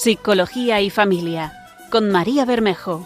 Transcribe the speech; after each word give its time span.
Psicología 0.00 0.80
y 0.80 0.90
Familia, 0.90 1.52
con 1.90 2.08
María 2.12 2.44
Bermejo. 2.44 3.04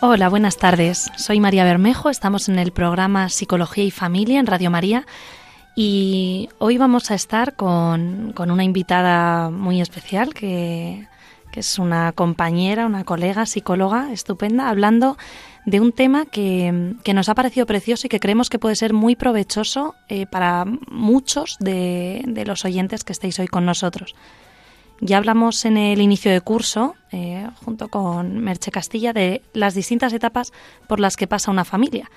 Hola, 0.00 0.30
buenas 0.30 0.56
tardes. 0.56 1.10
Soy 1.18 1.40
María 1.40 1.64
Bermejo, 1.64 2.08
estamos 2.08 2.48
en 2.48 2.58
el 2.58 2.72
programa 2.72 3.28
Psicología 3.28 3.84
y 3.84 3.90
Familia 3.90 4.40
en 4.40 4.46
Radio 4.46 4.70
María 4.70 5.04
y 5.76 6.48
hoy 6.56 6.78
vamos 6.78 7.10
a 7.10 7.14
estar 7.14 7.54
con, 7.54 8.32
una 8.34 8.64
invitada 8.64 9.50
muy 9.50 9.82
especial 9.82 10.32
que, 10.32 11.06
que 11.52 11.60
es 11.60 11.78
una 11.78 12.10
compañera, 12.12 12.86
una 12.86 13.04
colega 13.04 13.46
psicóloga 13.46 14.10
estupenda, 14.10 14.68
hablando 14.68 15.16
de 15.64 15.80
un 15.80 15.92
tema 15.92 16.26
que, 16.26 16.96
nos 17.14 17.28
ha 17.28 17.34
parecido 17.34 17.66
precioso 17.66 18.06
y 18.06 18.10
que 18.10 18.18
creemos 18.18 18.50
que 18.50 18.58
puede 18.58 18.74
ser 18.74 18.92
muy 18.92 19.14
provechoso 19.14 19.94
eh, 20.08 20.26
para 20.26 20.64
muchos 20.90 21.56
de, 21.60 22.24
los 22.46 22.64
oyentes 22.64 23.04
que 23.04 23.12
estéis 23.12 23.38
hoy 23.38 23.46
con 23.46 23.64
nosotros. 23.64 24.16
Ya 25.00 25.18
hablamos 25.18 25.64
en 25.64 25.76
el 25.76 26.00
inicio 26.00 26.30
de 26.30 26.40
curso, 26.40 26.94
eh, 27.10 27.46
junto 27.64 27.88
con 27.88 28.38
Merche 28.38 28.70
Castilla, 28.70 29.12
de 29.12 29.42
las 29.52 29.74
distintas 29.74 30.12
etapas 30.12 30.52
por 30.86 31.00
las 31.00 31.16
que 31.16 31.26
pasa 31.26 31.50
una 31.50 31.64
familia. 31.64 32.08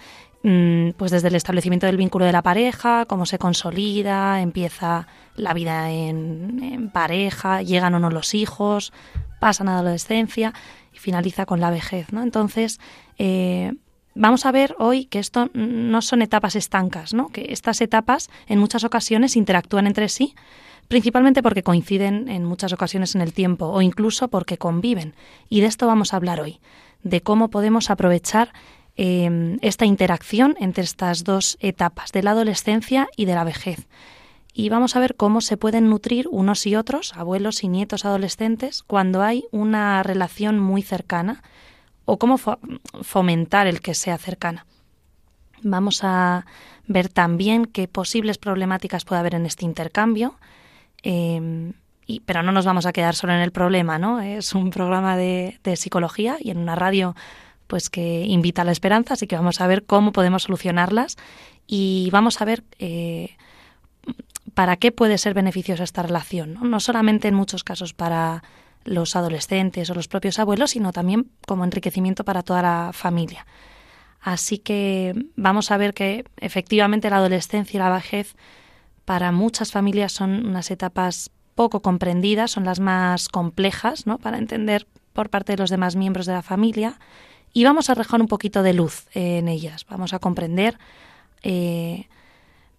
Mm, 0.47 0.91
pues 0.91 1.09
desde 1.09 1.29
el 1.29 1.35
establecimiento 1.35 1.87
del 1.87 1.97
vínculo 1.97 2.23
de 2.23 2.31
la 2.31 2.43
pareja, 2.43 3.07
cómo 3.07 3.25
se 3.25 3.39
consolida, 3.39 4.43
empieza 4.43 5.07
la 5.35 5.55
vida 5.55 5.89
en, 5.91 6.91
pareja, 6.93 7.63
llegan 7.63 7.95
o 7.95 7.99
no 7.99 8.11
los 8.11 8.35
hijos, 8.35 8.93
pasan 9.39 9.69
a 9.69 9.79
adolescencia 9.79 10.53
y 10.93 10.99
finaliza 10.99 11.47
con 11.47 11.61
la 11.61 11.71
vejez. 11.71 12.13
¿no? 12.13 12.21
Entonces, 12.21 12.79
eh, 13.17 13.73
vamos 14.13 14.45
a 14.45 14.51
ver 14.51 14.75
hoy 14.77 15.05
que 15.05 15.17
esto 15.17 15.49
no 15.55 16.03
son 16.03 16.21
etapas 16.21 16.55
estancas, 16.55 17.15
¿no? 17.15 17.29
que 17.29 17.47
estas 17.49 17.81
etapas 17.81 18.29
en 18.45 18.59
muchas 18.59 18.83
ocasiones 18.83 19.37
interactúan 19.37 19.87
entre 19.87 20.09
sí, 20.09 20.35
principalmente 20.87 21.41
porque 21.41 21.63
coinciden 21.63 22.29
en 22.29 22.45
muchas 22.45 22.71
ocasiones 22.71 23.15
en 23.15 23.21
el 23.21 23.33
tiempo 23.33 23.65
o 23.65 23.81
incluso 23.81 24.27
porque 24.27 24.59
conviven. 24.59 25.15
Y 25.49 25.61
de 25.61 25.67
esto 25.67 25.87
vamos 25.87 26.13
a 26.13 26.17
hablar 26.17 26.39
hoy, 26.39 26.59
de 27.01 27.21
cómo 27.21 27.49
podemos 27.49 27.89
aprovechar 27.89 28.53
eh, 28.97 29.57
esta 29.61 29.85
interacción 29.85 30.55
entre 30.59 30.83
estas 30.83 31.23
dos 31.23 31.57
etapas, 31.59 32.11
de 32.11 32.23
la 32.23 32.31
adolescencia 32.31 33.07
y 33.15 33.25
de 33.25 33.35
la 33.35 33.43
vejez. 33.43 33.87
Y 34.53 34.69
vamos 34.69 34.95
a 34.95 35.01
ver 35.01 35.15
cómo 35.15 35.41
se 35.41 35.57
pueden 35.57 35.89
nutrir 35.89 36.27
unos 36.31 36.65
y 36.65 36.77
otros, 36.77 37.13
abuelos 37.15 37.63
y 37.63 37.67
nietos 37.67 38.05
adolescentes, 38.05 38.83
cuando 38.83 39.21
hay 39.21 39.43
una 39.51 40.01
relación 40.01 40.59
muy 40.59 40.81
cercana 40.81 41.43
o 42.05 42.17
cómo 42.17 42.37
fomentar 43.01 43.67
el 43.67 43.81
que 43.81 43.95
sea 43.95 44.17
cercana. 44.17 44.65
Vamos 45.61 46.03
a 46.03 46.45
ver 46.87 47.09
también 47.09 47.65
qué 47.65 47.87
posibles 47.87 48.37
problemáticas 48.37 49.03
puede 49.03 49.19
haber 49.19 49.35
en 49.35 49.45
este 49.45 49.65
intercambio, 49.65 50.35
em, 51.01 51.73
pero 52.25 52.43
no 52.43 52.51
nos 52.51 52.65
vamos 52.65 52.85
a 52.85 52.93
quedar 52.93 53.15
solo 53.15 53.33
en 53.33 53.39
el 53.39 53.51
problema, 53.51 53.97
¿no? 53.97 54.21
Es 54.21 54.53
un 54.53 54.69
programa 54.69 55.17
de, 55.17 55.59
psicología 55.75 56.37
y 56.39 56.51
en 56.51 56.59
una 56.59 56.75
radio 56.75 57.15
pues 57.67 57.89
que 57.89 58.21
invita 58.25 58.61
a 58.61 58.65
la 58.65 58.71
esperanza, 58.71 59.13
así 59.13 59.27
que 59.27 59.35
vamos 59.35 59.61
a 59.61 59.67
ver 59.67 59.85
cómo 59.85 60.11
podemos 60.11 60.43
solucionarlas 60.43 61.17
y 61.67 62.09
vamos 62.11 62.41
a 62.41 62.45
ver 62.45 62.63
eh, 62.79 63.35
para 64.53 64.77
qué 64.77 64.91
puede 64.91 65.17
ser 65.17 65.33
beneficiosa 65.33 65.83
esta 65.83 66.03
relación, 66.03 66.53
¿no? 66.53 66.61
no 66.61 66.79
solamente 66.79 67.27
en 67.27 67.35
muchos 67.35 67.63
casos 67.63 67.93
para 67.93 68.43
los 68.83 69.15
adolescentes 69.15 69.89
o 69.89 69.95
los 69.95 70.07
propios 70.07 70.39
abuelos, 70.39 70.71
sino 70.71 70.91
también 70.93 71.31
como 71.47 71.63
enriquecimiento 71.63 72.23
para 72.23 72.43
toda 72.43 72.61
la 72.61 72.91
familia. 72.93 73.45
Así 74.21 74.59
que 74.59 75.13
vamos 75.35 75.71
a 75.71 75.77
ver 75.77 75.93
que 75.93 76.25
efectivamente 76.37 77.09
la 77.09 77.17
adolescencia 77.17 77.77
y 77.77 77.79
la 77.79 77.93
vejez 77.93 78.35
para 79.05 79.31
muchas 79.31 79.71
familias 79.71 80.11
son 80.11 80.47
unas 80.47 80.71
etapas 80.71 81.31
poco 81.55 81.81
comprendidas, 81.81 82.51
son 82.51 82.65
las 82.65 82.79
más 82.79 83.29
complejas 83.29 84.07
¿no? 84.07 84.17
para 84.17 84.37
entender 84.37 84.87
por 85.13 85.29
parte 85.29 85.53
de 85.53 85.57
los 85.57 85.69
demás 85.69 85.95
miembros 85.95 86.25
de 86.25 86.33
la 86.33 86.41
familia 86.41 86.99
y 87.55 87.63
vamos 87.63 87.87
a 87.87 87.93
arrojar 87.93 88.19
un 88.19 88.27
poquito 88.27 88.63
de 88.63 88.73
luz 88.73 89.07
en 89.13 89.47
ellas. 89.47 89.85
Vamos 89.89 90.13
a 90.13 90.19
comprender 90.19 90.77
eh, 91.41 92.09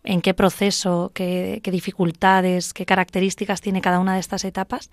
en 0.04 0.20
qué 0.20 0.34
proceso, 0.34 1.12
qué 1.14 1.62
dificultades, 1.64 2.74
qué 2.74 2.84
características 2.84 3.62
tiene 3.62 3.80
cada 3.80 4.00
una 4.00 4.12
de 4.12 4.20
estas 4.20 4.44
etapas 4.44 4.90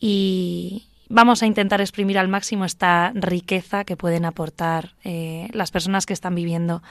y 0.00 0.86
vamos 1.10 1.42
a 1.42 1.46
intentar 1.46 1.82
exprimir 1.82 2.18
al 2.18 2.28
máximo 2.28 2.64
esta 2.64 3.12
riqueza 3.14 3.84
que 3.84 3.98
pueden 3.98 4.24
aportar 4.24 4.94
eh, 5.04 5.48
las 5.52 5.70
personas 5.72 6.06
que 6.06 6.14
están 6.14 6.34
viviendo 6.34 6.82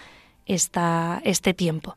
esta, 0.45 1.19
este 1.23 1.55
tiempo. 1.55 1.95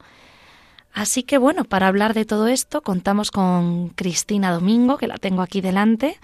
Así 0.94 1.22
que 1.22 1.36
bueno, 1.36 1.64
para 1.64 1.86
hablar 1.86 2.14
de 2.14 2.24
todo 2.24 2.48
esto 2.48 2.80
contamos 2.80 3.30
con 3.30 3.90
Cristina 3.90 4.50
Domingo, 4.52 4.96
que 4.96 5.06
la 5.06 5.18
tengo 5.18 5.42
aquí 5.42 5.60
delante. 5.60 6.18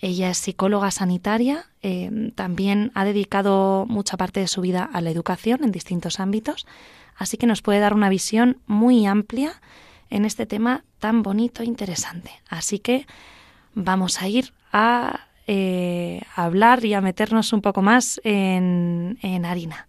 Ella 0.00 0.30
es 0.30 0.38
psicóloga 0.38 0.90
sanitaria, 0.92 1.66
eh, 1.82 2.32
también 2.36 2.92
ha 2.94 3.04
dedicado 3.04 3.84
mucha 3.88 4.16
parte 4.16 4.40
de 4.40 4.46
su 4.46 4.60
vida 4.60 4.88
a 4.92 5.00
la 5.00 5.10
educación 5.10 5.64
en 5.64 5.72
distintos 5.72 6.20
ámbitos, 6.20 6.66
así 7.16 7.36
que 7.36 7.48
nos 7.48 7.62
puede 7.62 7.80
dar 7.80 7.94
una 7.94 8.08
visión 8.08 8.58
muy 8.66 9.06
amplia 9.06 9.60
en 10.08 10.24
este 10.24 10.46
tema 10.46 10.84
tan 11.00 11.22
bonito 11.22 11.62
e 11.62 11.66
interesante. 11.66 12.30
Así 12.48 12.78
que 12.78 13.06
vamos 13.74 14.22
a 14.22 14.28
ir 14.28 14.52
a 14.72 15.26
eh, 15.48 16.22
hablar 16.36 16.84
y 16.84 16.94
a 16.94 17.00
meternos 17.00 17.52
un 17.52 17.60
poco 17.60 17.82
más 17.82 18.20
en, 18.22 19.18
en 19.22 19.44
harina. 19.44 19.88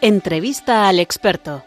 Entrevista 0.00 0.88
al 0.88 1.00
experto. 1.00 1.64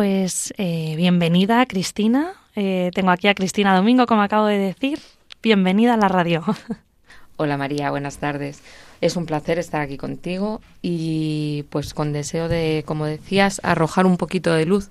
Pues 0.00 0.54
eh, 0.56 0.94
bienvenida, 0.96 1.66
Cristina. 1.66 2.32
Eh, 2.56 2.90
tengo 2.94 3.10
aquí 3.10 3.28
a 3.28 3.34
Cristina 3.34 3.76
Domingo, 3.76 4.06
como 4.06 4.22
acabo 4.22 4.46
de 4.46 4.56
decir. 4.56 4.98
Bienvenida 5.42 5.92
a 5.92 5.96
la 5.98 6.08
radio. 6.08 6.42
Hola 7.36 7.58
María, 7.58 7.90
buenas 7.90 8.16
tardes. 8.16 8.62
Es 9.02 9.16
un 9.16 9.26
placer 9.26 9.58
estar 9.58 9.82
aquí 9.82 9.98
contigo 9.98 10.62
y 10.80 11.66
pues 11.68 11.92
con 11.92 12.14
deseo 12.14 12.48
de, 12.48 12.82
como 12.86 13.04
decías, 13.04 13.60
arrojar 13.62 14.06
un 14.06 14.16
poquito 14.16 14.54
de 14.54 14.64
luz 14.64 14.88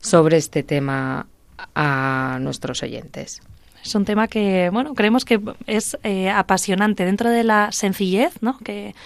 sobre 0.00 0.38
este 0.38 0.64
tema 0.64 1.28
a 1.76 2.38
nuestros 2.40 2.82
oyentes. 2.82 3.42
Es 3.84 3.94
un 3.94 4.04
tema 4.04 4.26
que, 4.26 4.70
bueno, 4.72 4.94
creemos 4.94 5.24
que 5.24 5.40
es 5.68 5.96
eh, 6.02 6.30
apasionante 6.30 7.04
dentro 7.04 7.30
de 7.30 7.44
la 7.44 7.70
sencillez, 7.70 8.42
¿no? 8.42 8.58
Que, 8.58 8.96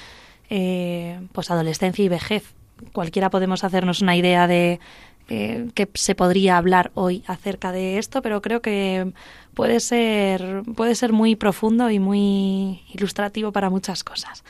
eh, 0.49 1.21
pues 1.33 1.51
adolescencia 1.51 2.03
y 2.03 2.09
vejez. 2.09 2.55
Cualquiera 2.95 3.29
podemos 3.29 3.65
hacernos 3.65 4.01
una 4.01 4.17
idea 4.17 4.47
de 4.47 4.81
eh, 5.29 5.69
que 5.75 5.89
se 5.95 6.15
podría 6.15 6.57
hablar 6.57 6.93
hoy 6.95 7.25
acerca 7.27 7.73
de 7.73 7.99
esto, 7.99 8.23
pero 8.23 8.41
creo 8.43 8.63
que 8.63 9.13
puede 9.55 9.81
ser, 9.81 10.63
puede 10.77 10.95
ser 10.95 11.13
muy 11.13 11.35
profundo 11.35 11.91
y 11.91 11.99
muy 11.99 12.83
ilustrativo 12.95 13.53
para 13.53 13.69
muchas 13.69 14.05
cosas. 14.05 14.45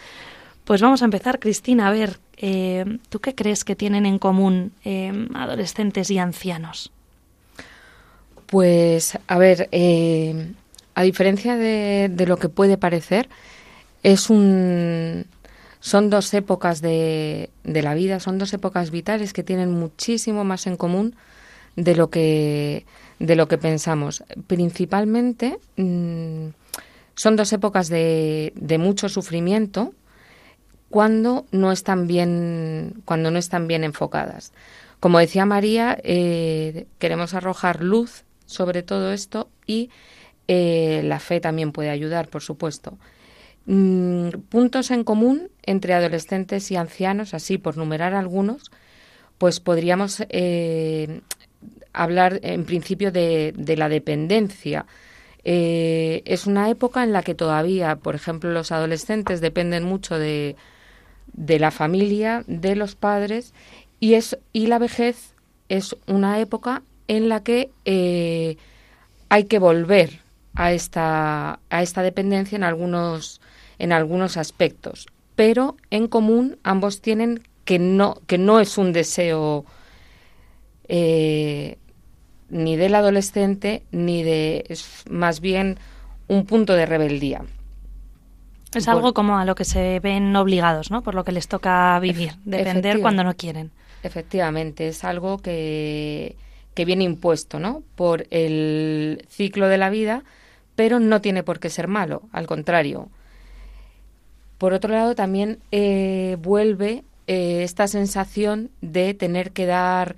Pues 0.65 0.83
vamos 0.83 1.01
a 1.03 1.07
empezar, 1.07 1.39
Cristina, 1.39 1.89
a 1.89 1.93
ver, 1.93 2.19
eh, 2.37 2.99
¿tú 3.09 3.21
qué 3.21 3.35
crees 3.35 3.65
que 3.65 3.77
tienen 3.77 4.05
en 4.05 4.19
común 4.19 4.73
eh, 4.85 5.29
adolescentes 5.35 6.11
y 6.11 6.19
ancianos? 6.19 6.93
Pues, 8.47 9.19
a 9.27 9.39
ver, 9.39 9.69
a 10.95 11.03
diferencia 11.03 11.57
de, 11.57 12.11
de, 12.13 12.27
lo 12.27 12.37
que 12.37 12.49
puede 12.49 12.77
parecer, 12.77 13.29
es 14.03 14.31
un, 14.31 15.27
son 15.81 16.11
dos 16.11 16.33
épocas 16.35 16.81
de, 16.81 17.51
la 17.65 17.95
vida, 17.95 18.21
son 18.21 18.39
dos 18.39 18.53
épocas 18.53 18.91
vitales 18.91 19.33
que 19.33 19.43
tienen 19.43 19.71
muchísimo 19.71 20.45
más 20.45 20.67
en 20.67 20.77
común 20.77 21.15
de 21.77 21.95
lo 21.95 22.11
que, 22.11 22.87
de 23.19 23.37
lo 23.37 23.49
que 23.49 23.59
pensamos. 23.59 24.25
Principalmente 24.47 25.59
mm, 25.77 26.49
son 27.15 27.37
dos 27.37 27.53
épocas 27.53 27.89
de, 27.89 28.53
de, 28.57 28.79
mucho 28.79 29.09
sufrimiento 29.09 29.93
cuando 30.91 31.47
no 31.51 31.73
están 31.73 32.07
bien, 32.07 33.03
cuando 33.05 33.31
no 33.31 33.39
están 33.39 33.67
bien 33.67 33.85
enfocadas. 33.85 34.53
Como 35.01 35.19
decía 35.19 35.45
María, 35.45 35.99
eh, 36.03 36.87
queremos 36.99 37.35
arrojar 37.35 37.83
luz 37.83 38.25
sobre 38.47 38.83
todo 38.83 39.13
esto 39.13 39.49
y 39.67 39.91
eh, 40.49 41.03
la 41.05 41.19
fe 41.19 41.41
también 41.41 41.73
puede 41.73 41.91
ayudar, 41.91 42.29
por 42.29 42.43
supuesto. 42.43 42.97
Mm, 43.67 44.31
puntos 44.49 44.91
en 44.91 45.03
común 45.05 45.51
entre 45.65 45.95
adolescentes 45.95 46.71
y 46.71 46.77
ancianos, 46.77 47.35
así 47.35 47.59
por 47.59 47.77
numerar 47.77 48.15
algunos, 48.15 48.71
pues 49.39 49.61
podríamos 49.61 50.23
eh, 50.29 51.21
hablar 51.93 52.41
en 52.43 52.65
principio 52.65 53.13
de, 53.13 53.53
la 53.77 53.89
dependencia. 53.89 54.87
Eh, 55.45 56.23
es 56.27 56.47
una 56.47 56.71
época 56.71 57.03
en 57.05 57.13
la 57.13 57.23
que 57.23 57.35
todavía, 57.35 57.97
por 57.97 58.15
ejemplo, 58.15 58.51
los 58.51 58.73
adolescentes 58.73 59.41
dependen 59.41 59.85
mucho 59.85 60.19
de, 60.19 60.57
de 61.33 61.59
la 61.59 61.71
familia, 61.71 62.45
de 62.47 62.77
los 62.77 62.95
padres, 62.95 63.53
y, 64.01 64.15
es, 64.15 64.39
y 64.53 64.67
la 64.67 64.79
vejez 64.79 65.35
es 65.69 65.97
una 66.07 66.41
época 66.41 66.83
en 67.09 67.29
la 67.29 67.43
que 67.43 67.71
eh, 67.85 68.57
hay 69.29 69.45
que 69.45 69.59
volver 69.59 70.21
a 70.55 70.73
esta, 70.73 71.61
a 71.71 71.83
esta 71.83 72.03
dependencia 72.03 72.57
en 72.57 72.65
algunos, 72.65 73.41
en 73.79 73.93
algunos 73.93 74.37
aspectos. 74.37 75.07
Pero 75.35 75.77
en 75.91 76.09
común 76.09 76.59
ambos 76.63 77.01
tienen 77.01 77.43
que 77.65 77.79
no, 77.79 78.21
que 78.27 78.39
no 78.39 78.61
es 78.61 78.79
un 78.79 78.93
deseo 78.93 79.65
eh, 80.89 81.79
ni 82.49 82.77
del 82.77 82.95
adolescente 82.95 83.83
ni 83.91 84.23
de 84.23 84.65
es 84.69 85.05
más 85.11 85.41
bien 85.41 85.79
un 86.29 86.47
punto 86.47 86.75
de 86.75 86.87
rebeldía. 86.87 87.43
Es 88.75 88.89
algo 88.89 89.15
como 89.15 89.39
a 89.39 89.45
lo 89.45 89.55
que 89.55 89.65
se 89.65 90.01
ven 90.01 90.35
obligados, 90.37 90.91
¿no? 90.91 91.03
Por 91.03 91.15
lo 91.15 91.25
que 91.25 91.33
les 91.33 91.49
toca 91.49 91.99
vivir, 92.01 92.35
depender 92.45 93.01
cuando 93.01 93.25
no 93.25 93.35
quieren. 93.35 93.71
Efectivamente, 94.03 94.89
es 94.89 95.03
algo 95.03 95.39
que, 95.39 96.37
que 96.75 96.85
viene 96.85 97.05
impuesto, 97.05 97.59
¿no? 97.59 97.83
Por 97.95 98.27
el 98.31 99.25
ciclo 99.31 99.69
de 99.69 99.79
la 99.79 99.89
vida, 99.89 100.25
pero 100.75 101.01
no 101.01 101.21
tiene 101.21 101.43
por 101.43 101.59
qué 101.59 101.71
ser 101.71 101.89
malo, 101.89 102.23
al 102.33 102.47
contrario. 102.47 103.09
Por 104.59 104.73
otro 104.73 104.93
lado, 104.93 105.15
también 105.15 105.59
eh, 105.71 106.37
vuelve 106.41 107.05
eh, 107.27 107.63
esta 107.63 107.87
sensación 107.89 108.71
de 108.81 109.15
tener 109.15 109.53
que 109.53 109.67
dar 109.67 110.17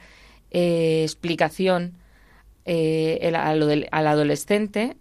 eh, 0.51 1.03
explicación 1.03 1.95
al 2.67 4.07
adolescente, 4.07 4.97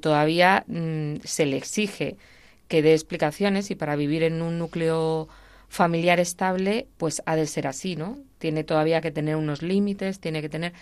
todavía 0.00 0.64
mm, 0.68 1.16
se 1.22 1.44
le 1.44 1.58
exige 1.58 2.16
que 2.66 2.80
dé 2.80 2.94
explicaciones 2.94 3.70
y 3.70 3.74
para 3.74 3.94
vivir 3.94 4.22
en 4.22 4.40
un 4.40 4.58
núcleo 4.58 5.28
familiar 5.68 6.18
estable, 6.18 6.86
pues 6.96 7.22
ha 7.26 7.36
de 7.36 7.46
ser 7.46 7.66
así, 7.66 7.94
¿no? 7.94 8.16
Tiene 8.38 8.64
todavía 8.64 9.02
que 9.02 9.10
tener 9.10 9.36
unos 9.36 9.60
límites, 9.60 10.18
tiene 10.18 10.40
que 10.40 10.48
tener... 10.48 10.72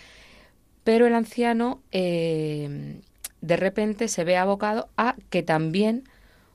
Pero 0.85 1.07
el 1.07 1.13
anciano 1.13 1.81
de 1.91 3.01
repente 3.41 4.07
se 4.07 4.23
ve 4.23 4.37
abocado 4.37 4.87
a 4.95 5.17
que 5.29 5.43
también 5.43 6.05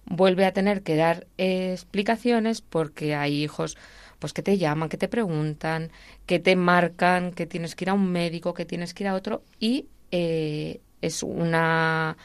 vuelve 0.06 0.44
a 0.44 0.52
tener 0.52 0.82
que 0.82 0.96
dar 0.96 1.26
explicaciones 1.38 2.60
porque 2.60 3.14
hay 3.14 3.42
hijos 3.42 3.76
pues 4.18 4.32
que 4.32 4.42
te 4.42 4.58
llaman, 4.58 4.88
que 4.88 4.96
te 4.96 5.08
preguntan, 5.08 5.90
que 6.26 6.38
te 6.38 6.56
marcan, 6.56 7.32
que 7.32 7.46
tienes 7.46 7.74
que 7.74 7.84
ir 7.84 7.90
a 7.90 7.94
un 7.94 8.10
médico, 8.10 8.54
que 8.54 8.64
tienes 8.64 8.94
que 8.94 9.04
ir 9.04 9.08
a 9.08 9.14
otro 9.14 9.42
y 9.60 9.86
eh, 10.10 10.80
es 11.02 11.22
una, 11.22 12.16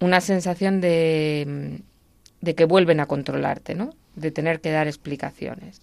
una 0.00 0.20
sensación 0.20 0.80
de, 0.80 1.80
de 2.40 2.54
que 2.54 2.64
vuelven 2.64 3.00
a 3.00 3.06
controlarte, 3.06 3.74
¿no? 3.74 3.90
De 4.14 4.30
tener 4.30 4.60
que 4.60 4.70
dar 4.70 4.86
explicaciones, 4.86 5.80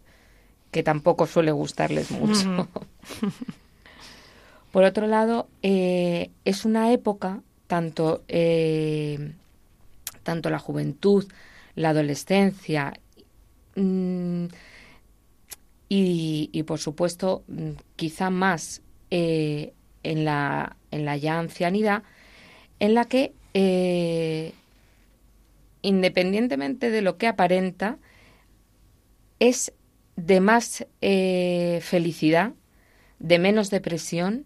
que 0.71 0.83
tampoco 0.83 1.25
suele 1.25 1.51
gustarles 1.51 2.12
mucho. 2.12 2.69
Por 4.71 4.83
otro 4.83 5.07
lado, 5.07 5.47
eh, 5.62 6.31
es 6.44 6.65
una 6.65 6.91
época 6.91 7.41
tanto, 7.67 8.23
eh, 8.27 9.33
tanto 10.25 10.50
la 10.50 10.60
juventud, 10.60 11.25
la 11.75 11.89
adolescencia 11.89 12.94
mm, 13.75 14.48
y, 15.88 16.63
por 16.63 16.80
supuesto, 16.80 17.44
mm, 17.48 17.69
quizá 17.95 18.30
más 18.30 18.81
eh, 19.12 19.74
en, 20.04 20.25
la, 20.25 20.75
en 20.92 21.06
la 21.06 21.16
ya 21.16 21.39
ancianidad, 21.39 22.04
en 22.80 22.95
la 22.95 23.06
que, 23.06 23.33
eh, 23.54 24.51
independientemente 25.81 26.89
de 26.89 27.01
lo 27.01 27.18
que 27.18 27.27
aparenta, 27.27 27.98
es 29.39 29.72
de 30.18 30.42
más 30.42 30.88
felicidad, 31.01 32.54
de 33.19 33.38
menos 33.38 33.69
depresión 33.69 34.45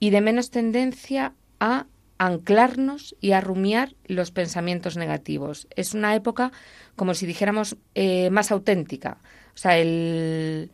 y 0.00 0.10
de 0.10 0.20
menos 0.20 0.50
tendencia 0.50 1.34
a 1.60 1.86
anclarnos 2.18 3.14
y 3.20 3.32
a 3.32 3.40
rumiar 3.40 3.94
los 4.06 4.30
pensamientos 4.30 4.96
negativos. 4.96 5.68
Es 5.76 5.94
una 5.94 6.14
época, 6.14 6.52
como 6.94 7.14
si 7.14 7.26
dijéramos, 7.26 7.76
eh, 7.94 8.30
más 8.30 8.50
auténtica. 8.50 9.18
O 9.54 9.58
sea, 9.58 9.78
el, 9.78 10.70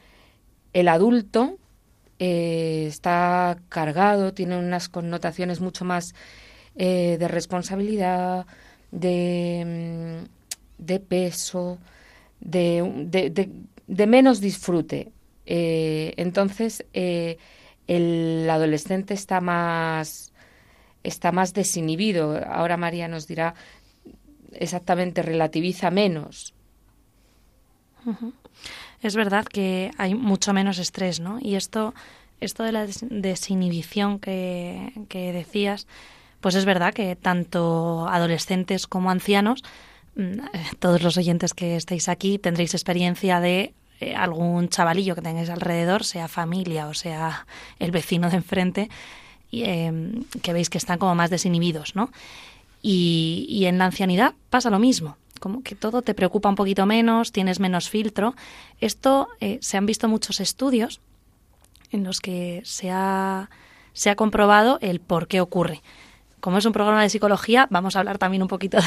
el 0.73 0.89
adulto 0.89 1.59
eh, 2.19 2.87
está 2.89 3.59
cargado, 3.69 4.35
tiene 4.35 4.57
unas 4.57 4.89
connotaciones 4.89 5.61
mucho 5.61 5.85
más 5.85 6.15
eh, 6.77 7.17
de 7.19 7.29
responsabilidad, 7.29 8.47
de, 8.91 10.25
mm, 10.79 10.85
de 10.85 11.01
peso, 11.01 11.79
de, 12.41 13.09
de, 13.87 14.07
menos 14.07 14.41
disfrute. 14.41 15.13
entonces, 15.47 16.85
el 17.87 18.49
adolescente 18.49 19.15
está 19.15 19.41
más 19.41 20.32
está 21.03 21.33
más 21.33 21.55
desinhibido. 21.55 22.41
Ahora 22.47 22.77
María 22.77 23.09
nos 23.09 23.27
dirá 23.27 23.55
exactamente, 24.53 25.23
relativiza 25.23 25.91
menos. 25.91 26.55
Es 29.01 29.17
verdad 29.17 29.45
que 29.45 29.91
hay 29.99 30.15
mucho 30.15 30.53
menos 30.53 30.79
estrés, 30.79 31.21
¿no? 31.21 31.39
Y 31.41 31.55
esto, 31.55 31.95
esto 32.41 32.63
de 32.63 32.73
la 32.73 32.87
desinhibición 32.87 34.19
que, 34.19 34.93
que 35.09 35.33
decías, 35.33 35.87
pues 36.41 36.55
es 36.57 36.65
verdad 36.65 36.93
que 36.93 37.17
tanto 37.17 38.07
adolescentes 38.09 38.87
como 38.87 39.11
ancianos, 39.11 39.63
mm, 40.17 40.39
todos 40.79 41.03
los 41.03 41.17
oyentes 41.17 41.55
que 41.55 41.77
estéis 41.77 42.09
aquí 42.09 42.39
tendréis 42.39 42.75
experiencia 42.75 43.41
de 43.41 43.75
eh, 44.01 44.17
algún 44.17 44.69
chavalillo 44.69 45.15
que 45.15 45.23
tengáis 45.23 45.49
alrededor, 45.49 46.05
sea 46.05 46.27
familia 46.27 46.89
o 46.89 46.95
sea 46.95 47.47
el 47.79 47.93
vecino 47.93 48.29
de 48.29 48.37
enfrente, 48.37 48.91
Em, 49.53 50.25
que 50.41 50.55
veis 50.55 50.71
que 50.71 50.79
están 50.79 50.99
como 50.99 51.15
más 51.15 51.29
desinhibidos, 51.29 51.95
¿no? 51.95 52.11
Y, 52.81 53.65
en 53.67 53.77
la 53.77 53.85
ancianidad 53.85 54.35
pasa 54.49 54.71
lo 54.71 54.79
mismo, 54.79 55.19
como 55.41 55.63
que 55.63 55.75
todo 55.75 56.01
te 56.01 56.15
preocupa 56.15 56.49
un 56.49 56.55
poquito 56.55 56.87
menos, 56.87 57.33
tienes 57.33 57.61
menos 57.61 57.91
filtro. 57.91 58.35
Esto 58.81 59.29
eh, 59.41 59.59
se 59.61 59.77
han 59.77 59.85
visto 59.85 60.09
muchos 60.09 60.41
estudios 60.41 61.01
en 61.91 62.03
los 62.03 62.21
que 62.21 62.63
se 62.65 62.91
ha, 62.91 63.51
se 63.93 64.09
ha 64.09 64.17
comprobado 64.17 64.79
el 64.81 65.01
por 65.01 65.29
qué 65.29 65.43
ocurre 65.43 65.83
como 66.43 66.59
es 66.59 66.65
un 66.65 66.73
programa 66.73 67.03
de 67.03 67.09
psicología, 67.09 67.69
vamos 67.71 67.95
a 67.95 68.01
hablar 68.01 68.19
también 68.19 68.43
un 68.43 68.49
poquito 68.49 68.79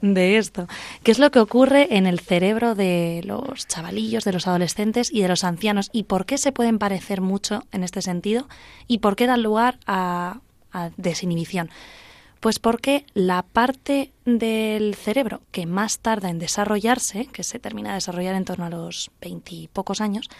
de, 0.00 0.38
esto. 0.38 0.66
¿Qué 1.02 1.10
es 1.10 1.18
lo 1.18 1.30
que 1.30 1.40
ocurre 1.40 1.94
en 1.98 2.06
el 2.06 2.20
cerebro 2.20 2.74
de 2.74 3.20
los 3.26 3.68
chavalillos, 3.68 4.24
de 4.24 4.32
los 4.32 4.46
adolescentes 4.46 5.12
y 5.12 5.20
de 5.20 5.28
los 5.28 5.44
ancianos? 5.44 5.90
¿Y 5.92 6.04
por 6.04 6.24
qué 6.24 6.38
se 6.38 6.52
pueden 6.52 6.78
parecer 6.78 7.20
mucho 7.20 7.64
en 7.70 7.84
este 7.84 8.00
sentido? 8.00 8.48
¿Y 8.88 8.98
por 8.98 9.14
qué 9.14 9.26
dan 9.26 9.42
lugar 9.42 9.78
a, 9.86 10.40
desinhibición? 10.96 11.68
Pues 12.40 12.58
porque 12.58 13.04
la 13.12 13.42
parte 13.42 14.10
del 14.24 14.94
cerebro 14.94 15.42
que 15.50 15.66
más 15.66 15.98
tarda 15.98 16.30
en 16.30 16.38
desarrollarse, 16.38 17.26
que 17.26 17.44
se 17.44 17.58
termina 17.58 17.90
de 17.90 17.96
desarrollar 17.96 18.36
en 18.36 18.46
torno 18.46 18.64
a 18.64 18.70
los 18.70 19.10
veintipocos 19.20 20.00
años, 20.00 20.30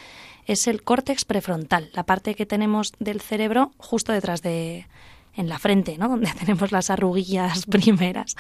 es 0.46 0.66
el 0.66 0.82
córtex 0.82 1.26
prefrontal, 1.26 1.90
la 1.92 2.04
parte 2.04 2.34
que 2.34 2.46
tenemos 2.46 2.94
del 2.98 3.20
cerebro 3.20 3.72
justo 3.76 4.10
detrás 4.10 4.40
de, 4.40 4.86
en 5.36 5.48
la 5.48 5.58
frente, 5.58 5.98
¿no? 5.98 6.08
donde 6.10 6.30
tenemos 6.38 6.72
las 6.72 6.90
arruguillas 6.90 7.66
primeras. 7.70 8.36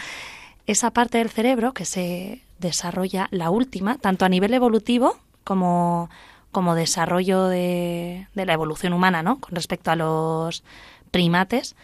Esa 0.66 0.92
parte 0.92 1.18
del 1.18 1.30
cerebro 1.30 1.72
que 1.72 1.84
se 1.84 2.42
desarrolla 2.58 3.28
la 3.30 3.50
última, 3.50 3.98
tanto 3.98 4.24
a 4.24 4.28
nivel 4.28 4.54
evolutivo 4.54 5.16
como, 5.42 6.08
como 6.52 6.74
desarrollo 6.74 7.46
de, 7.46 8.28
de 8.34 8.46
la 8.46 8.52
evolución 8.52 8.92
humana, 8.92 9.22
¿no? 9.22 9.40
Con 9.40 9.56
respecto 9.56 9.90
a 9.90 9.96
los 9.96 10.62
primates, 11.10 11.74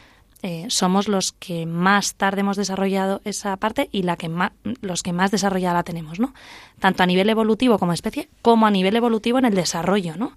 eh, 0.42 0.66
somos 0.68 1.08
los 1.08 1.32
que 1.32 1.66
más 1.66 2.14
tarde 2.14 2.42
hemos 2.42 2.56
desarrollado 2.56 3.20
esa 3.24 3.56
parte 3.56 3.88
y 3.90 4.02
la 4.02 4.16
que 4.16 4.28
más, 4.28 4.52
los 4.82 5.02
que 5.02 5.12
más 5.12 5.32
desarrollada 5.32 5.74
la 5.74 5.82
tenemos, 5.82 6.20
¿no? 6.20 6.32
Tanto 6.78 7.02
a 7.02 7.06
nivel 7.06 7.28
evolutivo 7.28 7.78
como 7.78 7.92
especie, 7.92 8.28
como 8.40 8.66
a 8.66 8.70
nivel 8.70 8.94
evolutivo 8.94 9.38
en 9.38 9.46
el 9.46 9.54
desarrollo, 9.54 10.16
¿no? 10.16 10.32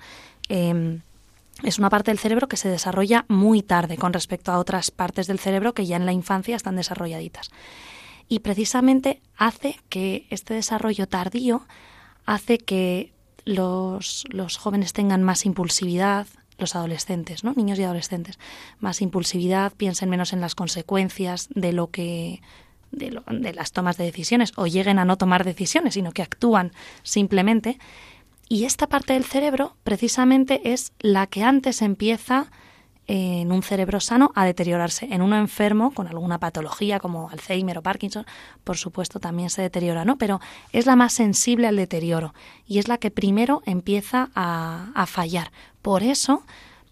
Em, 0.50 1.02
es 1.64 1.80
una 1.80 1.90
parte 1.90 2.12
del 2.12 2.20
cerebro 2.20 2.48
que 2.48 2.58
se 2.58 2.70
desarrolla 2.70 3.26
muy 3.28 3.62
tarde 3.62 3.98
con 3.98 4.14
respecto 4.14 4.52
a 4.52 4.58
otras 4.58 4.92
partes 4.92 5.28
del 5.28 5.40
cerebro 5.40 5.74
que 5.74 5.86
ya 5.86 5.96
en 5.96 6.06
la 6.06 6.14
infancia 6.14 6.56
están 6.56 6.76
desarrolladitas. 6.76 7.52
Y 8.28 8.40
precisamente 8.40 9.22
hace 9.36 9.80
que 9.90 10.26
este 10.30 10.54
desarrollo 10.54 11.08
tardío 11.08 11.68
hace 12.26 12.58
que 12.58 13.12
los, 13.46 14.26
jóvenes 14.60 14.94
tengan 14.94 15.24
más 15.24 15.46
impulsividad, 15.46 16.28
los 16.58 16.76
adolescentes, 16.76 17.44
¿no? 17.44 17.54
niños 17.54 17.80
y 17.80 17.84
adolescentes, 17.84 18.40
más 18.80 19.02
impulsividad, 19.02 19.74
piensen 19.74 20.10
menos 20.10 20.34
en 20.34 20.42
las 20.42 20.56
consecuencias 20.56 21.50
de 21.54 21.74
lo 21.74 21.88
que 21.88 22.42
de, 22.92 23.22
de 23.32 23.54
las 23.54 23.72
tomas 23.72 23.98
de 23.98 24.06
decisiones 24.06 24.52
o 24.56 24.68
lleguen 24.68 25.00
a 25.00 25.06
no 25.06 25.18
tomar 25.18 25.44
decisiones, 25.44 25.96
sino 25.96 26.12
que 26.12 26.22
actúan 26.22 26.72
simplemente 27.04 27.80
y 28.52 28.66
esta 28.66 28.88
parte 28.88 29.14
del 29.14 29.24
cerebro 29.24 29.78
precisamente 29.86 30.74
es 30.74 30.92
la 31.00 31.26
que 31.26 31.42
antes 31.42 31.82
empieza 31.82 32.52
en 33.08 33.50
un 33.50 33.64
cerebro 33.64 34.02
sano 34.02 34.34
a 34.36 34.44
deteriorarse. 34.44 35.08
En 35.10 35.22
uno 35.22 35.38
enfermo 35.38 35.94
con 35.94 36.08
alguna 36.08 36.38
patología 36.38 37.00
como 37.00 37.30
Alzheimer 37.30 37.78
o 37.78 37.82
Parkinson, 37.82 38.26
por 38.66 38.76
supuesto 38.76 39.22
también 39.22 39.50
se 39.50 39.62
deteriora, 39.62 40.04
¿no? 40.04 40.18
Pero 40.18 40.42
es 40.74 40.86
la 40.86 40.98
más 40.98 41.14
sensible 41.14 41.66
al 41.66 41.78
deterioro 41.78 42.34
y 42.68 42.80
es 42.80 42.90
la 42.90 42.98
que 42.98 43.10
primero 43.10 43.62
empieza 43.66 44.32
a, 44.36 45.06
fallar. 45.08 45.54
Por 45.82 46.04
eso 46.04 46.44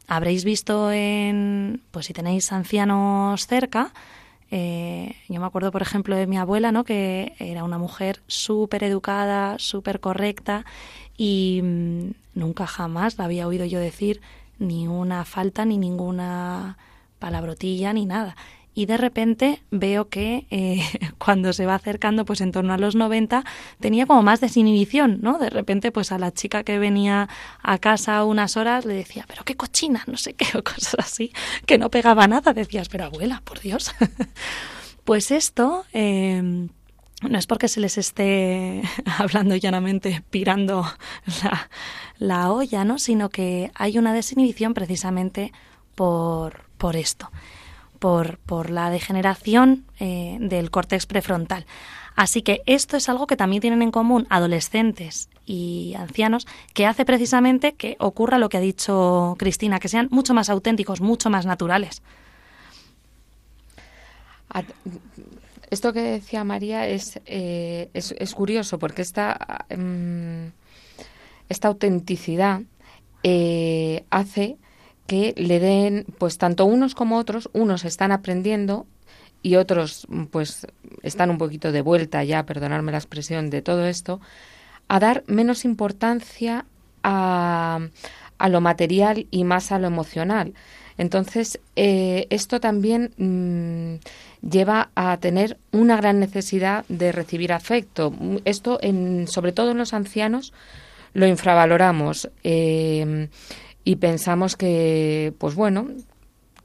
habréis 0.08 0.46
visto 0.46 0.94
en, 0.94 1.84
pues 1.92 2.06
si 2.06 2.14
tenéis 2.14 2.54
ancianos 2.54 3.48
cerca, 3.48 3.92
eh, 4.50 5.14
yo 5.28 5.42
me 5.42 5.46
acuerdo, 5.46 5.72
por 5.72 5.82
ejemplo, 5.82 6.16
de 6.16 6.26
mi 6.26 6.38
abuela, 6.38 6.72
¿no? 6.72 6.86
que 6.86 7.36
era 7.38 7.66
una 7.66 7.78
mujer 7.78 8.22
súper 8.28 8.86
educada, 8.86 9.60
súper 9.60 10.00
correcta 10.00 10.66
y 11.20 11.60
mm, 11.62 12.12
nunca 12.34 12.66
jamás 12.66 13.18
la 13.18 13.26
había 13.26 13.46
oído 13.46 13.66
yo 13.66 13.80
decir 13.80 14.22
ni 14.58 14.88
una 14.88 15.26
falta, 15.26 15.66
ni 15.66 15.78
ninguna 15.78 16.78
palabrotilla, 17.20 17.94
ni 17.94 18.06
nada 18.06 18.36
y 18.80 18.86
de 18.86 18.96
repente 18.96 19.62
veo 19.72 20.08
que 20.08 20.46
eh, 20.52 20.82
cuando 21.18 21.52
se 21.52 21.66
va 21.66 21.76
acercando 21.76 22.24
pues 22.24 22.40
en 22.40 22.54
torno 22.54 22.74
a 22.74 22.78
los 22.78 22.96
90 22.96 23.44
tenía 23.82 24.06
como 24.06 24.24
más 24.24 24.40
desinhibición, 24.40 25.20
¿no? 25.22 25.38
De 25.38 25.50
repente 25.50 25.92
pues 25.92 26.14
a 26.14 26.18
la 26.18 26.32
chica 26.32 26.64
que 26.64 26.80
venía 26.80 27.28
a 27.62 27.78
casa 27.80 28.24
unas 28.24 28.56
horas 28.56 28.86
le 28.86 28.94
decía, 28.94 29.26
pero 29.28 29.44
qué 29.44 29.56
cochina, 29.56 30.06
no 30.08 30.16
sé 30.16 30.34
qué, 30.34 30.46
o 30.58 30.64
cosas 30.64 30.96
así, 30.98 31.34
que 31.66 31.78
no 31.78 31.90
pegaba 31.90 32.28
nada, 32.28 32.54
decías, 32.54 32.88
pero 32.88 33.04
abuela, 33.04 33.42
por 33.44 33.60
Dios. 33.60 33.94
pues 35.04 35.32
esto... 35.32 35.84
Em, 35.92 36.70
no 37.22 37.38
es 37.38 37.48
porque 37.48 37.68
se 37.68 37.80
les 37.80 37.98
esté 37.98 38.82
hablando 39.18 39.56
llanamente 39.56 40.24
pirando 40.30 40.86
la, 41.44 41.70
la 42.18 42.52
olla, 42.52 42.86
¿no? 42.86 43.00
Sino 43.00 43.30
que 43.30 43.72
hay 43.76 43.98
una 43.98 44.14
desinhibición 44.14 44.74
precisamente 44.74 45.52
por, 45.96 46.64
por 46.78 46.96
esto 46.96 47.30
por, 48.00 48.38
por 48.40 48.70
la 48.70 48.90
degeneración 48.90 49.86
eh, 50.00 50.38
del 50.40 50.72
córtex 50.72 51.06
prefrontal. 51.06 51.66
Así 52.16 52.42
que 52.42 52.62
esto 52.66 52.98
es 52.98 53.08
algo 53.08 53.28
que 53.28 53.38
también 53.38 53.62
tienen 53.62 53.82
en 53.82 53.92
común 53.92 54.26
adolescentes 54.30 55.30
y 55.46 55.94
ancianos, 55.98 56.48
que 56.74 56.86
hace 56.86 57.06
precisamente 57.06 57.74
que 57.74 57.96
ocurra 58.00 58.38
lo 58.38 58.50
que 58.50 58.58
ha 58.58 58.62
dicho 58.62 59.36
Cristina, 59.38 59.80
que 59.80 59.88
sean 59.88 60.08
mucho 60.12 60.34
más 60.34 60.50
auténticos, 60.50 61.02
mucho 61.02 61.30
más 61.30 61.46
naturales. 61.46 62.02
Esto 65.70 65.94
que 65.94 66.02
decía 66.02 66.44
María 66.44 66.88
es, 66.88 67.20
eh, 67.26 67.90
es, 67.94 68.34
curioso 68.34 68.80
porque 68.80 69.02
esta, 69.02 69.66
em, 69.70 70.52
esta 71.48 71.68
autenticidad 71.68 72.62
eh, 73.24 74.04
hace 74.10 74.58
que 75.06 75.34
le 75.38 75.60
den, 75.60 76.06
pues 76.18 76.38
tanto 76.38 76.66
unos 76.66 76.96
como 76.96 77.18
otros, 77.18 77.50
unos 77.54 77.86
están 77.86 78.12
aprendiendo 78.12 78.88
y 79.42 79.56
otros 79.56 80.08
pues 80.32 80.68
están 81.04 81.30
un 81.30 81.38
poquito 81.38 81.72
de 81.72 81.82
vuelta 81.82 82.24
ya, 82.24 82.46
perdonarme 82.46 82.92
la 82.92 82.98
expresión, 82.98 83.50
de 83.50 83.62
todo 83.62 83.86
esto, 83.86 84.20
a 84.88 85.00
dar 85.00 85.24
menos 85.28 85.66
importancia 85.66 86.66
a, 87.04 87.80
a 88.38 88.50
lo 88.50 88.62
material 88.62 89.28
y 89.32 89.44
más 89.44 89.72
a 89.72 89.80
lo 89.80 89.88
emocional. 89.88 90.54
Entonces, 91.00 91.62
eh, 91.78 92.28
esto 92.30 92.60
también 92.60 93.14
mm, 93.18 94.46
lleva 94.46 94.90
a 94.96 95.16
tener 95.18 95.58
una 95.72 95.96
gran 95.96 96.20
necesidad 96.20 96.84
de 96.90 97.14
recibir 97.14 97.54
afecto. 97.54 98.14
Esto, 98.44 98.80
en, 98.82 99.26
sobre 99.30 99.54
todo 99.54 99.72
en 99.72 99.78
los 99.78 99.94
ancianos, 99.94 100.52
lo 101.14 101.26
infravaloramos. 101.26 102.30
Eh, 102.44 103.30
y 103.86 103.96
pensamos 103.96 104.58
que, 104.58 105.34
pues 105.38 105.56
bueno, 105.56 105.88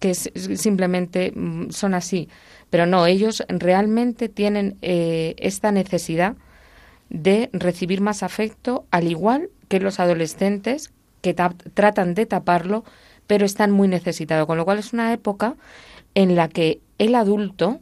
que 0.01 0.15
simplemente 0.15 1.31
mm, 1.33 1.71
son 1.71 1.95
así. 1.95 2.29
Pero 2.71 2.87
no, 2.87 3.07
ellos 3.07 3.45
realmente 3.49 4.29
tienen 4.29 4.79
eh, 4.83 5.37
esta 5.39 5.71
necesidad 5.71 6.35
de 7.09 7.51
recibir 7.53 8.01
más 8.01 8.25
afecto, 8.25 8.85
al 8.91 9.07
igual 9.07 9.51
que 9.69 9.79
los 9.79 10.01
adolescentes 10.01 10.93
que 11.23 11.35
tratan 11.35 12.15
de 12.15 12.27
taparlo, 12.27 12.85
pero 13.27 13.47
están 13.47 13.71
muy 13.71 13.89
necesitados. 13.89 14.47
Con 14.47 14.57
lo 14.59 14.65
cual 14.65 14.79
es 14.79 14.93
una 14.93 15.13
época 15.13 15.57
en 16.15 16.37
la 16.37 16.49
que 16.49 16.81
el 16.99 17.15
adulto 17.15 17.81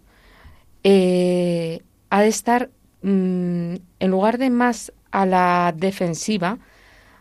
eh, 0.84 1.82
ha 2.10 2.22
de 2.22 2.28
estar, 2.28 2.70
mm, 3.02 3.74
en 4.00 4.10
lugar 4.10 4.38
de 4.38 4.50
más 4.50 4.92
a 5.10 5.26
la 5.26 5.74
defensiva, 5.76 6.58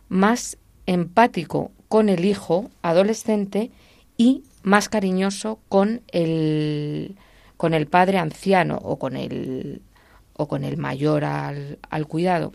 más 0.10 0.58
empático 0.86 1.72
con 1.88 2.10
el 2.10 2.25
hijo 2.25 2.70
adolescente 2.82 3.72
y 4.18 4.44
más 4.63 4.90
cariñoso 4.90 5.60
con 5.70 6.01
el, 6.12 7.16
con 7.58 7.74
el 7.74 7.88
padre 7.88 8.18
anciano 8.18 8.80
o 8.82 8.98
con 8.98 9.18
el, 9.18 9.82
o 10.34 10.48
con 10.48 10.63
el 10.63 10.78
mayor 10.78 11.25
al, 11.25 11.80
al 11.90 12.08
cuidado. 12.08 12.54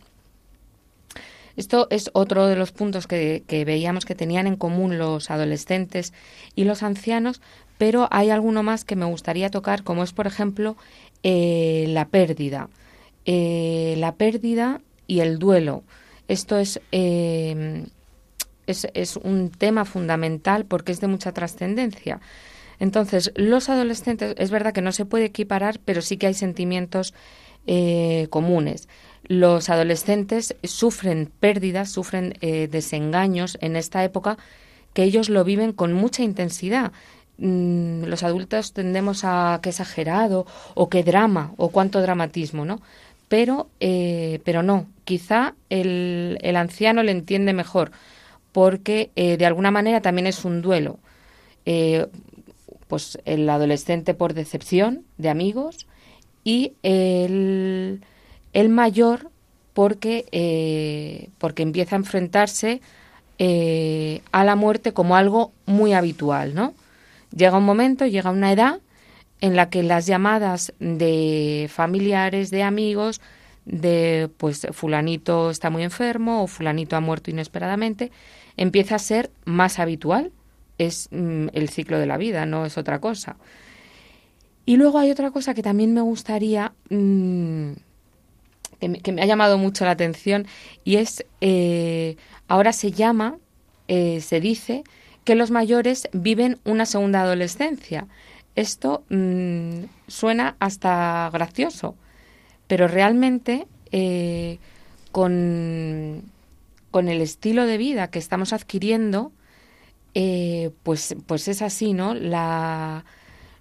Esto 1.56 1.86
es 1.90 2.10
otro 2.12 2.46
de 2.46 2.56
los 2.56 2.72
puntos 2.72 3.06
que, 3.06 3.42
veíamos 3.66 4.04
que 4.04 4.14
tenían 4.14 4.46
en 4.46 4.56
común 4.56 4.98
los 4.98 5.30
adolescentes 5.30 6.12
y 6.54 6.64
los 6.64 6.82
ancianos, 6.82 7.40
pero 7.78 8.08
hay 8.10 8.30
alguno 8.30 8.62
más 8.62 8.84
que 8.84 8.96
me 8.96 9.06
gustaría 9.06 9.50
tocar, 9.50 9.82
como 9.82 10.02
es, 10.02 10.12
por 10.12 10.26
ejemplo, 10.26 10.76
eh, 11.22 11.86
la 11.88 12.08
pérdida. 12.08 12.68
Eh, 13.24 13.94
la 13.98 14.14
pérdida 14.14 14.80
y 15.06 15.20
el 15.20 15.38
duelo. 15.38 15.82
Esto 16.28 16.58
es 16.58 16.80
eh, 16.92 17.86
es, 18.66 18.86
es 18.94 19.16
un 19.16 19.50
tema 19.50 19.84
fundamental 19.84 20.64
porque 20.64 20.92
es 20.92 21.00
de 21.00 21.06
mucha 21.06 21.32
trascendencia. 21.32 22.20
Entonces, 22.78 23.32
los 23.36 23.68
adolescentes, 23.68 24.34
es 24.36 24.50
verdad 24.50 24.72
que 24.72 24.82
no 24.82 24.92
se 24.92 25.06
puede 25.06 25.26
equiparar, 25.26 25.80
pero 25.84 26.02
sí 26.02 26.18
que 26.18 26.26
hay 26.26 26.34
sentimientos 26.34 27.14
eh, 27.66 28.26
comunes. 28.30 28.88
Los 29.28 29.70
adolescentes 29.70 30.54
sufren 30.62 31.30
pérdidas, 31.40 31.90
sufren 31.90 32.34
eh, 32.40 32.68
desengaños 32.70 33.58
en 33.60 33.76
esta 33.76 34.04
época 34.04 34.38
que 34.94 35.02
ellos 35.02 35.28
lo 35.28 35.44
viven 35.44 35.72
con 35.72 35.92
mucha 35.92 36.22
intensidad. 36.22 36.92
Mm, 37.38 38.04
los 38.04 38.22
adultos 38.22 38.72
tendemos 38.72 39.22
a 39.24 39.60
que 39.62 39.70
exagerado 39.70 40.46
o 40.74 40.88
que 40.88 41.02
drama 41.02 41.52
o 41.56 41.70
cuánto 41.70 42.00
dramatismo, 42.00 42.64
¿no? 42.64 42.80
Pero, 43.28 43.68
eh, 43.80 44.40
pero 44.44 44.62
no, 44.62 44.86
quizá 45.04 45.54
el, 45.68 46.38
el 46.42 46.56
anciano 46.56 47.02
le 47.02 47.12
entiende 47.12 47.52
mejor 47.52 47.90
porque 48.56 49.10
eh, 49.16 49.36
de 49.36 49.44
alguna 49.44 49.70
manera 49.70 50.00
también 50.00 50.26
es 50.26 50.46
un 50.46 50.62
duelo. 50.62 50.98
Eh, 51.66 52.06
pues 52.88 53.18
el 53.26 53.50
adolescente 53.50 54.14
por 54.14 54.32
decepción 54.32 55.04
de 55.18 55.28
amigos 55.28 55.86
y 56.42 56.72
el, 56.82 58.00
el 58.56 58.68
mayor 58.68 59.30
porque, 59.74 60.26
eh, 60.32 61.28
porque 61.38 61.62
empieza 61.62 61.96
a 61.96 61.98
enfrentarse 61.98 62.80
a 63.38 64.44
la 64.44 64.56
muerte 64.56 64.94
como 64.94 65.14
algo 65.14 65.52
muy 65.66 65.92
habitual, 65.92 66.54
¿no? 66.54 66.72
Llega 67.36 67.58
un 67.58 67.64
momento, 67.64 68.06
llega 68.06 68.30
una 68.30 68.50
edad 68.50 68.80
en 69.42 69.56
la 69.56 69.68
que 69.68 69.82
las 69.82 70.06
llamadas 70.06 70.72
de 70.80 71.68
familiares, 71.70 72.50
de 72.50 72.62
amigos, 72.62 73.20
de 73.66 74.30
pues 74.38 74.66
fulanito 74.70 75.50
está 75.50 75.70
muy 75.70 75.82
enfermo 75.82 76.42
o 76.42 76.46
fulanito 76.46 76.96
ha 76.96 77.00
muerto 77.00 77.30
inesperadamente, 77.30 78.10
empieza 78.56 78.94
a 78.94 79.00
ser 79.00 79.30
más 79.44 79.78
habitual. 79.78 80.32
Es 80.78 81.08
mm, 81.10 81.48
el 81.52 81.68
ciclo 81.68 81.98
de 81.98 82.06
la 82.06 82.16
vida, 82.16 82.46
no 82.46 82.64
es 82.64 82.78
otra 82.78 83.00
cosa. 83.00 83.36
Y 84.64 84.76
luego 84.76 84.98
hay 84.98 85.10
otra 85.10 85.30
cosa 85.30 85.54
que 85.54 85.62
también 85.62 85.94
me 85.94 86.00
gustaría, 86.00 86.72
mm, 86.90 87.72
que, 88.78 89.12
me, 89.12 89.22
ha 89.22 89.26
llamado 89.26 89.58
mucho 89.58 89.84
la 89.84 89.92
atención, 89.92 90.46
y 90.84 90.96
es, 90.96 91.24
eh, 91.40 92.16
ahora 92.48 92.72
se 92.72 92.92
llama, 92.92 93.38
eh, 93.88 94.20
se 94.20 94.40
dice, 94.40 94.84
que 95.24 95.34
los 95.34 95.50
mayores 95.50 96.08
viven 96.12 96.58
una 96.64 96.86
segunda 96.86 97.22
adolescencia. 97.22 98.06
Esto 98.54 99.04
mm, 99.10 99.84
suena 100.08 100.56
hasta 100.60 101.28
gracioso, 101.32 101.96
pero 102.66 102.88
realmente 102.88 103.66
eh, 103.92 104.58
con 105.12 106.22
con 106.90 107.08
el 107.08 107.20
estilo 107.20 107.66
de 107.66 107.76
vida 107.76 108.08
que 108.08 108.18
estamos 108.18 108.54
adquiriendo, 108.54 109.30
pues, 110.82 111.14
pues 111.26 111.46
es 111.48 111.60
así, 111.60 111.92
¿no? 111.92 112.14
La, 112.14 113.04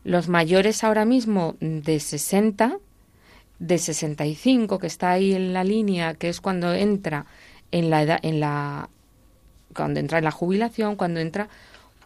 los 0.06 0.30
mayores 0.30 0.84
ahora 0.84 1.04
mismo 1.04 1.58
de 1.60 2.00
60, 2.00 2.78
de 3.60 3.78
65, 3.78 4.80
que 4.80 4.88
está 4.88 5.12
ahí 5.12 5.34
en 5.34 5.54
la 5.54 5.64
línea, 5.64 6.14
que 6.14 6.30
es 6.30 6.42
cuando 6.42 6.74
entra 6.74 7.26
en 7.72 7.90
la 7.90 8.04
edad, 8.04 8.20
en 8.22 8.40
la, 8.40 8.90
cuando 9.74 10.00
entra 10.00 10.18
en 10.18 10.24
la 10.26 10.32
jubilación, 10.32 10.96
cuando 10.96 11.20
entra, 11.20 11.50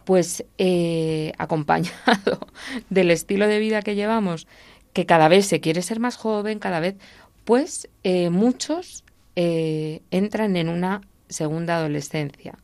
pues 0.04 0.44
eh, 0.58 1.32
acompañado 1.38 2.48
del 2.88 3.10
estilo 3.10 3.46
de 3.46 3.58
vida 3.58 3.82
que 3.82 3.94
llevamos, 3.94 4.46
que 4.92 5.06
cada 5.06 5.28
vez 5.28 5.46
se 5.46 5.60
quiere 5.60 5.82
ser 5.82 6.00
más 6.00 6.16
joven, 6.16 6.58
cada 6.58 6.80
vez, 6.80 6.96
pues 7.44 7.88
eh, 8.04 8.30
muchos 8.30 9.04
entran 9.36 10.56
en 10.56 10.68
una 10.68 11.00
segunda 11.30 11.76
adolescencia. 11.76 12.58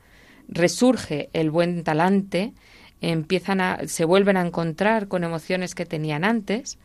Resurge 0.48 1.30
el 1.32 1.50
buen 1.50 1.84
talante, 1.84 2.52
empiezan 3.00 3.60
a, 3.60 3.80
se 3.86 4.04
vuelven 4.04 4.36
a 4.36 4.46
encontrar 4.46 5.08
con 5.08 5.24
emociones 5.24 5.74
que 5.74 5.86
tenían 5.86 6.24
antes. 6.24 6.78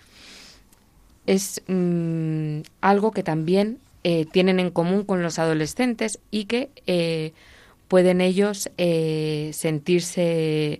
Es 1.25 1.61
mm, 1.67 2.61
algo 2.81 3.11
que 3.11 3.23
también 3.23 3.79
eh, 4.03 4.25
tienen 4.25 4.59
en 4.59 4.71
común 4.71 5.03
con 5.03 5.21
los 5.21 5.39
adolescentes 5.39 6.19
y 6.31 6.45
que, 6.45 6.69
eh, 6.87 7.33
pueden 7.91 8.21
ellos 8.21 8.71
eh, 8.77 9.51
sentirse 9.53 10.79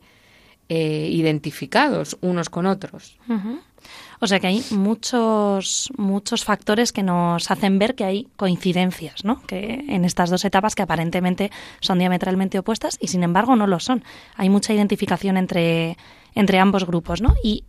eh, 0.70 1.10
identificados 1.12 2.18
unos 2.22 2.50
con 2.50 2.66
otros. 2.66 3.20
O 4.22 4.28
sea 4.28 4.40
que 4.40 4.48
hay 4.48 4.64
muchos, 4.72 5.92
muchos 5.98 6.46
factores 6.46 6.94
que 6.94 7.04
nos 7.04 7.52
hacen 7.52 7.80
ver 7.80 7.96
que 7.96 8.06
hay 8.06 8.28
coincidencias, 8.38 9.26
¿no? 9.26 9.42
Que 9.42 9.84
en 9.90 10.06
estas 10.06 10.30
dos 10.30 10.46
etapas 10.46 10.74
que 10.74 10.84
aparentemente 10.84 11.52
son 11.82 12.00
diametralmente 12.00 12.58
opuestas 12.58 12.98
y 13.02 13.10
sin 13.10 13.24
embargo 13.24 13.58
no 13.58 13.68
lo 13.68 13.82
son. 13.82 14.06
Hay 14.38 14.48
mucha 14.48 14.74
identificación 14.74 15.36
entre, 15.36 15.98
entre 16.34 16.60
ambos 16.60 16.86
grupos, 16.86 17.20
¿no? 17.22 17.36
Y 17.44 17.66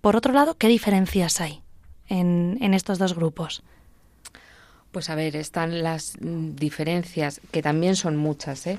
por 0.00 0.14
otro 0.14 0.32
lado, 0.32 0.56
¿qué 0.56 0.68
diferencias 0.68 1.40
hay 1.40 1.61
en, 2.12 2.74
estos 2.74 2.98
dos 2.98 3.14
grupos? 3.14 3.62
Pues 4.90 5.08
a 5.08 5.14
ver, 5.14 5.36
están 5.36 5.82
las 5.82 6.14
mm, 6.20 6.54
diferencias, 6.56 7.40
que 7.50 7.62
también 7.62 7.96
son 7.96 8.16
muchas, 8.16 8.66
¿eh? 8.66 8.78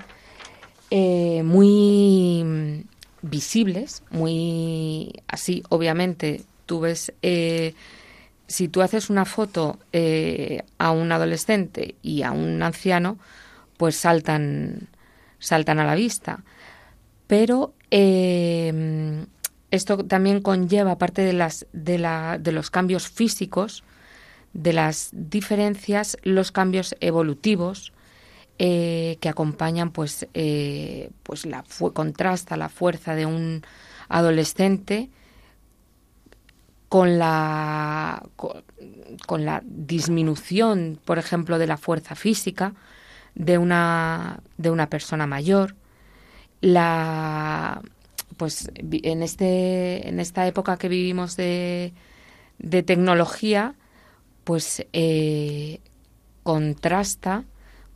Eh, 0.91 1.41
muy 1.43 2.43
mm, 2.43 2.83
visibles, 3.23 4.03
muy 4.11 5.13
así, 5.27 5.63
obviamente, 5.69 6.43
tú 6.67 6.81
ves, 6.81 7.13
eh, 7.23 7.73
si 8.47 8.67
tú 8.67 8.81
haces 8.81 9.09
una 9.09 9.25
foto 9.25 9.79
a 10.77 10.91
un 10.91 11.11
adolescente 11.11 11.95
y 12.03 12.21
a 12.21 12.31
un 12.31 12.61
anciano, 12.61 13.17
pues 13.77 13.95
saltan, 13.95 14.89
saltan 15.39 15.79
a 15.79 15.85
la 15.85 15.95
vista. 15.95 16.43
Pero 17.25 17.73
esto 19.73 20.05
también 20.05 20.39
conlleva, 20.39 20.91
aparte 20.91 21.23
de, 21.23 21.33
las, 21.33 21.65
de, 21.73 21.97
la, 21.97 22.37
de 22.37 22.51
los 22.51 22.69
cambios 22.69 23.07
físicos, 23.07 23.83
de 24.53 24.71
las 24.71 25.09
diferencias, 25.11 26.15
los 26.21 26.51
cambios 26.51 26.95
evolutivos 26.99 27.91
eh, 28.59 29.17
que 29.19 29.29
acompañan, 29.29 29.89
pues, 29.89 30.27
eh, 30.35 31.09
pues 31.23 31.47
la 31.47 31.63
contrasta 31.91 32.55
la 32.55 32.69
fuerza 32.69 33.15
de 33.15 33.25
un 33.25 33.63
adolescente 34.09 35.09
con 36.87 37.17
la, 37.17 38.23
con, 39.25 39.43
la 39.43 39.63
disminución, 39.65 40.99
por 41.03 41.17
ejemplo, 41.17 41.57
de 41.57 41.65
la 41.65 41.77
fuerza 41.77 42.13
física 42.13 42.75
de 43.33 43.57
una, 43.57 44.39
de 44.59 44.69
una 44.69 44.87
persona 44.87 45.25
mayor, 45.25 45.73
la, 46.61 47.81
pues 48.43 48.69
en 48.75 49.23
este 49.23 50.09
en 50.09 50.19
esta 50.19 50.45
época 50.45 50.75
que 50.75 50.89
vivimos 50.89 51.37
de, 51.37 51.93
de 52.59 52.83
tecnología 52.83 53.75
pues 54.43 54.85
eh, 54.91 55.79
contrasta 56.43 57.45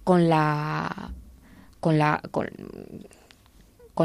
con 0.06 0.30
la 0.30 1.12
con 1.82 1.98
la 1.98 2.22
con, 2.32 2.48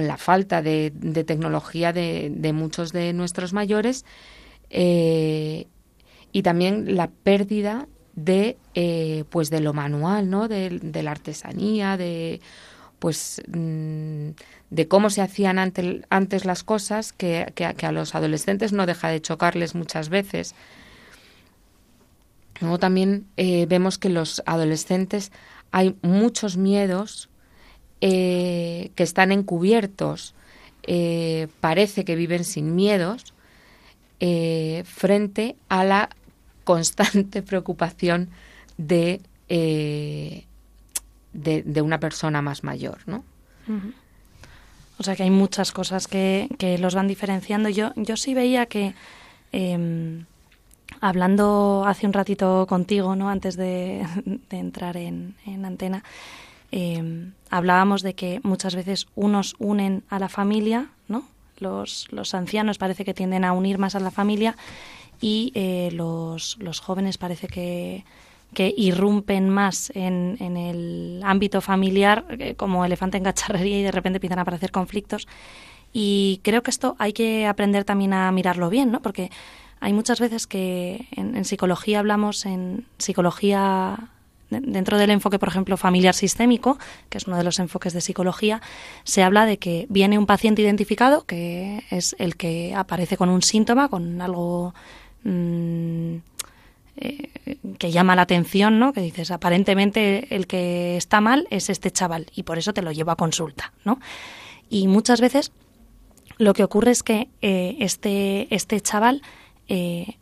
la 0.09 0.17
falta 0.17 0.63
de, 0.63 0.91
tecnología 1.25 1.93
de, 1.93 2.53
muchos 2.53 2.91
de 2.91 3.13
nuestros 3.13 3.53
mayores 3.53 4.05
eh, 4.69 5.69
y 6.33 6.43
también 6.43 6.97
la 6.97 7.09
pérdida 7.09 7.87
de 8.17 8.57
eh, 8.75 9.23
pues 9.31 9.49
de 9.49 9.61
lo 9.61 9.75
manual 9.75 10.29
no 10.29 10.49
de, 10.49 10.81
la 10.93 11.13
artesanía 11.13 11.97
de 11.97 12.41
pues 12.99 13.41
mm, 13.47 14.31
de 14.73 14.89
cómo 14.89 15.11
se 15.11 15.21
hacían 15.21 15.59
antes, 15.59 16.45
las 16.45 16.65
cosas 16.65 17.13
que, 17.13 17.53
que, 17.55 17.87
a 17.87 17.93
los 17.93 18.15
adolescentes 18.15 18.73
no 18.73 18.87
deja 18.87 19.09
de 19.09 19.21
chocarles 19.21 19.75
muchas 19.75 20.09
veces 20.09 20.55
Luego 22.63 22.79
también 22.79 23.27
eh, 23.37 23.67
vemos 23.67 23.99
que 23.99 24.09
los 24.09 24.41
adolescentes 24.47 25.33
hay 25.73 25.97
muchos 26.01 26.57
miedos 26.57 27.29
eh, 28.01 28.93
que 28.95 29.03
están 29.03 29.33
encubiertos. 29.33 30.37
Eh, 30.85 31.49
parece 31.61 32.05
que 32.05 32.15
viven 32.15 32.45
sin 32.45 32.75
miedos 32.75 33.35
frente 34.85 35.57
a 35.69 35.83
la 35.83 36.09
constante 36.63 37.43
preocupación 37.49 38.29
de, 38.79 39.21
de, 39.49 40.45
una 41.83 41.99
persona 41.99 42.41
más 42.41 42.63
mayor, 42.63 42.99
¿no? 43.07 43.25
O 44.99 45.03
sea 45.03 45.17
que 45.17 45.23
hay 45.25 45.31
muchas 45.31 45.73
cosas 45.73 46.07
que, 46.07 46.49
que 46.59 46.79
los 46.79 46.95
van 46.95 47.09
diferenciando. 47.09 47.69
Yo, 47.69 47.93
yo 47.97 48.17
sí 48.17 48.35
veía 48.35 48.67
que 48.67 48.95
em, 49.53 50.27
hablando 51.01 51.85
hace 51.87 52.07
un 52.07 52.13
ratito 52.13 52.67
contigo, 52.69 53.17
¿no? 53.17 53.29
Antes 53.29 53.57
de, 53.57 54.07
entrar 54.51 54.97
en, 54.97 55.35
antena, 55.65 56.05
em, 56.71 57.33
hablábamos 57.51 58.03
de 58.03 58.15
que 58.15 58.41
muchas 58.43 58.75
veces 58.75 59.07
unos 59.15 59.57
unen 59.59 60.05
a 60.09 60.19
la 60.19 60.29
familia, 60.29 60.91
¿no? 61.09 61.25
Los, 61.59 62.09
los 62.11 62.35
ancianos 62.35 62.79
parece 62.79 63.05
que 63.05 63.15
tienden 63.15 63.45
a 63.45 63.53
unir 63.53 63.79
más 63.79 63.95
a 63.95 64.01
la 64.01 64.11
familia 64.11 64.57
y 65.21 65.53
eh, 65.55 65.91
los, 65.93 66.57
los 66.61 66.81
jóvenes 66.81 67.19
parece 67.19 67.47
que, 67.47 68.05
que 68.55 68.73
irrumpen 68.77 69.49
más 69.49 69.91
en, 69.95 70.37
en, 70.41 70.57
el 70.57 71.23
ámbito 71.25 71.61
familiar 71.61 72.25
eh, 72.31 72.55
como 72.55 72.85
elefante 72.85 73.17
en 73.17 73.25
cacharrería 73.25 73.81
y 73.81 73.83
de 73.83 73.93
repente 73.93 74.19
empiezan 74.19 74.39
a 74.39 74.43
aparecer 74.43 74.71
conflictos. 74.71 75.27
Y 75.93 76.41
creo 76.43 76.63
que 76.63 76.71
esto 76.71 76.97
hay 76.99 77.13
que 77.13 77.47
aprender 77.47 77.85
también 77.85 78.15
a 78.15 78.31
mirarlo 78.33 78.71
bien, 78.71 78.91
¿no? 78.91 79.03
Porque 79.03 79.31
hay 79.81 79.93
muchas 79.93 80.21
veces 80.21 80.47
que 80.47 81.09
en, 81.11 81.45
psicología 81.45 81.99
hablamos, 81.99 82.47
en 82.47 82.87
psicología 82.99 84.11
dentro 84.49 84.97
del 84.97 85.11
enfoque, 85.11 85.39
por 85.39 85.49
ejemplo, 85.49 85.77
familiar 85.77 86.15
sistémico, 86.15 86.79
que 87.09 87.19
es 87.19 87.27
uno 87.27 87.37
de 87.37 87.43
los 87.43 87.59
enfoques 87.59 87.93
de 87.93 88.01
psicología, 88.01 88.63
se 89.03 89.23
habla 89.23 89.45
de 89.45 89.59
que 89.59 89.87
viene 89.89 90.19
un 90.19 90.27
paciente 90.27 90.63
identificado, 90.63 91.25
que 91.25 91.83
es 91.91 92.15
el 92.19 92.37
que 92.37 92.75
aparece 92.77 93.17
con 93.17 93.29
un 93.29 93.43
síntoma, 93.43 93.89
con 93.89 94.21
algo 94.21 94.73
mm, 95.25 96.17
eh, 96.97 97.31
que 97.79 97.91
llama 97.91 98.17
la 98.17 98.23
atención, 98.23 98.79
¿no? 98.79 98.93
Que 98.93 99.01
dices, 99.01 99.31
aparentemente 99.31 100.35
el 100.35 100.47
que 100.47 100.97
está 100.97 101.21
mal 101.21 101.47
es 101.51 101.71
este 101.71 101.91
chaval 101.91 102.27
y 102.35 102.43
por 102.43 102.59
eso 102.59 102.73
te 102.73 102.83
lo 102.83 102.93
llevo 102.93 103.11
a 103.11 103.17
consulta, 103.17 103.73
¿no? 103.85 103.99
Y 104.69 104.89
muchas 104.89 105.21
veces 105.21 105.53
lo 106.39 106.55
que 106.55 106.65
ocurre 106.65 106.91
es 106.91 107.03
que 107.03 107.29
eh, 107.41 107.77
este, 107.81 108.55
este 108.55 108.81
chaval 108.81 109.23
eh, 109.69 110.19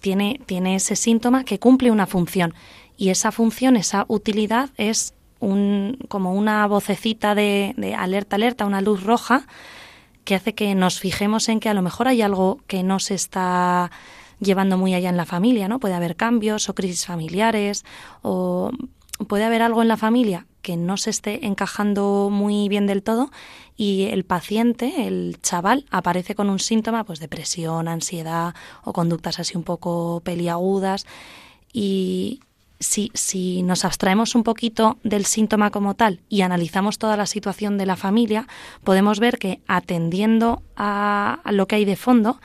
tiene, 0.00 0.40
tiene 0.46 0.76
ese 0.76 0.96
síntoma 0.96 1.44
que 1.44 1.58
cumple 1.58 1.90
una 1.90 2.06
función. 2.06 2.54
Y 2.96 3.10
esa 3.10 3.32
función, 3.32 3.76
esa 3.76 4.04
utilidad 4.08 4.70
es 4.76 5.14
un, 5.40 5.98
como 6.08 6.34
una 6.34 6.66
vocecita 6.66 7.34
de, 7.34 7.74
de 7.76 7.94
alerta, 7.94 8.36
alerta, 8.36 8.66
una 8.66 8.80
luz 8.80 9.04
roja 9.04 9.46
que 10.24 10.34
hace 10.34 10.54
que 10.54 10.74
nos 10.74 11.00
fijemos 11.00 11.48
en 11.48 11.60
que 11.60 11.68
a 11.68 11.74
lo 11.74 11.82
mejor 11.82 12.08
hay 12.08 12.22
algo 12.22 12.60
que 12.66 12.82
no 12.82 12.98
se 12.98 13.14
está 13.14 13.90
llevando 14.40 14.78
muy 14.78 14.94
allá 14.94 15.08
en 15.10 15.16
la 15.16 15.26
familia, 15.26 15.68
¿no? 15.68 15.80
Puede 15.80 15.94
haber 15.94 16.16
cambios 16.16 16.68
o 16.68 16.74
crisis 16.74 17.06
familiares 17.06 17.84
o 18.22 18.70
puede 19.26 19.44
haber 19.44 19.62
algo 19.62 19.82
en 19.82 19.88
la 19.88 19.96
familia 19.96 20.46
que 20.62 20.76
no 20.76 20.96
se 20.96 21.10
esté 21.10 21.46
encajando 21.46 22.28
muy 22.30 22.68
bien 22.68 22.86
del 22.86 23.02
todo 23.02 23.30
y 23.76 24.04
el 24.10 24.24
paciente, 24.24 25.06
el 25.06 25.38
chaval, 25.40 25.86
aparece 25.90 26.34
con 26.34 26.50
un 26.50 26.58
síntoma, 26.58 27.04
pues 27.04 27.20
depresión, 27.20 27.88
ansiedad 27.88 28.54
o 28.84 28.92
conductas 28.92 29.38
así 29.38 29.56
un 29.56 29.62
poco 29.62 30.20
peliagudas 30.24 31.06
y 31.72 32.40
si, 32.80 33.10
si 33.14 33.62
nos 33.62 33.84
abstraemos 33.84 34.34
un 34.34 34.44
poquito 34.44 34.98
del 35.02 35.24
síntoma 35.24 35.70
como 35.70 35.94
tal 35.94 36.20
y 36.28 36.42
analizamos 36.42 36.98
toda 36.98 37.16
la 37.16 37.26
situación 37.26 37.78
de 37.78 37.86
la 37.86 37.96
familia, 37.96 38.46
podemos 38.84 39.20
ver 39.20 39.38
que 39.38 39.60
atendiendo 39.66 40.62
a 40.76 41.40
lo 41.50 41.66
que 41.66 41.76
hay 41.76 41.84
de 41.84 41.96
fondo, 41.96 42.40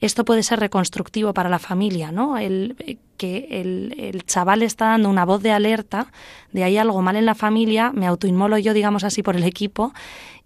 esto 0.00 0.24
puede 0.24 0.42
ser 0.42 0.60
reconstructivo 0.60 1.34
para 1.34 1.48
la 1.48 1.58
familia, 1.58 2.10
¿no? 2.10 2.38
El, 2.38 2.76
eh, 2.78 2.96
que 3.16 3.48
el, 3.50 4.24
chaval 4.24 4.62
está 4.62 4.86
dando 4.86 5.10
una 5.10 5.26
voz 5.26 5.42
de 5.42 5.50
alerta 5.50 6.10
de 6.52 6.64
hay 6.64 6.78
algo 6.78 7.02
mal 7.02 7.16
en 7.16 7.26
la 7.26 7.34
familia, 7.34 7.92
me 7.92 8.06
autoinmolo 8.06 8.56
yo, 8.56 8.72
digamos 8.72 9.04
así, 9.04 9.22
por 9.22 9.36
el 9.36 9.44
equipo, 9.44 9.92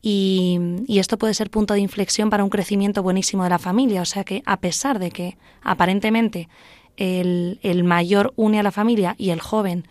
y, 0.02 0.58
esto 0.88 1.18
puede 1.18 1.34
ser 1.34 1.50
punto 1.50 1.74
de 1.74 1.80
inflexión 1.80 2.30
para 2.30 2.44
un 2.44 2.50
crecimiento 2.50 3.02
buenísimo 3.02 3.44
de 3.44 3.50
la 3.50 3.58
familia. 3.58 4.02
O 4.02 4.04
sea 4.04 4.24
que, 4.24 4.42
a 4.44 4.58
pesar 4.58 4.98
de 4.98 5.10
que 5.10 5.36
aparentemente 5.62 6.48
el, 6.96 7.58
el 7.62 7.84
mayor 7.84 8.32
une 8.36 8.58
a 8.58 8.62
la 8.62 8.72
familia 8.72 9.14
y 9.18 9.30
el 9.30 9.40
joven 9.40 9.86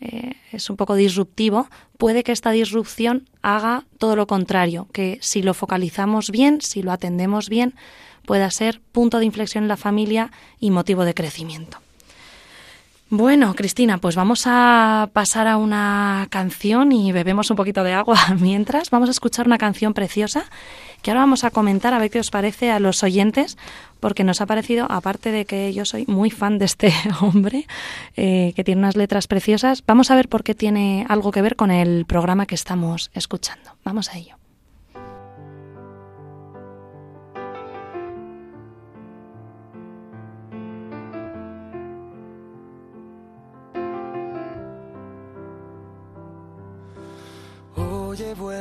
eh, 0.00 0.34
es 0.52 0.70
un 0.70 0.76
poco 0.76 0.94
disruptivo, 0.94 1.68
puede 1.96 2.22
que 2.22 2.30
esta 2.30 2.52
disrupción 2.52 3.28
haga 3.42 3.84
todo 3.98 4.14
lo 4.14 4.28
contrario, 4.28 4.86
que 4.92 5.18
si 5.20 5.42
lo 5.42 5.54
focalizamos 5.54 6.30
bien, 6.30 6.60
si 6.60 6.82
lo 6.82 6.92
atendemos 6.92 7.48
bien, 7.48 7.74
pueda 8.28 8.50
ser 8.50 8.82
punto 8.92 9.20
de 9.20 9.24
inflexión 9.24 9.64
en 9.64 9.68
la 9.68 9.78
familia 9.78 10.30
y 10.60 10.70
motivo 10.70 11.06
de 11.06 11.14
crecimiento. 11.14 11.78
Bueno, 13.08 13.54
Cristina, 13.54 13.96
pues 13.96 14.16
vamos 14.16 14.42
a 14.44 15.08
pasar 15.14 15.46
a 15.46 15.56
una 15.56 16.26
canción 16.28 16.92
y 16.92 17.10
bebemos 17.10 17.48
un 17.48 17.56
poquito 17.56 17.82
de 17.84 17.94
agua 17.94 18.18
mientras. 18.38 18.90
Vamos 18.90 19.08
a 19.08 19.12
escuchar 19.12 19.46
una 19.46 19.56
canción 19.56 19.94
preciosa 19.94 20.44
que 21.00 21.10
ahora 21.10 21.22
vamos 21.22 21.42
a 21.44 21.50
comentar 21.50 21.94
a 21.94 21.98
ver 21.98 22.10
qué 22.10 22.20
os 22.20 22.30
parece 22.30 22.70
a 22.70 22.80
los 22.80 23.02
oyentes, 23.02 23.56
porque 23.98 24.24
nos 24.24 24.42
ha 24.42 24.46
parecido, 24.46 24.86
aparte 24.90 25.32
de 25.32 25.46
que 25.46 25.72
yo 25.72 25.86
soy 25.86 26.04
muy 26.06 26.28
fan 26.28 26.58
de 26.58 26.66
este 26.66 26.92
hombre, 27.22 27.66
eh, 28.14 28.52
que 28.54 28.62
tiene 28.62 28.80
unas 28.80 28.96
letras 28.96 29.26
preciosas, 29.26 29.82
vamos 29.86 30.10
a 30.10 30.16
ver 30.16 30.28
por 30.28 30.44
qué 30.44 30.54
tiene 30.54 31.06
algo 31.08 31.30
que 31.30 31.40
ver 31.40 31.56
con 31.56 31.70
el 31.70 32.04
programa 32.04 32.44
que 32.44 32.56
estamos 32.56 33.10
escuchando. 33.14 33.70
Vamos 33.84 34.10
a 34.10 34.18
ello. 34.18 34.37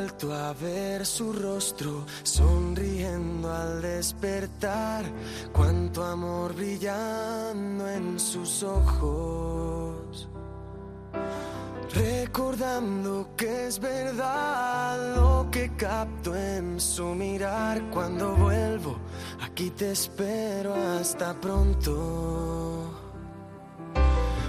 Vuelto 0.08 0.34
a 0.34 0.54
ver 0.54 1.06
su 1.06 1.34
rostro 1.34 2.06
sonriendo 2.24 3.52
al 3.52 3.82
despertar, 3.82 5.04
cuánto 5.52 6.02
amor 6.02 6.56
brillando 6.56 7.90
en 7.90 8.18
sus 8.18 8.64
ojos. 8.64 10.30
Recordando 11.94 13.32
que 13.36 13.68
es 13.68 13.80
verdad 13.80 15.16
lo 15.18 15.50
que 15.52 15.76
capto 15.76 16.36
en 16.36 16.80
su 16.80 17.08
mirar 17.08 17.90
cuando 17.92 18.34
vuelvo, 18.36 18.98
aquí 19.42 19.72
te 19.72 19.92
espero 19.92 20.74
hasta 20.74 21.34
pronto. 21.34 22.94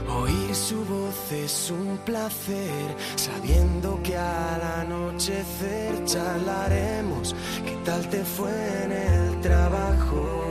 Oír 0.09 0.55
su 0.55 0.85
voz 0.85 1.33
es 1.33 1.71
un 1.71 1.99
placer, 1.99 2.97
sabiendo 3.17 4.01
que 4.03 4.17
al 4.17 4.63
anochecer 4.63 6.05
charlaremos 6.05 7.35
qué 7.65 7.77
tal 7.85 8.09
te 8.09 8.25
fue 8.25 8.51
en 8.85 8.93
el 8.93 9.41
trabajo. 9.41 10.49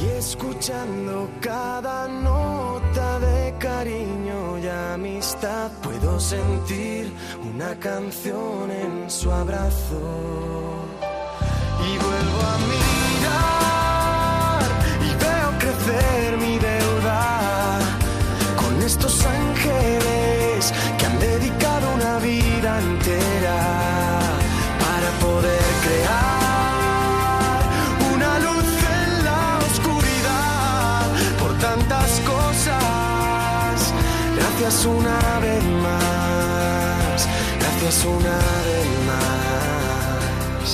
Y 0.00 0.06
escuchando 0.18 1.28
cada 1.40 2.08
nota 2.08 3.20
de 3.20 3.54
cariño 3.58 4.58
y 4.58 4.68
amistad, 4.68 5.70
puedo 5.82 6.20
sentir 6.20 7.12
una 7.52 7.78
canción 7.78 8.70
en 8.70 9.10
su 9.10 9.30
abrazo. 9.30 10.00
Y 11.84 11.98
vuelvo 11.98 12.40
a 12.52 12.58
mirar 12.72 14.62
y 15.00 15.10
veo 15.24 15.50
crecer 15.58 16.31
Gracias 34.72 34.96
una 34.96 35.38
vez 35.40 35.64
más, 35.82 37.28
gracias 37.60 38.04
una 38.06 38.38
vez 38.68 38.88
más. 39.06 40.68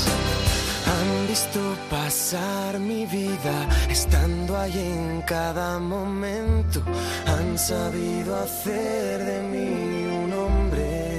Han 0.86 1.26
visto 1.26 1.60
pasar 1.90 2.78
mi 2.78 3.06
vida 3.06 3.66
estando 3.90 4.56
ahí 4.56 4.78
en 4.78 5.22
cada 5.22 5.80
momento 5.80 6.80
han 7.26 7.58
sabido 7.58 8.36
hacer 8.36 9.24
de 9.24 9.42
mí 9.42 10.06
un 10.24 10.32
hombre 10.32 11.18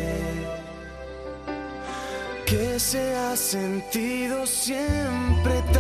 que 2.46 2.80
se 2.80 3.14
ha 3.14 3.36
sentido 3.36 4.48
siempre 4.48 5.62
tan 5.74 5.79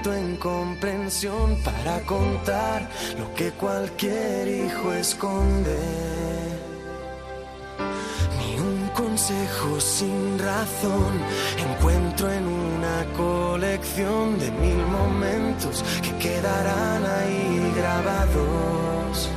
envuelto 0.00 0.14
en 0.14 0.36
comprensión 0.36 1.56
para 1.64 2.00
contar 2.00 2.88
lo 3.18 3.32
que 3.34 3.50
cualquier 3.52 4.48
hijo 4.48 4.92
esconde. 4.92 5.78
Ni 8.38 8.58
un 8.58 8.88
consejo 8.94 9.80
sin 9.80 10.38
razón 10.38 11.12
encuentro 11.58 12.30
en 12.32 12.46
una 12.46 13.04
colección 13.16 14.38
de 14.38 14.50
mil 14.50 14.84
momentos 14.86 15.84
que 16.02 16.16
quedarán 16.16 17.04
ahí 17.04 17.72
grabados 17.76 19.28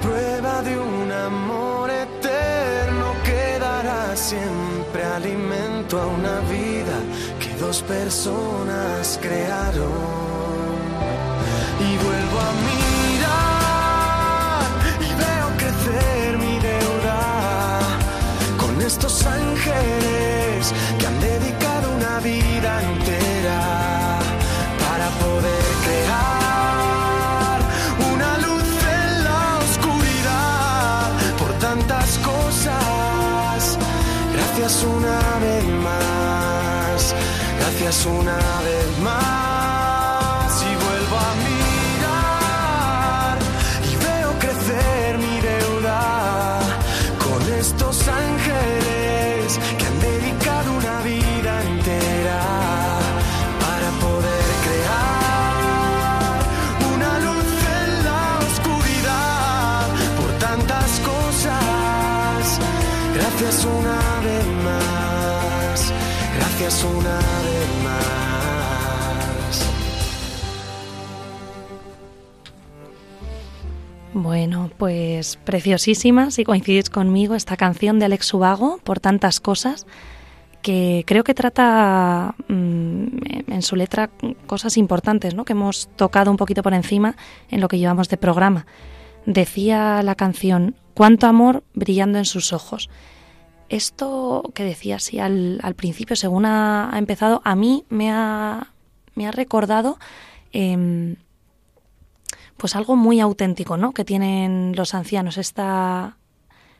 prueba 0.00 0.62
de 0.62 0.76
un 0.76 1.12
amor 1.12 1.88
eterno 1.88 3.14
que 3.24 3.58
dará 3.60 4.16
siempre 4.16 5.04
alimento 5.04 6.00
a 6.00 6.06
una 6.06 6.40
vida 6.40 6.98
dos 7.62 7.80
personas 7.82 9.18
crearon. 9.22 9.92
Y 11.88 11.96
vuelvo 12.04 12.38
a 12.48 12.52
mirar 12.68 14.64
y 15.06 15.10
veo 15.24 15.48
crecer 15.62 16.38
mi 16.38 16.54
deuda 16.70 17.20
con 18.58 18.72
estos 18.82 19.14
ángeles 19.26 20.72
que 20.98 21.06
han 21.06 21.20
dedicado 21.20 21.84
una 21.98 22.18
vida 22.20 22.70
entera 22.90 23.60
para 24.84 25.08
poder 25.22 25.64
crear. 25.84 26.41
Gracias 37.92 38.06
una 38.06 38.38
vez 38.62 38.98
más. 39.02 40.62
Y 40.62 40.74
vuelvo 40.84 41.16
a 41.16 41.34
mirar 41.44 43.38
y 43.90 43.96
veo 43.96 44.30
crecer 44.38 45.18
mi 45.18 45.40
deuda 45.40 46.60
con 47.18 47.42
estos 47.52 48.08
ángeles 48.08 49.58
que 49.78 49.86
han 49.86 50.00
dedicado 50.00 50.72
una 50.72 51.02
vida 51.02 51.62
entera 51.62 52.42
para 53.60 53.90
poder 54.00 54.44
crear 54.66 56.38
una 56.94 57.12
luz 57.26 57.50
en 57.82 57.90
la 58.04 58.22
oscuridad 58.48 59.84
por 60.18 60.30
tantas 60.38 60.90
cosas. 61.00 62.42
Gracias 63.14 63.64
una 63.64 64.02
una 66.84 67.18
vez 67.18 67.41
Bueno, 74.14 74.70
pues 74.76 75.36
preciosísima, 75.36 76.30
si 76.30 76.44
coincidís 76.44 76.90
conmigo, 76.90 77.34
esta 77.34 77.56
canción 77.56 77.98
de 77.98 78.04
Alex 78.04 78.34
Ubago, 78.34 78.78
por 78.84 79.00
tantas 79.00 79.40
cosas, 79.40 79.86
que 80.60 81.02
creo 81.06 81.24
que 81.24 81.34
trata 81.34 82.34
mm, 82.48 83.06
en 83.48 83.62
su 83.62 83.74
letra 83.74 84.10
cosas 84.46 84.76
importantes, 84.76 85.34
¿no? 85.34 85.44
que 85.44 85.54
hemos 85.54 85.88
tocado 85.96 86.30
un 86.30 86.36
poquito 86.36 86.62
por 86.62 86.74
encima 86.74 87.16
en 87.50 87.60
lo 87.60 87.68
que 87.68 87.78
llevamos 87.78 88.08
de 88.10 88.18
programa. 88.18 88.66
Decía 89.24 90.02
la 90.02 90.14
canción, 90.14 90.76
cuánto 90.94 91.26
amor 91.26 91.64
brillando 91.74 92.18
en 92.18 92.26
sus 92.26 92.52
ojos 92.52 92.90
esto 93.72 94.52
que 94.54 94.64
decía 94.64 94.96
así 94.96 95.18
al, 95.18 95.74
principio, 95.76 96.14
según 96.14 96.44
ha, 96.44 96.92
empezado, 96.94 97.40
a 97.42 97.56
mí 97.56 97.84
me 97.88 98.12
ha, 98.12 98.68
me 99.14 99.26
ha 99.26 99.30
recordado 99.30 99.98
em, 100.52 101.16
pues 102.56 102.76
algo 102.76 102.96
muy 102.96 103.20
auténtico, 103.20 103.76
¿no? 103.76 103.92
Que 103.92 104.04
tienen 104.04 104.74
los 104.76 104.94
ancianos, 104.94 105.38
esta, 105.38 106.16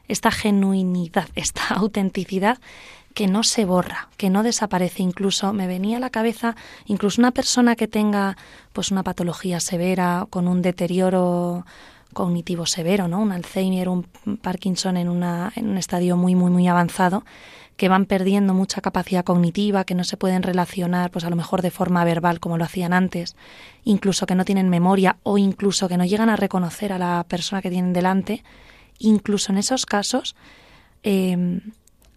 esta 0.09 0.31
genuinidad, 0.31 1.29
esta 1.35 1.69
autenticidad 1.75 2.59
que 3.15 3.27
no 3.27 3.43
se 3.43 3.65
borra, 3.65 4.09
que 4.17 4.31
no 4.31 4.43
desaparece. 4.43 5.03
Incluso 5.03 5.53
me 5.53 5.67
venía 5.67 5.99
a 5.99 6.01
la 6.01 6.11
cabeza, 6.11 6.57
incluso 6.87 7.21
una 7.21 7.31
persona 7.31 7.77
que 7.77 7.89
tenga 7.89 8.37
pues 8.73 8.91
una 8.91 9.03
patología 9.03 9.61
severa, 9.61 10.27
con 10.31 10.49
un 10.49 10.63
deterioro 10.63 11.67
cognitivo 12.13 12.67
severo, 12.67 13.09
¿no? 13.09 13.21
Un 13.21 13.33
Alzheimer, 13.33 13.89
un 13.89 14.05
Parkinson 14.41 14.97
en, 14.97 15.09
una, 15.09 15.53
en 15.57 15.69
un 15.69 15.79
estadio 15.79 16.17
muy, 16.17 16.35
muy, 16.35 16.51
muy 16.51 16.69
avanzado, 16.69 17.25
que 17.83 17.89
van 17.89 18.07
perdiendo 18.07 18.55
mucha 18.55 18.81
capacidad 18.81 19.25
cognitiva, 19.25 19.83
que 19.83 19.97
no 19.97 20.05
se 20.05 20.17
pueden 20.17 20.45
relacionar, 20.45 21.11
pues 21.11 21.25
a 21.25 21.31
lo 21.31 21.35
mejor 21.35 21.63
de 21.63 21.73
forma 21.73 22.05
verbal 22.05 22.39
como 22.39 22.57
lo 22.57 22.63
hacían 22.63 22.93
antes, 22.93 23.35
incluso 23.83 24.25
que 24.25 24.37
no 24.37 24.45
tienen 24.45 24.69
memoria 24.69 25.17
o 25.25 25.37
incluso 25.37 25.89
que 25.89 25.97
no 25.97 26.05
llegan 26.05 26.29
a 26.29 26.37
reconocer 26.37 26.93
a 26.93 26.99
la 26.99 27.27
persona 27.27 27.61
que 27.61 27.71
tienen 27.71 27.93
delante, 27.93 28.45
incluso 29.01 29.51
en 29.51 29.59
esos 29.59 29.85
casos 29.85 30.37
em, 31.03 31.61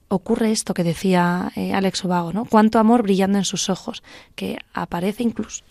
ocurre 0.07 0.51
esto 0.51 0.75
que 0.75 0.83
decía 0.83 1.51
eh, 1.55 1.73
Alex 1.73 2.03
Ubago, 2.03 2.31
¿no? 2.31 2.45
Cuánto 2.45 2.77
amor 2.77 3.01
brillando 3.01 3.39
en 3.39 3.45
sus 3.45 3.67
ojos, 3.71 4.03
que 4.35 4.59
aparece 4.71 5.23
incluso, 5.23 5.63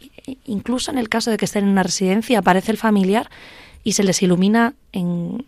incluso 0.44 0.90
en 0.90 0.98
el 0.98 1.08
caso 1.08 1.30
de 1.30 1.36
que 1.36 1.44
estén 1.44 1.66
en 1.66 1.70
una 1.70 1.84
residencia, 1.84 2.40
aparece 2.40 2.72
el 2.72 2.78
familiar 2.78 3.30
y 3.84 3.92
se 3.92 4.02
les 4.02 4.20
ilumina 4.24 4.74
en, 4.90 5.46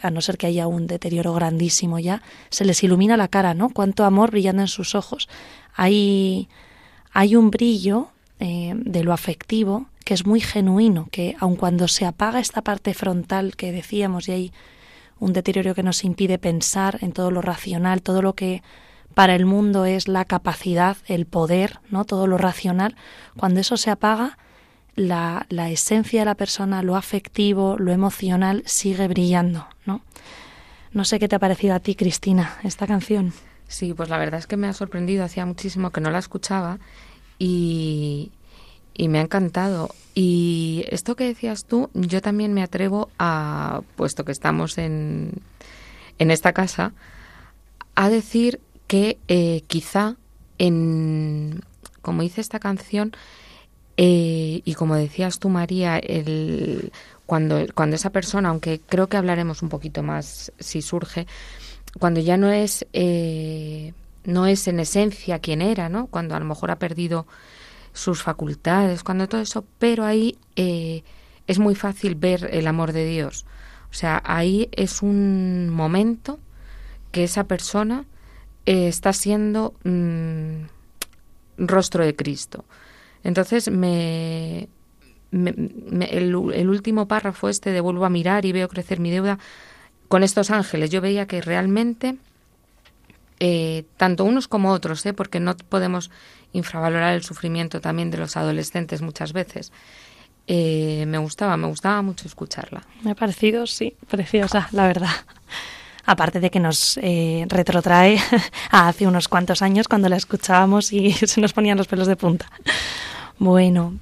a 0.00 0.10
no 0.10 0.20
ser 0.20 0.38
que 0.38 0.46
haya 0.46 0.66
un 0.66 0.86
deterioro 0.86 1.34
grandísimo 1.34 1.98
ya, 1.98 2.22
se 2.50 2.64
les 2.64 2.82
ilumina 2.82 3.16
la 3.16 3.28
cara, 3.28 3.54
¿no? 3.54 3.70
Cuánto 3.70 4.04
amor 4.04 4.30
brillando 4.30 4.62
en 4.62 4.68
sus 4.68 4.94
ojos. 4.94 5.28
Hay, 5.74 6.48
hay 7.12 7.36
un 7.36 7.50
brillo 7.50 8.08
eh, 8.40 8.74
de 8.76 9.04
lo 9.04 9.12
afectivo 9.12 9.86
que 10.04 10.14
es 10.14 10.26
muy 10.26 10.40
genuino, 10.40 11.08
que 11.10 11.36
aun 11.38 11.56
cuando 11.56 11.88
se 11.88 12.06
apaga 12.06 12.40
esta 12.40 12.62
parte 12.62 12.94
frontal 12.94 13.56
que 13.56 13.72
decíamos 13.72 14.28
y 14.28 14.32
hay 14.32 14.52
un 15.18 15.32
deterioro 15.32 15.74
que 15.74 15.84
nos 15.84 16.04
impide 16.04 16.38
pensar 16.38 16.98
en 17.02 17.12
todo 17.12 17.30
lo 17.30 17.42
racional, 17.42 18.02
todo 18.02 18.22
lo 18.22 18.34
que 18.34 18.62
para 19.14 19.34
el 19.34 19.46
mundo 19.46 19.84
es 19.84 20.08
la 20.08 20.24
capacidad, 20.24 20.96
el 21.06 21.26
poder, 21.26 21.78
¿no? 21.90 22.04
Todo 22.04 22.26
lo 22.26 22.38
racional, 22.38 22.96
cuando 23.36 23.60
eso 23.60 23.76
se 23.76 23.90
apaga, 23.90 24.38
la, 24.94 25.46
la 25.48 25.70
esencia 25.70 26.20
de 26.20 26.26
la 26.26 26.34
persona, 26.34 26.82
lo 26.82 26.96
afectivo, 26.96 27.76
lo 27.78 27.92
emocional 27.92 28.62
sigue 28.66 29.08
brillando, 29.08 29.66
¿no? 29.86 30.02
No 30.92 31.04
sé 31.04 31.18
qué 31.18 31.28
te 31.28 31.36
ha 31.36 31.38
parecido 31.38 31.74
a 31.74 31.80
ti, 31.80 31.94
Cristina, 31.94 32.58
esta 32.62 32.86
canción. 32.86 33.32
Sí, 33.66 33.94
pues 33.94 34.10
la 34.10 34.18
verdad 34.18 34.38
es 34.38 34.46
que 34.46 34.58
me 34.58 34.66
ha 34.66 34.74
sorprendido, 34.74 35.24
hacía 35.24 35.46
muchísimo 35.46 35.90
que 35.90 36.02
no 36.02 36.10
la 36.10 36.18
escuchaba 36.18 36.78
y, 37.38 38.32
y 38.94 39.08
me 39.08 39.18
ha 39.18 39.22
encantado. 39.22 39.94
Y 40.14 40.84
esto 40.90 41.16
que 41.16 41.24
decías 41.24 41.64
tú, 41.64 41.88
yo 41.94 42.20
también 42.20 42.52
me 42.52 42.62
atrevo 42.62 43.08
a, 43.18 43.80
puesto 43.96 44.26
que 44.26 44.32
estamos 44.32 44.76
en, 44.76 45.32
en 46.18 46.30
esta 46.30 46.52
casa, 46.52 46.92
a 47.94 48.10
decir 48.10 48.60
que 48.86 49.18
eh, 49.28 49.62
quizá 49.68 50.16
en, 50.58 51.62
como 52.02 52.20
dice 52.20 52.42
esta 52.42 52.58
canción, 52.60 53.12
eh, 53.96 54.62
y 54.64 54.74
como 54.74 54.96
decías 54.96 55.38
tú, 55.38 55.48
María, 55.48 55.98
el, 55.98 56.92
cuando, 57.26 57.66
cuando 57.74 57.96
esa 57.96 58.10
persona, 58.10 58.48
aunque 58.48 58.80
creo 58.80 59.08
que 59.08 59.16
hablaremos 59.16 59.62
un 59.62 59.68
poquito 59.68 60.02
más 60.02 60.52
si 60.58 60.82
surge, 60.82 61.26
cuando 61.98 62.20
ya 62.20 62.36
no 62.36 62.50
es, 62.50 62.86
eh, 62.92 63.92
no 64.24 64.46
es 64.46 64.66
en 64.68 64.80
esencia 64.80 65.38
quien 65.38 65.62
era, 65.62 65.88
¿no? 65.88 66.06
Cuando 66.06 66.34
a 66.34 66.38
lo 66.38 66.44
mejor 66.44 66.70
ha 66.70 66.78
perdido 66.78 67.26
sus 67.92 68.22
facultades, 68.22 69.02
cuando 69.02 69.28
todo 69.28 69.42
eso, 69.42 69.64
pero 69.78 70.04
ahí 70.04 70.38
es 70.56 71.58
muy 71.58 71.74
fácil 71.74 72.14
ver 72.14 72.48
el 72.52 72.66
amor 72.66 72.92
de 72.92 73.06
Dios. 73.06 73.44
O 73.90 73.94
sea, 73.94 74.22
ahí 74.24 74.70
es 74.72 75.02
un 75.02 75.68
momento 75.68 76.38
que 77.10 77.24
esa 77.24 77.44
persona 77.44 78.06
eh, 78.64 78.88
está 78.88 79.12
siendo 79.12 79.74
mm, 79.84 80.64
rostro 81.58 82.04
de 82.04 82.16
Cristo. 82.16 82.64
Entonces, 83.24 83.70
me, 83.70 84.68
el, 85.32 86.34
último 86.68 87.08
párrafo 87.08 87.48
este 87.48 87.70
de 87.70 87.80
vuelvo 87.80 88.04
a 88.04 88.10
mirar 88.10 88.44
y 88.44 88.52
veo 88.52 88.68
crecer 88.68 89.00
mi 89.00 89.10
deuda 89.10 89.38
con 90.08 90.22
estos 90.22 90.50
ángeles. 90.50 90.90
Yo 90.90 91.00
veía 91.00 91.26
que 91.26 91.40
realmente, 91.40 92.16
eh, 93.40 93.84
tanto 93.96 94.24
unos 94.24 94.48
como 94.48 94.70
otros, 94.70 95.04
¿eh? 95.06 95.12
porque 95.12 95.40
no 95.40 95.56
podemos 95.56 96.10
infravalorar 96.52 97.14
el 97.14 97.22
sufrimiento 97.22 97.80
también 97.80 98.10
de 98.10 98.18
los 98.18 98.36
adolescentes 98.36 99.00
muchas 99.00 99.32
veces. 99.32 99.72
Eh, 100.48 101.04
me 101.06 101.18
gustaba, 101.18 101.56
me 101.56 101.68
gustaba 101.68 102.02
mucho 102.02 102.26
escucharla. 102.26 102.82
Me 103.02 103.12
ha 103.12 103.14
parecido, 103.14 103.66
sí, 103.66 103.94
preciosa, 104.08 104.68
la 104.72 104.86
verdad 104.86 105.10
aparte 106.04 106.40
de 106.40 106.50
que 106.50 106.60
nos 106.60 106.98
eh, 107.02 107.46
retrotrae 107.48 108.18
a 108.70 108.88
hace 108.88 109.06
unos 109.06 109.28
cuantos 109.28 109.62
años 109.62 109.88
cuando 109.88 110.08
la 110.08 110.16
escuchábamos 110.16 110.92
y 110.92 111.12
se 111.12 111.40
nos 111.40 111.52
ponían 111.52 111.78
los 111.78 111.86
pelos 111.86 112.06
de 112.06 112.16
punta. 112.16 112.50
Bueno, 113.42 113.94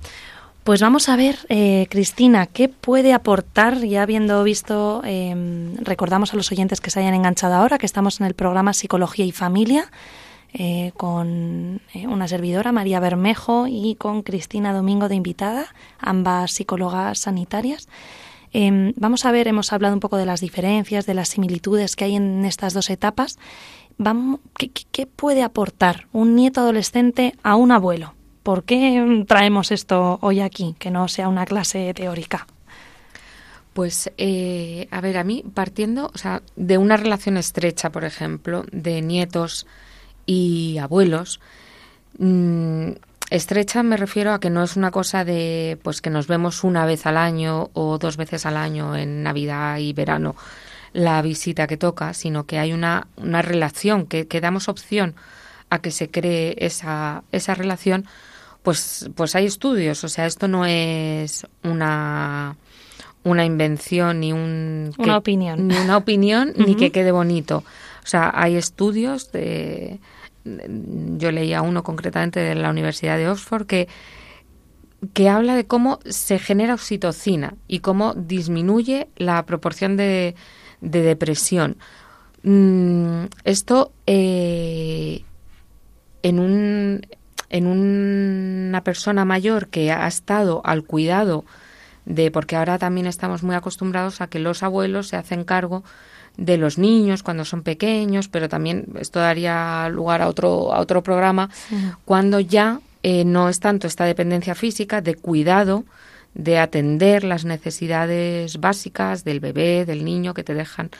pues 0.64 0.82
vamos 0.82 1.08
a 1.08 1.16
ver, 1.16 1.38
eh, 1.48 1.86
Cristina, 1.88 2.44
¿qué 2.44 2.68
puede 2.68 3.14
aportar, 3.14 3.78
ya 3.78 4.02
habiendo 4.02 4.44
visto, 4.44 5.00
em, 5.02 5.78
recordamos 5.78 6.34
a 6.34 6.36
los 6.36 6.52
oyentes 6.52 6.82
que 6.82 6.90
se 6.90 7.00
hayan 7.00 7.14
enganchado 7.14 7.54
ahora, 7.54 7.78
que 7.78 7.86
estamos 7.86 8.20
en 8.20 8.26
el 8.26 8.34
programa 8.34 8.74
Psicología 8.74 9.24
y 9.24 9.32
Familia, 9.32 9.90
eh, 10.52 10.92
con 10.94 11.80
una 12.06 12.28
servidora, 12.28 12.70
María 12.70 13.00
Bermejo, 13.00 13.66
y 13.66 13.94
con 13.94 14.20
Cristina 14.20 14.74
Domingo 14.74 15.08
de 15.08 15.14
invitada, 15.14 15.68
ambas 15.98 16.52
psicólogas 16.52 17.20
sanitarias. 17.20 17.88
Em, 18.52 18.92
vamos 18.96 19.24
a 19.24 19.32
ver, 19.32 19.48
hemos 19.48 19.72
hablado 19.72 19.94
un 19.94 20.00
poco 20.00 20.18
de 20.18 20.26
las 20.26 20.42
diferencias, 20.42 21.06
de 21.06 21.14
las 21.14 21.30
similitudes 21.30 21.96
que 21.96 22.04
hay 22.04 22.16
en 22.16 22.44
estas 22.44 22.74
dos 22.74 22.90
etapas. 22.90 23.38
¿qué, 24.92 25.06
puede 25.06 25.42
aportar 25.42 26.08
un 26.12 26.36
nieto 26.36 26.60
adolescente 26.60 27.34
a 27.42 27.56
un 27.56 27.72
abuelo? 27.72 28.19
¿Por 28.50 28.64
qué 28.64 29.24
traemos 29.28 29.70
esto 29.70 30.18
hoy 30.22 30.40
aquí, 30.40 30.74
que 30.80 30.90
no 30.90 31.06
sea 31.06 31.28
una 31.28 31.46
clase 31.46 31.94
teórica? 31.94 32.48
Pues, 33.74 34.10
eh, 34.18 34.88
a 34.90 35.00
ver, 35.00 35.18
a 35.18 35.22
mí 35.22 35.44
partiendo 35.54 36.10
de 36.56 36.76
una 36.76 36.96
relación 36.96 37.36
estrecha, 37.36 37.90
por 37.90 38.02
ejemplo, 38.02 38.64
de 38.72 39.02
nietos 39.02 39.68
y 40.26 40.78
abuelos, 40.78 41.38
mm, 42.18 42.90
Estrecha 43.30 43.84
me 43.84 43.96
refiero 43.96 44.32
a 44.32 44.40
que 44.40 44.50
no 44.50 44.64
es 44.64 44.76
una 44.76 44.90
cosa 44.90 45.24
de 45.24 45.78
pues 45.84 46.00
que 46.00 46.10
nos 46.10 46.26
vemos 46.26 46.64
una 46.64 46.84
vez 46.86 47.06
al 47.06 47.18
año 47.18 47.70
o 47.74 47.98
dos 47.98 48.16
veces 48.16 48.46
al 48.46 48.56
año 48.56 48.96
en 48.96 49.22
Navidad 49.22 49.78
y 49.78 49.92
verano 49.92 50.34
la 50.92 51.22
visita 51.22 51.68
que 51.68 51.76
toca, 51.76 52.14
sino 52.14 52.46
que 52.46 52.58
hay 52.58 52.72
una, 52.72 53.06
una 53.16 53.42
relación, 53.42 54.06
que, 54.06 54.26
que 54.26 54.40
damos 54.40 54.68
opción 54.68 55.14
a 55.70 55.78
que 55.78 55.92
se 55.92 56.10
cree 56.10 56.56
esa, 56.58 57.22
esa 57.30 57.54
relación, 57.54 58.06
pues, 58.62 59.10
pues 59.14 59.34
hay 59.34 59.46
estudios. 59.46 60.04
O 60.04 60.08
sea, 60.08 60.26
esto 60.26 60.48
no 60.48 60.64
es 60.66 61.46
una, 61.62 62.56
una 63.24 63.44
invención 63.44 64.20
ni 64.20 64.32
un... 64.32 64.92
Una 64.98 65.16
opinión. 65.16 65.68
Ni 65.68 65.76
una 65.76 65.96
opinión, 65.96 66.52
ni 66.56 66.74
que 66.74 66.90
quede 66.92 67.12
bonito. 67.12 67.64
O 68.02 68.06
sea, 68.06 68.30
hay 68.34 68.56
estudios 68.56 69.30
de 69.32 70.00
yo 70.44 71.30
leía 71.30 71.62
uno 71.62 71.82
concretamente 71.82 72.40
de 72.40 72.54
la 72.54 72.70
Universidad 72.70 73.16
de 73.18 73.28
Oxford 73.28 73.66
que, 73.66 73.88
que 75.12 75.28
habla 75.28 75.54
de 75.54 75.66
cómo 75.66 76.00
se 76.04 76.38
genera 76.38 76.74
oxitocina 76.74 77.54
y 77.68 77.80
cómo 77.80 78.14
disminuye 78.14 79.08
la 79.16 79.44
proporción 79.44 79.96
de, 79.96 80.34
depresión. 80.80 81.76
Mm, 82.42 83.24
esto 83.44 83.92
eh, 84.06 85.24
en, 86.22 86.38
un, 86.38 87.06
en 87.50 87.66
una 87.66 88.82
persona 88.82 89.24
mayor 89.24 89.68
que 89.68 89.92
ha 89.92 90.06
estado 90.06 90.62
al 90.64 90.84
cuidado 90.84 91.44
de, 92.06 92.30
porque 92.30 92.56
ahora 92.56 92.78
también 92.78 93.06
estamos 93.06 93.42
muy 93.42 93.54
acostumbrados 93.54 94.20
a 94.20 94.28
que 94.28 94.38
los 94.38 94.62
abuelos 94.62 95.08
se 95.08 95.16
hacen 95.16 95.44
cargo 95.44 95.84
de 96.36 96.56
los 96.56 96.78
niños 96.78 97.22
cuando 97.22 97.44
son 97.44 97.62
pequeños, 97.62 98.28
pero 98.28 98.48
también 98.48 98.86
esto 98.98 99.18
daría 99.20 99.88
lugar 99.90 100.22
a 100.22 100.28
otro, 100.28 100.72
a 100.72 100.80
otro 100.80 101.02
programa, 101.02 101.50
cuando 102.04 102.40
ya 102.40 102.80
eh, 103.02 103.24
no 103.24 103.48
es 103.48 103.60
tanto 103.60 103.86
esta 103.86 104.04
dependencia 104.04 104.54
física 104.54 105.00
de 105.00 105.16
cuidado, 105.16 105.84
de 106.34 106.58
atender 106.58 107.24
las 107.24 107.44
necesidades 107.44 108.60
básicas 108.60 109.24
del 109.24 109.40
bebé, 109.40 109.84
del 109.84 110.04
niño 110.04 110.32
que 110.32 110.44
te 110.44 110.54
dejan 110.54 110.90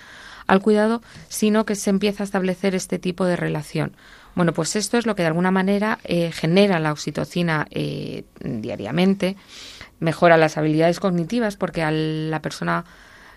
al 0.46 0.60
cuidado, 0.60 1.02
sino 1.28 1.64
que 1.64 1.76
se 1.76 1.90
empieza 1.90 2.24
a 2.24 2.26
establecer 2.26 2.74
este 2.74 2.98
tipo 2.98 3.24
de 3.24 3.36
relación. 3.36 3.92
Bueno, 4.34 4.52
pues 4.52 4.76
esto 4.76 4.96
es 4.96 5.06
lo 5.06 5.14
que 5.14 5.22
de 5.22 5.28
alguna 5.28 5.50
manera 5.50 5.98
eh, 6.04 6.30
genera 6.32 6.78
la 6.78 6.92
oxitocina 6.92 7.66
eh, 7.70 8.24
diariamente, 8.40 9.36
mejora 9.98 10.36
las 10.36 10.56
habilidades 10.56 11.00
cognitivas 11.00 11.56
porque 11.56 11.82
a 11.82 11.90
la 11.90 12.40
persona 12.40 12.84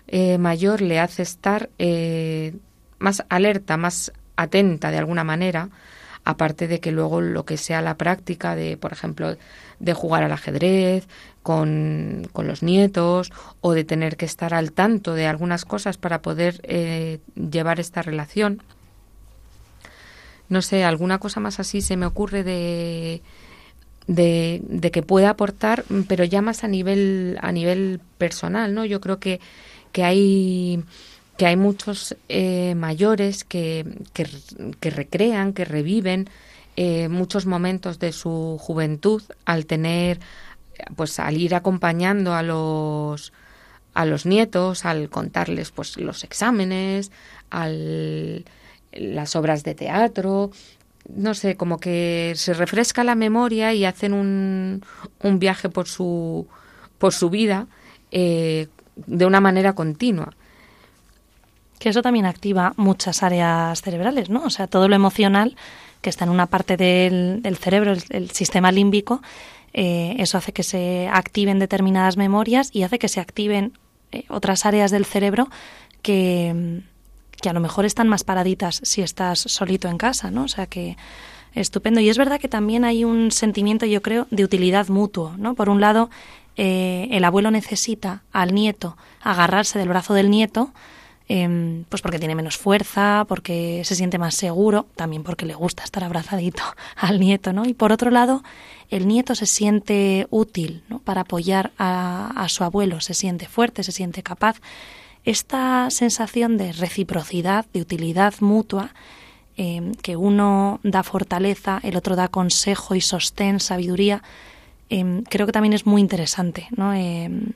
eh, 0.06 0.38
mayor 0.38 0.80
le 0.80 1.00
hace 1.00 1.22
estar 1.22 1.70
eh, 1.78 2.54
más 2.98 3.24
alerta, 3.28 3.76
más 3.76 4.12
atenta 4.36 4.90
de 4.90 4.98
alguna 4.98 5.24
manera, 5.24 5.70
aparte 6.24 6.68
de 6.68 6.80
que 6.80 6.92
luego 6.92 7.20
lo 7.20 7.44
que 7.44 7.56
sea 7.56 7.82
la 7.82 7.96
práctica 7.96 8.54
de, 8.56 8.76
por 8.76 8.92
ejemplo, 8.92 9.36
de 9.78 9.94
jugar 9.94 10.22
al 10.22 10.32
ajedrez 10.32 11.06
con, 11.42 12.28
con 12.32 12.46
los 12.46 12.62
nietos 12.62 13.32
o 13.60 13.72
de 13.72 13.84
tener 13.84 14.16
que 14.16 14.24
estar 14.24 14.54
al 14.54 14.72
tanto 14.72 15.14
de 15.14 15.26
algunas 15.26 15.64
cosas 15.64 15.98
para 15.98 16.22
poder 16.22 16.60
eh, 16.64 17.18
llevar 17.34 17.80
esta 17.80 18.02
relación. 18.02 18.62
No 20.48 20.62
sé, 20.62 20.84
alguna 20.84 21.18
cosa 21.18 21.40
más 21.40 21.60
así 21.60 21.80
se 21.80 21.96
me 21.96 22.06
ocurre 22.06 22.44
de, 22.44 23.22
de, 24.06 24.90
que 24.92 25.02
pueda 25.02 25.30
aportar, 25.30 25.84
pero 26.08 26.24
ya 26.24 26.42
más 26.42 26.64
a 26.64 26.68
nivel, 26.68 27.38
a 27.40 27.52
nivel 27.52 28.00
personal, 28.18 28.74
¿no? 28.74 28.84
Yo 28.84 29.00
creo 29.00 29.18
que 29.18 29.40
que 29.94 30.02
hay 30.02 30.82
que 31.38 31.46
hay 31.46 31.56
muchos 31.56 32.16
eh, 32.28 32.74
mayores 32.76 33.44
que, 33.44 33.86
que, 34.12 34.90
recrean, 34.90 35.52
que 35.52 35.64
reviven 35.64 36.28
eh, 36.76 37.08
muchos 37.08 37.46
momentos 37.46 37.98
de 37.98 38.12
su 38.12 38.56
juventud 38.60 39.22
al 39.44 39.66
tener, 39.66 40.20
pues 40.96 41.18
al 41.18 41.36
ir 41.36 41.54
acompañando 41.54 42.34
a 42.34 42.42
los 42.42 43.32
a 43.94 44.04
los 44.04 44.26
nietos, 44.26 44.84
al 44.84 45.08
contarles 45.08 45.70
pues 45.70 45.96
los 45.96 46.24
exámenes, 46.24 47.12
al, 47.50 48.44
las 48.96 49.36
obras 49.36 49.62
de 49.64 49.74
teatro, 49.74 50.50
no 51.14 51.34
sé, 51.34 51.56
como 51.56 51.78
que 51.78 52.32
se 52.36 52.54
refresca 52.54 53.04
la 53.04 53.14
memoria 53.14 53.72
y 53.74 53.84
hacen 53.84 54.12
un, 54.12 54.82
un 55.22 55.38
viaje 55.38 55.68
por 55.68 55.86
su 55.86 56.46
por 56.98 57.12
su 57.12 57.28
vida 57.28 57.66
eh, 58.12 58.68
de 58.96 59.26
una 59.26 59.40
manera 59.40 59.74
continua. 59.74 60.32
que 61.78 61.90
eso 61.90 62.00
también 62.00 62.24
activa 62.24 62.72
muchas 62.78 63.22
áreas 63.22 63.82
cerebrales, 63.82 64.30
¿no? 64.30 64.44
O 64.44 64.48
sea, 64.48 64.68
todo 64.68 64.88
lo 64.88 64.94
emocional 64.94 65.54
que 66.00 66.08
está 66.08 66.24
en 66.24 66.30
una 66.30 66.46
parte 66.46 66.78
del, 66.78 67.56
cerebro, 67.58 67.92
el, 68.08 68.30
sistema 68.30 68.72
límbico, 68.72 69.20
eh, 69.74 70.14
eso 70.18 70.38
hace 70.38 70.52
que 70.52 70.62
se 70.62 71.08
activen 71.12 71.58
determinadas 71.58 72.16
memorias 72.16 72.70
y 72.72 72.84
hace 72.84 72.98
que 72.98 73.08
se 73.08 73.20
activen 73.20 73.76
eh, 74.12 74.24
otras 74.28 74.64
áreas 74.64 74.90
del 74.90 75.04
cerebro 75.04 75.50
que, 76.00 76.80
que 77.44 77.50
a 77.50 77.52
lo 77.52 77.60
mejor 77.60 77.84
están 77.84 78.08
más 78.08 78.24
paraditas 78.24 78.80
si 78.84 79.02
estás 79.02 79.38
solito 79.38 79.88
en 79.88 79.98
casa, 79.98 80.30
¿no? 80.30 80.44
O 80.44 80.48
sea 80.48 80.64
que 80.64 80.96
estupendo. 81.54 82.00
Y 82.00 82.08
es 82.08 82.16
verdad 82.16 82.40
que 82.40 82.48
también 82.48 82.86
hay 82.86 83.04
un 83.04 83.32
sentimiento, 83.32 83.84
yo 83.84 84.00
creo, 84.00 84.26
de 84.30 84.44
utilidad 84.44 84.88
mutuo, 84.88 85.34
¿no? 85.36 85.54
Por 85.54 85.68
un 85.68 85.78
lado, 85.78 86.08
eh, 86.56 87.06
el 87.10 87.22
abuelo 87.22 87.50
necesita 87.50 88.22
al 88.32 88.54
nieto 88.54 88.96
agarrarse 89.20 89.78
del 89.78 89.90
brazo 89.90 90.14
del 90.14 90.30
nieto, 90.30 90.72
em, 91.28 91.84
pues 91.90 92.00
porque 92.00 92.18
tiene 92.18 92.34
menos 92.34 92.56
fuerza, 92.56 93.26
porque 93.28 93.82
se 93.84 93.94
siente 93.94 94.16
más 94.16 94.36
seguro, 94.36 94.86
también 94.96 95.22
porque 95.22 95.44
le 95.44 95.54
gusta 95.54 95.84
estar 95.84 96.02
abrazadito 96.02 96.62
al 96.96 97.20
nieto, 97.20 97.52
¿no? 97.52 97.66
Y 97.66 97.74
por 97.74 97.92
otro 97.92 98.10
lado, 98.10 98.42
el 98.88 99.06
nieto 99.06 99.34
se 99.34 99.44
siente 99.44 100.28
útil, 100.30 100.82
¿no? 100.88 100.98
Para 101.00 101.20
apoyar 101.20 101.72
a, 101.76 102.32
a 102.42 102.48
su 102.48 102.64
abuelo, 102.64 103.02
se 103.02 103.12
siente 103.12 103.48
fuerte, 103.48 103.82
se 103.82 103.92
siente 103.92 104.22
capaz. 104.22 104.62
Esta 105.24 105.88
sensación 105.90 106.58
de 106.58 106.72
reciprocidad, 106.72 107.66
de 107.72 107.80
utilidad 107.80 108.34
mutua, 108.40 108.94
em, 109.56 109.94
que 109.94 110.16
uno 110.16 110.80
da 110.82 111.02
fortaleza, 111.02 111.80
el 111.82 111.96
otro 111.96 112.16
da 112.16 112.28
consejo 112.28 112.94
y 112.94 113.00
sostén, 113.00 113.60
sabiduría, 113.60 114.22
em, 114.90 115.22
creo 115.22 115.46
que 115.46 115.52
también 115.52 115.72
es 115.72 115.86
muy 115.86 116.00
interesante. 116.00 116.68
¿no? 116.76 116.92
Em, 116.92 117.52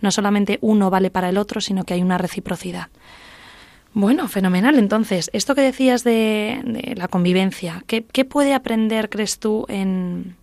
no 0.00 0.10
solamente 0.10 0.58
uno 0.62 0.90
vale 0.90 1.10
para 1.10 1.28
el 1.28 1.38
otro, 1.38 1.60
sino 1.60 1.84
que 1.84 1.94
hay 1.94 2.02
una 2.02 2.18
reciprocidad. 2.18 2.88
Bueno, 3.94 4.26
fenomenal. 4.26 4.78
Entonces, 4.78 5.30
esto 5.32 5.54
que 5.54 5.60
decías 5.60 6.02
de, 6.02 6.94
la 6.96 7.08
convivencia, 7.08 7.84
¿qué, 7.86 8.24
puede 8.24 8.54
aprender, 8.54 9.10
crees 9.10 9.38
tú, 9.38 9.66
en, 9.68 10.36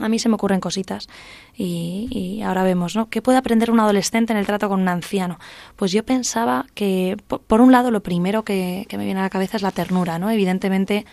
a 0.00 0.08
mí 0.08 0.18
se 0.18 0.28
me 0.28 0.34
ocurren 0.34 0.60
cositas 0.60 1.08
y, 1.56 2.40
ahora 2.44 2.62
vemos, 2.62 2.96
¿no? 2.96 3.08
¿Qué 3.08 3.22
puede 3.22 3.38
aprender 3.38 3.70
un 3.70 3.80
adolescente 3.80 4.32
en 4.32 4.38
el 4.38 4.46
trato 4.46 4.68
con 4.68 4.80
un 4.80 4.88
anciano? 4.88 5.38
Pues 5.76 5.92
yo 5.92 6.04
pensaba 6.04 6.66
que, 6.74 7.16
por, 7.26 7.60
un 7.60 7.72
lado, 7.72 7.90
lo 7.90 8.02
primero 8.02 8.44
que, 8.44 8.86
me 8.92 9.04
viene 9.04 9.20
a 9.20 9.24
la 9.24 9.30
cabeza 9.30 9.56
es 9.56 9.62
la 9.62 9.70
ternura, 9.70 10.18
¿no? 10.18 10.30
Evidentemente, 10.30 11.04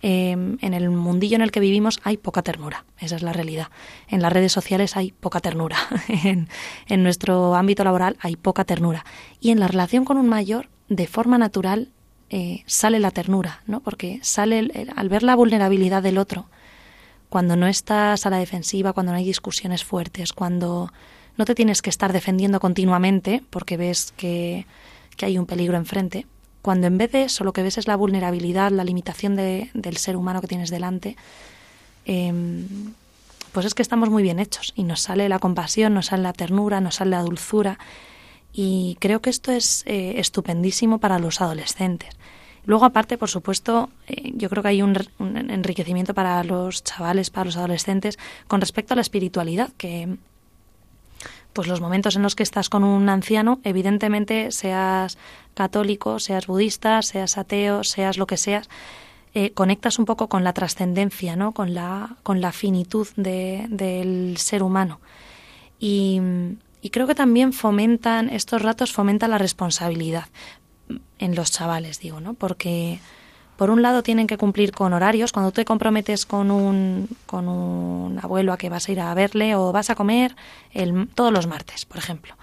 em, 0.00 0.56
en 0.60 0.74
el 0.74 0.90
mundillo 0.90 1.36
en 1.36 1.42
el 1.42 1.50
que 1.50 1.60
vivimos 1.60 2.00
hay 2.04 2.16
poca 2.16 2.42
ternura, 2.42 2.84
esa 3.00 3.16
es 3.16 3.22
la 3.22 3.32
realidad. 3.32 3.68
En 4.08 4.22
las 4.22 4.32
redes 4.32 4.52
sociales 4.52 4.96
hay 4.96 5.12
poca 5.12 5.40
ternura, 5.40 5.76
en, 6.88 7.02
nuestro 7.02 7.54
ámbito 7.54 7.82
laboral 7.84 8.16
hay 8.20 8.36
poca 8.36 8.64
ternura. 8.64 9.04
Y 9.40 9.50
en 9.50 9.60
la 9.60 9.68
relación 9.68 10.04
con 10.04 10.16
un 10.16 10.28
mayor, 10.28 10.68
de 10.88 11.06
forma 11.06 11.38
natural, 11.38 11.90
eh, 12.30 12.62
sale 12.66 13.00
la 13.00 13.10
ternura, 13.10 13.62
¿no? 13.66 13.80
Porque 13.80 14.20
sale 14.22 14.88
al 14.94 15.08
ver 15.08 15.22
la 15.22 15.34
vulnerabilidad 15.34 16.02
del 16.02 16.18
otro, 16.18 16.46
cuando 17.28 17.56
no 17.56 17.66
estás 17.66 18.26
a 18.26 18.30
la 18.30 18.38
defensiva, 18.38 18.92
cuando 18.92 19.12
no 19.12 19.18
hay 19.18 19.24
discusiones 19.24 19.84
fuertes, 19.84 20.32
cuando 20.32 20.90
no 21.36 21.44
te 21.44 21.54
tienes 21.54 21.82
que 21.82 21.90
estar 21.90 22.12
defendiendo 22.12 22.60
continuamente 22.60 23.42
porque 23.50 23.76
ves 23.76 24.12
que, 24.16 24.66
hay 25.20 25.38
un 25.38 25.46
peligro 25.46 25.76
enfrente, 25.76 26.26
cuando 26.62 26.86
en 26.86 26.96
vez 26.96 27.12
de 27.12 27.24
eso 27.24 27.44
lo 27.44 27.52
que 27.52 27.62
ves 27.62 27.78
es 27.78 27.86
la 27.86 27.96
vulnerabilidad, 27.96 28.70
la 28.70 28.84
limitación 28.84 29.36
del 29.36 29.96
ser 29.96 30.16
humano 30.16 30.40
que 30.40 30.46
tienes 30.46 30.70
delante, 30.70 31.16
em, 32.04 32.92
pues 33.52 33.66
es 33.66 33.74
que 33.74 33.82
estamos 33.82 34.10
muy 34.10 34.22
bien 34.22 34.38
hechos 34.38 34.72
y 34.76 34.84
nos 34.84 35.00
sale 35.00 35.28
la 35.28 35.38
compasión, 35.38 35.94
nos 35.94 36.06
sale 36.06 36.22
la 36.22 36.32
ternura, 36.32 36.80
nos 36.80 36.96
sale 36.96 37.10
la 37.10 37.22
dulzura 37.22 37.78
y 38.52 38.96
creo 39.00 39.20
que 39.20 39.30
esto 39.30 39.52
es 39.52 39.84
eh, 39.86 40.14
estupendísimo 40.18 40.98
para 40.98 41.18
los 41.18 41.40
adolescentes. 41.40 42.16
Luego, 42.68 42.84
aparte, 42.84 43.16
por 43.16 43.30
supuesto, 43.30 43.88
eh, 44.08 44.30
yo 44.34 44.50
creo 44.50 44.62
que 44.62 44.68
hay 44.68 44.82
un, 44.82 44.94
enriquecimiento 45.18 46.12
para 46.12 46.44
los 46.44 46.84
chavales, 46.84 47.30
para 47.30 47.46
los 47.46 47.56
adolescentes, 47.56 48.18
con 48.46 48.60
respecto 48.60 48.92
a 48.92 48.96
la 48.96 49.00
espiritualidad, 49.00 49.70
que 49.78 50.18
pues 51.54 51.66
los 51.66 51.80
momentos 51.80 52.14
en 52.16 52.22
los 52.22 52.36
que 52.36 52.42
estás 52.42 52.68
con 52.68 52.84
un 52.84 53.08
anciano, 53.08 53.58
evidentemente, 53.64 54.52
seas 54.52 55.16
católico, 55.54 56.18
seas 56.18 56.46
budista, 56.46 57.00
seas 57.00 57.38
ateo, 57.38 57.84
seas 57.84 58.18
lo 58.18 58.26
que 58.26 58.36
seas, 58.36 58.68
eh, 59.32 59.52
conectas 59.52 59.98
un 59.98 60.04
poco 60.04 60.28
con 60.28 60.44
la 60.44 60.52
trascendencia, 60.52 61.36
¿no? 61.36 61.52
con, 61.52 61.72
la, 61.72 62.16
con 62.22 62.42
la 62.42 62.52
finitud 62.52 63.08
del 63.16 64.36
ser 64.36 64.62
humano. 64.62 65.00
Y, 65.80 66.20
y 66.82 66.90
creo 66.90 67.06
que 67.06 67.14
también 67.14 67.54
fomentan, 67.54 68.28
estos 68.28 68.60
ratos 68.60 68.92
fomentan 68.92 69.30
la 69.30 69.38
responsabilidad 69.38 70.26
en 71.18 71.34
los 71.34 71.50
chavales, 71.50 72.00
digo, 72.00 72.20
¿no? 72.20 72.34
Porque 72.34 73.00
por 73.56 73.70
un 73.70 73.82
lado 73.82 74.04
tienen 74.04 74.28
que 74.28 74.38
cumplir 74.38 74.72
con 74.72 74.92
horarios. 74.92 75.32
Cuando 75.32 75.50
te 75.50 75.64
comprometes 75.64 76.26
con 76.26 76.50
un, 76.50 77.08
con 77.26 77.48
un 77.48 78.18
abuelo 78.22 78.52
a 78.52 78.56
que 78.56 78.68
vas 78.68 78.88
a 78.88 78.92
ir 78.92 79.00
a 79.00 79.12
verle 79.14 79.56
o 79.56 79.72
vas 79.72 79.90
a 79.90 79.96
comer 79.96 80.36
el, 80.72 81.08
todos 81.08 81.32
los 81.32 81.48
martes, 81.48 81.84
por 81.84 81.98
ejemplo, 81.98 82.36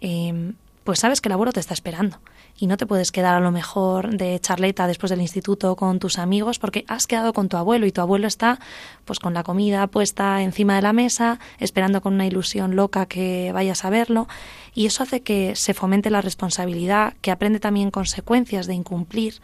em, 0.00 0.54
pues 0.84 0.98
sabes 0.98 1.20
que 1.20 1.28
el 1.28 1.32
abuelo 1.32 1.52
te 1.52 1.60
está 1.60 1.74
esperando. 1.74 2.18
Y 2.58 2.66
no 2.66 2.76
te 2.76 2.86
puedes 2.86 3.12
quedar 3.12 3.34
a 3.34 3.40
lo 3.40 3.50
mejor 3.50 4.16
de 4.16 4.38
charleta 4.38 4.86
después 4.86 5.10
del 5.10 5.20
instituto 5.20 5.74
con 5.74 5.98
tus 5.98 6.18
amigos 6.18 6.58
porque 6.58 6.84
has 6.86 7.06
quedado 7.06 7.32
con 7.32 7.48
tu 7.48 7.56
abuelo 7.56 7.86
y 7.86 7.92
tu 7.92 8.00
abuelo 8.00 8.26
está 8.26 8.58
pues 9.04 9.18
con 9.18 9.32
la 9.34 9.42
comida 9.42 9.86
puesta 9.86 10.42
encima 10.42 10.76
de 10.76 10.82
la 10.82 10.92
mesa, 10.92 11.38
esperando 11.58 12.02
con 12.02 12.14
una 12.14 12.26
ilusión 12.26 12.76
loca 12.76 13.06
que 13.06 13.52
vayas 13.52 13.84
a 13.84 13.90
verlo. 13.90 14.28
Y 14.74 14.86
eso 14.86 15.02
hace 15.02 15.22
que 15.22 15.56
se 15.56 15.74
fomente 15.74 16.10
la 16.10 16.20
responsabilidad, 16.20 17.14
que 17.20 17.30
aprende 17.30 17.58
también 17.58 17.90
consecuencias 17.90 18.66
de 18.66 18.74
incumplir 18.74 19.40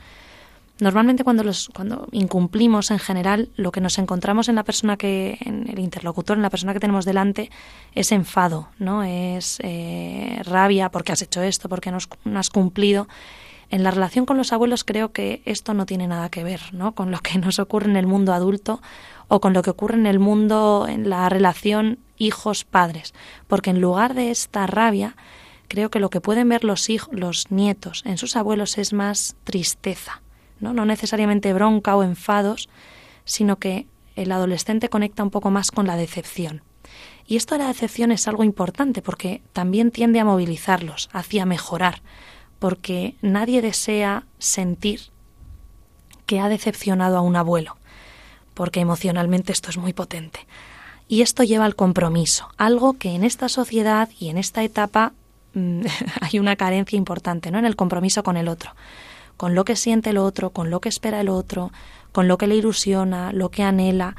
Normalmente 0.80 1.24
cuando 1.24 1.42
los 1.42 1.70
cuando 1.74 2.06
incumplimos 2.12 2.92
en 2.92 3.00
general 3.00 3.50
lo 3.56 3.72
que 3.72 3.80
nos 3.80 3.98
encontramos 3.98 4.48
en 4.48 4.54
la 4.54 4.62
persona 4.62 4.96
que 4.96 5.36
en 5.40 5.68
el 5.68 5.80
interlocutor, 5.80 6.36
en 6.36 6.42
la 6.42 6.50
persona 6.50 6.72
que 6.72 6.78
tenemos 6.78 7.04
delante 7.04 7.50
es 7.94 8.12
enfado, 8.12 8.68
no 8.78 9.02
es 9.02 9.58
eh, 9.64 10.40
rabia 10.44 10.90
porque 10.90 11.10
has 11.10 11.22
hecho 11.22 11.42
esto, 11.42 11.68
porque 11.68 11.90
no, 11.90 11.98
has 12.38 12.50
cumplido. 12.50 13.08
En 13.70 13.82
la 13.82 13.90
relación 13.90 14.24
con 14.24 14.36
los 14.36 14.52
abuelos 14.52 14.84
creo 14.84 15.12
que 15.12 15.42
esto 15.44 15.74
no 15.74 15.84
tiene 15.84 16.06
nada 16.06 16.30
que 16.30 16.44
ver, 16.44 16.60
¿no? 16.72 16.94
Con 16.94 17.10
lo 17.10 17.18
que 17.18 17.38
nos 17.38 17.58
ocurre 17.58 17.90
en 17.90 17.96
el 17.96 18.06
mundo 18.06 18.32
adulto 18.32 18.80
o 19.26 19.40
con 19.40 19.52
lo 19.54 19.62
que 19.62 19.70
ocurre 19.70 19.96
en 19.96 20.06
el 20.06 20.20
mundo 20.20 20.86
en 20.88 21.10
la 21.10 21.28
relación 21.28 21.98
hijos-padres, 22.18 23.14
porque 23.48 23.70
en 23.70 23.80
lugar 23.80 24.14
de 24.14 24.30
esta 24.30 24.66
rabia 24.68 25.16
creo 25.66 25.90
que 25.90 25.98
lo 25.98 26.08
que 26.08 26.20
pueden 26.20 26.48
ver 26.48 26.62
los 26.62 26.88
hijos, 26.88 27.12
los 27.12 27.50
nietos 27.50 28.02
en 28.06 28.16
sus 28.16 28.36
abuelos 28.36 28.78
es 28.78 28.92
más 28.92 29.36
tristeza 29.44 30.22
¿no? 30.61 30.85
necesariamente 30.85 31.53
bronca 31.53 31.97
o 31.97 32.03
enfados, 32.03 32.68
sino 33.25 33.57
que 33.57 33.87
el 34.16 34.33
adolescente 34.33 34.88
conecta 34.88 35.23
un 35.23 35.31
poco 35.31 35.51
más 35.51 35.71
con 35.71 35.87
la 35.87 35.97
decepción. 35.97 36.62
Y 37.27 37.37
esto 37.37 37.55
de 37.55 37.61
la 37.61 37.68
decepción 37.68 38.11
es 38.11 38.27
algo 38.27 38.42
importante 38.42 39.03
porque 39.03 39.42
también 39.53 39.90
tiende 39.90 40.18
a 40.18 40.25
movilizarlos 40.25 41.09
hacia 41.12 41.44
mejorar, 41.44 42.03
porque 42.59 43.14
nadie 43.21 43.62
desea 43.62 44.25
sentir 44.38 45.01
que 46.27 46.40
ha 46.40 46.49
decepcionado 46.49 47.18
a 47.18 47.21
un 47.21 47.37
abuelo, 47.37 47.77
porque 48.55 48.81
emocionalmente 48.81 49.53
esto 49.53 49.71
es 49.71 49.77
muy 49.77 49.92
potente. 49.92 50.40
Y 51.07 51.23
esto 51.23 51.42
lleva 51.42 51.64
al 51.64 51.77
compromiso, 51.77 52.49
algo 52.57 52.94
que 52.94 53.14
en 53.14 53.25
esta 53.25 53.49
sociedad 53.49 54.11
y 54.18 54.29
en 54.29 54.38
esta 54.38 54.62
etapa 54.62 55.12
mm, 55.55 55.83
hay 56.21 56.38
una 56.38 56.57
carencia 56.57 56.97
importante, 56.97 57.51
¿no? 57.51 57.59
En 57.59 57.66
el 57.66 57.77
compromiso 57.77 58.23
con 58.23 58.37
el 58.37 58.49
otro 58.49 58.73
con 59.38 59.55
lo 59.55 59.64
que 59.64 59.77
siente 59.77 60.11
el 60.11 60.18
otro, 60.18 60.51
con 60.51 60.68
lo 60.68 60.81
que 60.81 60.90
espera 60.90 61.22
el 61.22 61.31
otro, 61.31 61.72
con 62.12 62.29
lo 62.29 62.37
que 62.37 62.48
le 62.48 62.57
ilusiona, 62.57 63.33
lo 63.33 63.51
que 63.51 63.62
anhela. 63.62 64.16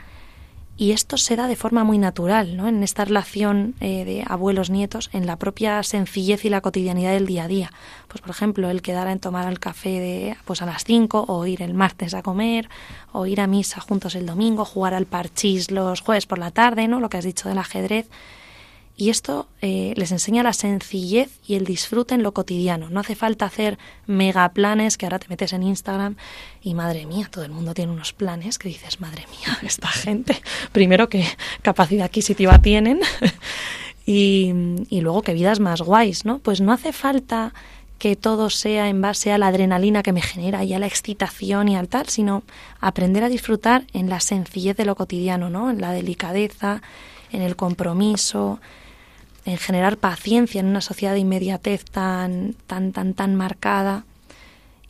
Y 0.77 0.93
esto 0.93 1.17
se 1.17 1.35
da 1.35 1.47
de 1.47 1.57
forma 1.57 1.83
muy 1.83 1.97
natural, 1.97 2.55
¿no? 2.55 2.69
En 2.69 2.83
esta 2.83 3.03
relación 3.03 3.75
eh, 3.81 4.05
de 4.05 4.23
abuelos-nietos, 4.25 5.09
en 5.11 5.25
la 5.25 5.35
propia 5.35 5.83
sencillez 5.83 6.45
y 6.45 6.49
la 6.49 6.61
cotidianidad 6.61 7.11
del 7.11 7.25
día 7.25 7.43
a 7.43 7.47
día. 7.49 7.71
Pues, 8.07 8.21
por 8.21 8.29
ejemplo, 8.29 8.69
el 8.69 8.81
quedar 8.81 9.09
en 9.09 9.19
tomar 9.19 9.51
el 9.51 9.59
café 9.59 9.99
de, 9.99 10.37
pues 10.45 10.61
a 10.61 10.65
las 10.65 10.85
5, 10.85 11.25
o 11.27 11.45
ir 11.45 11.61
el 11.61 11.73
martes 11.73 12.13
a 12.13 12.23
comer, 12.23 12.69
o 13.11 13.25
ir 13.25 13.41
a 13.41 13.47
misa 13.47 13.81
juntos 13.81 14.15
el 14.15 14.25
domingo, 14.25 14.63
jugar 14.63 14.93
al 14.93 15.05
parchís 15.05 15.69
los 15.69 15.99
jueves 15.99 16.25
por 16.25 16.39
la 16.39 16.51
tarde, 16.51 16.87
¿no? 16.87 17.01
Lo 17.01 17.09
que 17.09 17.17
has 17.17 17.25
dicho 17.25 17.49
del 17.49 17.57
ajedrez. 17.57 18.07
Y 18.99 19.09
esto 19.09 19.47
eh, 19.61 19.93
les 19.95 20.11
enseña 20.11 20.43
la 20.43 20.51
sencillez 20.51 21.29
y 21.47 21.55
el 21.55 21.63
disfrute 21.63 22.15
en 22.15 22.21
lo 22.21 22.33
cotidiano. 22.33 22.89
No 22.89 22.99
hace 22.99 23.15
falta 23.15 23.45
hacer 23.45 23.79
megaplanes 24.07 24.97
que 24.97 25.05
ahora 25.05 25.19
te 25.19 25.29
metes 25.29 25.53
en 25.53 25.63
Instagram 25.63 26.17
y 26.61 26.73
madre 26.73 27.05
mía, 27.05 27.29
todo 27.31 27.45
el 27.45 27.51
mundo 27.51 27.73
tiene 27.73 27.93
unos 27.93 28.11
planes 28.11 28.59
que 28.59 28.67
dices, 28.67 28.99
madre 28.99 29.25
mía, 29.31 29.57
esta 29.63 29.87
gente, 29.87 30.41
primero 30.73 31.07
que 31.07 31.25
capacidad 31.61 32.07
adquisitiva 32.07 32.61
tienen 32.61 32.99
y, 34.05 34.51
y 34.89 34.99
luego 34.99 35.21
que 35.21 35.33
vidas 35.33 35.61
más 35.61 35.81
guays, 35.81 36.25
¿no? 36.25 36.39
Pues 36.39 36.59
no 36.59 36.73
hace 36.73 36.91
falta 36.91 37.53
que 37.99 38.17
todo 38.17 38.49
sea 38.49 38.89
en 38.89 39.01
base 39.01 39.31
a 39.31 39.37
la 39.37 39.47
adrenalina 39.47 40.03
que 40.03 40.11
me 40.11 40.21
genera 40.21 40.65
y 40.65 40.73
a 40.73 40.79
la 40.79 40.87
excitación 40.87 41.69
y 41.69 41.77
al 41.77 41.87
tal, 41.87 42.09
sino 42.09 42.43
aprender 42.81 43.23
a 43.23 43.29
disfrutar 43.29 43.85
en 43.93 44.09
la 44.09 44.19
sencillez 44.19 44.75
de 44.75 44.83
lo 44.83 44.95
cotidiano, 44.95 45.49
¿no? 45.49 45.69
En 45.69 45.79
la 45.79 45.93
delicadeza, 45.93 46.81
en 47.31 47.41
el 47.41 47.55
compromiso, 47.55 48.59
en 49.45 49.57
generar 49.57 49.97
paciencia 49.97 50.59
en 50.59 50.67
una 50.67 50.81
sociedad 50.81 51.13
de 51.13 51.19
inmediatez 51.19 51.85
tan, 51.85 52.55
tan, 52.67 52.91
tan, 52.91 53.13
tan 53.13 53.35
marcada. 53.35 54.05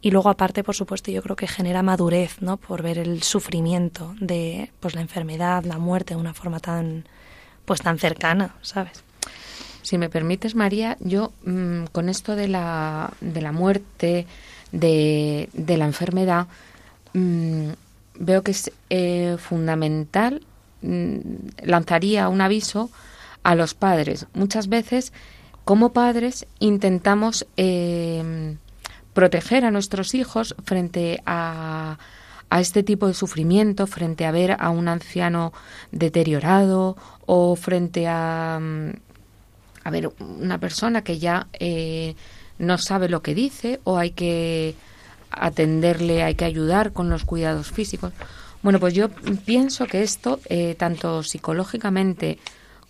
Y 0.02 0.12
luego 0.12 0.30
aparte, 0.30 0.64
por 0.64 0.76
supuesto, 0.76 1.12
yo 1.12 1.22
creo 1.22 1.36
que 1.36 1.48
genera 1.48 1.84
madurez, 1.84 2.42
¿no? 2.42 2.58
Por 2.58 2.82
ver 2.82 2.98
el 2.98 3.22
sufrimiento 3.24 4.16
de 4.20 4.72
pues 4.80 4.96
la 4.96 5.02
enfermedad, 5.02 5.66
la 5.66 5.78
muerte 5.78 6.14
de 6.14 6.20
una 6.20 6.34
forma 6.34 6.60
tan 6.60 7.06
pues 7.66 7.82
tan 7.82 8.00
cercana, 8.00 8.56
¿sabes? 8.62 9.04
Si 9.84 9.98
me 9.98 10.10
permites, 10.10 10.56
María, 10.56 10.98
yo 11.00 11.32
mm, 11.46 11.86
con 11.92 12.10
esto 12.10 12.36
de 12.36 12.48
la, 12.48 13.14
de 13.22 13.42
la 13.42 13.52
muerte, 13.52 14.26
de, 14.72 15.50
de 15.54 15.78
la 15.78 15.86
enfermedad, 15.86 16.48
mm, 17.14 17.70
veo 18.16 18.44
que 18.44 18.52
es 18.52 18.72
eh, 18.90 19.38
fundamental, 19.40 20.42
mm, 20.82 21.18
lanzaría 21.64 22.30
un 22.30 22.42
aviso 22.42 22.90
a 23.44 23.56
los 23.56 23.74
padres. 23.74 24.28
Muchas 24.34 24.68
veces, 24.68 25.14
como 25.66 25.94
padres, 25.94 26.48
intentamos 26.60 27.48
eh, 27.58 28.58
proteger 29.14 29.66
a 29.66 29.72
nuestros 29.72 30.14
hijos 30.14 30.56
frente 30.64 31.22
a, 31.26 31.98
a 32.50 32.60
este 32.60 32.84
tipo 32.84 33.08
de 33.08 33.14
sufrimiento, 33.14 33.88
frente 33.88 34.26
a 34.26 34.32
ver 34.32 34.58
a 34.60 34.70
un 34.70 34.88
anciano 34.88 35.54
deteriorado 35.92 36.98
o 37.26 37.56
frente 37.56 38.08
a, 38.08 38.60
a 39.84 39.92
ver 39.92 40.12
una 40.20 40.58
persona 40.58 41.04
que 41.04 41.20
ya 41.20 41.48
eh, 41.54 42.16
no 42.58 42.78
sabe 42.78 43.10
lo 43.10 43.22
que 43.22 43.36
dice 43.36 43.80
o 43.84 43.98
hay 43.98 44.12
que 44.12 44.76
atenderle, 45.32 46.24
hay 46.24 46.36
que 46.36 46.46
ayudar 46.46 46.92
con 46.92 47.10
los 47.10 47.24
cuidados 47.26 47.72
físicos. 47.72 48.14
Bueno, 48.62 48.80
pues 48.80 48.94
yo 48.94 49.10
pienso 49.46 49.86
que 49.86 50.02
esto, 50.02 50.40
eh, 50.50 50.76
tanto 50.78 51.24
psicológicamente 51.24 52.40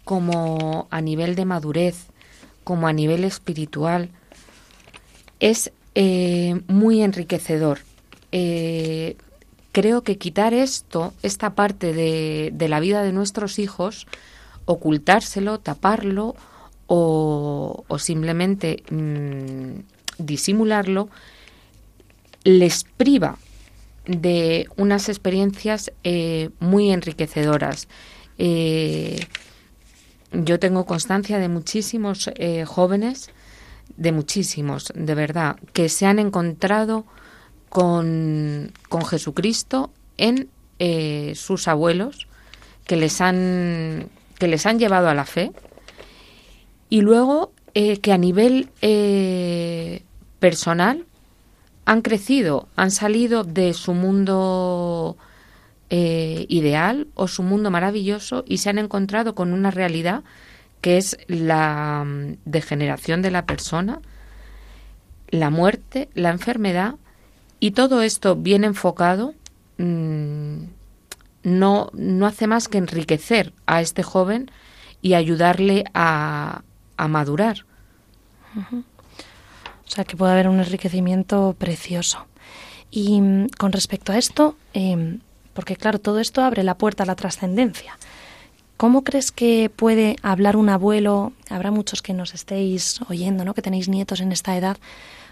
como 0.03 0.87
a 0.89 1.01
nivel 1.01 1.35
de 1.35 1.45
madurez, 1.45 2.07
como 2.63 2.87
a 2.87 2.93
nivel 2.93 3.23
espiritual, 3.23 4.09
es 5.39 5.71
eh, 5.95 6.61
muy 6.67 7.01
enriquecedor. 7.01 7.79
Eh, 8.31 9.17
creo 9.71 10.03
que 10.03 10.17
quitar 10.17 10.53
esto, 10.53 11.13
esta 11.23 11.55
parte 11.55 11.93
de, 11.93 12.67
la 12.67 12.79
vida 12.79 13.03
de 13.03 13.11
nuestros 13.11 13.59
hijos, 13.59 14.07
ocultárselo, 14.65 15.59
taparlo 15.59 16.35
o, 16.87 17.83
o 17.87 17.99
simplemente 17.99 18.83
mmm, 18.89 19.81
disimularlo, 20.17 21.09
les 22.43 22.83
priva 22.83 23.37
de 24.05 24.67
unas 24.75 25.09
experiencias 25.09 25.91
eh, 26.03 26.49
muy 26.59 26.91
enriquecedoras. 26.91 27.87
Yo 30.31 30.59
tengo 30.59 30.85
constancia 30.85 31.39
de 31.39 31.49
muchísimos 31.49 32.29
eh, 32.35 32.65
jóvenes, 32.65 33.31
de 33.97 34.11
muchísimos, 34.11 34.91
de 34.95 35.15
verdad, 35.15 35.57
que 35.73 35.89
se 35.89 36.05
han 36.05 36.19
encontrado 36.19 37.05
con, 37.69 38.71
con 38.87 39.05
Jesucristo 39.05 39.91
en 40.17 40.49
eh, 40.79 41.33
sus 41.35 41.67
abuelos, 41.67 42.27
que 42.85 42.95
les 42.95 43.21
han 43.21 44.09
que 44.39 44.47
les 44.47 44.65
han 44.65 44.79
llevado 44.79 45.09
a 45.09 45.13
la 45.13 45.25
fe 45.25 45.51
y 46.89 47.01
luego 47.01 47.51
eh, 47.75 47.99
que 47.99 48.13
a 48.13 48.17
nivel 48.17 48.69
eh, 48.81 50.01
personal 50.39 51.05
han 51.85 52.01
crecido, 52.01 52.67
han 52.75 52.91
salido 52.91 53.43
de 53.43 53.73
su 53.73 53.93
mundo 53.93 55.17
eh, 55.89 56.45
ideal 56.49 57.07
o 57.15 57.27
su 57.27 57.43
mundo 57.43 57.71
maravilloso 57.71 58.43
y 58.47 58.59
se 58.59 58.69
han 58.69 58.77
encontrado 58.77 59.35
con 59.35 59.53
una 59.53 59.71
realidad 59.71 60.23
que 60.81 60.97
es 60.97 61.17
la 61.27 62.03
mm, 62.05 62.37
degeneración 62.45 63.21
de 63.21 63.31
la 63.31 63.45
persona, 63.45 63.99
la 65.29 65.49
muerte, 65.49 66.09
la 66.13 66.29
enfermedad 66.29 66.95
y 67.59 67.71
todo 67.71 68.01
esto 68.01 68.35
bien 68.35 68.63
enfocado 68.63 69.33
mmm, 69.77 70.65
no, 71.43 71.89
no 71.93 72.25
hace 72.27 72.47
más 72.47 72.67
que 72.67 72.77
enriquecer 72.77 73.53
a 73.65 73.81
este 73.81 74.03
joven 74.03 74.51
y 75.01 75.13
ayudarle 75.13 75.85
a, 75.93 76.61
a 76.97 77.07
madurar. 77.07 77.65
O 78.55 79.91
sea, 79.91 80.03
que 80.03 80.17
puede 80.17 80.33
haber 80.33 80.49
un 80.49 80.59
enriquecimiento 80.59 81.55
precioso. 81.57 82.25
Y 82.91 83.21
mm, 83.21 83.47
con 83.57 83.71
respecto 83.71 84.11
a 84.11 84.17
esto, 84.17 84.55
eh, 84.73 85.19
porque 85.59 85.75
claro, 85.75 85.99
todo 85.99 86.21
esto 86.21 86.41
abre 86.41 86.63
la 86.63 86.77
puerta 86.77 87.03
a 87.03 87.05
la 87.05 87.17
trascendencia. 87.17 87.97
¿Cómo 88.77 89.03
crees 89.03 89.33
que 89.33 89.69
puede 89.69 90.15
hablar 90.21 90.55
un 90.55 90.69
abuelo? 90.69 91.33
Habrá 91.49 91.69
muchos 91.69 92.01
que 92.01 92.13
nos 92.13 92.33
estéis 92.33 93.01
oyendo, 93.09 93.43
¿no? 93.43 93.53
Que 93.53 93.61
tenéis 93.61 93.89
nietos 93.89 94.21
en 94.21 94.31
esta 94.31 94.55
edad. 94.55 94.77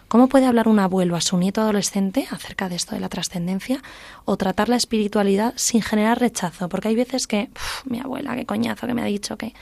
¿Cómo 0.10 0.28
puede 0.28 0.46
hablar 0.46 0.68
un 0.68 0.80
abuelo 0.80 1.16
a 1.16 1.22
su 1.22 1.38
nieto 1.38 1.62
adolescente 1.62 2.28
acerca 2.30 2.68
de 2.68 2.76
esto 2.76 2.94
de 2.94 3.00
la 3.00 3.08
trascendencia 3.08 3.82
o 4.26 4.36
tratar 4.36 4.68
la 4.68 4.76
espiritualidad 4.76 5.54
sin 5.56 5.82
generar 5.82 6.20
rechazo? 6.20 6.68
Porque 6.68 6.90
hay 6.90 6.96
veces 6.96 7.26
que, 7.26 7.50
mi 7.86 8.02
abuela, 8.02 8.36
qué 8.36 8.46
coñazo 8.46 8.86
que 8.86 8.94
me 8.94 9.04
ha 9.04 9.06
dicho 9.06 9.38
que... 9.38 9.54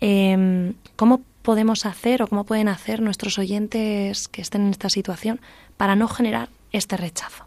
Eh, 0.00 0.72
¿Cómo 0.96 1.20
podemos 1.42 1.86
hacer 1.86 2.20
o 2.24 2.26
cómo 2.26 2.42
pueden 2.42 2.66
hacer 2.66 3.00
nuestros 3.00 3.38
oyentes 3.38 4.26
que 4.26 4.42
estén 4.42 4.62
en 4.62 4.70
esta 4.70 4.90
situación 4.90 5.40
para 5.76 5.94
no 5.94 6.08
generar 6.08 6.48
este 6.72 6.96
rechazo? 6.96 7.44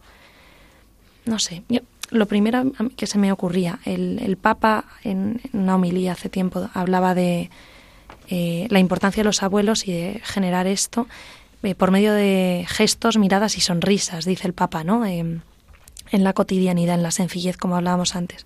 No 1.26 1.40
sé, 1.40 1.64
yo, 1.70 1.82
lo 2.14 2.28
primero 2.28 2.72
que 2.96 3.08
se 3.08 3.18
me 3.18 3.32
ocurría, 3.32 3.80
el, 3.86 4.20
el 4.22 4.38
Papa 4.38 4.86
en, 5.04 5.42
una 5.52 5.76
homilía 5.76 6.14
hace 6.14 6.30
tiempo 6.30 6.70
hablaba 6.74 7.16
de 7.16 7.50
eh, 8.30 8.68
la 8.70 8.80
importancia 8.80 9.22
de 9.22 9.26
los 9.26 9.44
abuelos 9.44 9.88
y 9.88 9.92
de 9.92 10.22
generar 10.24 10.68
esto 10.68 11.08
eh, 11.64 11.76
por 11.76 11.92
medio 11.92 12.14
de 12.14 12.66
gestos, 12.68 13.18
miradas 13.18 13.58
y 13.58 13.62
sonrisas, 13.62 14.26
dice 14.26 14.48
el 14.48 14.54
Papa, 14.54 14.84
¿no? 14.84 15.06
Eh, 15.06 15.40
en 16.12 16.24
la 16.24 16.34
cotidianidad, 16.34 16.96
en 16.96 17.04
la 17.04 17.12
sencillez, 17.12 17.58
como 17.58 17.76
hablábamos 17.76 18.16
antes 18.16 18.46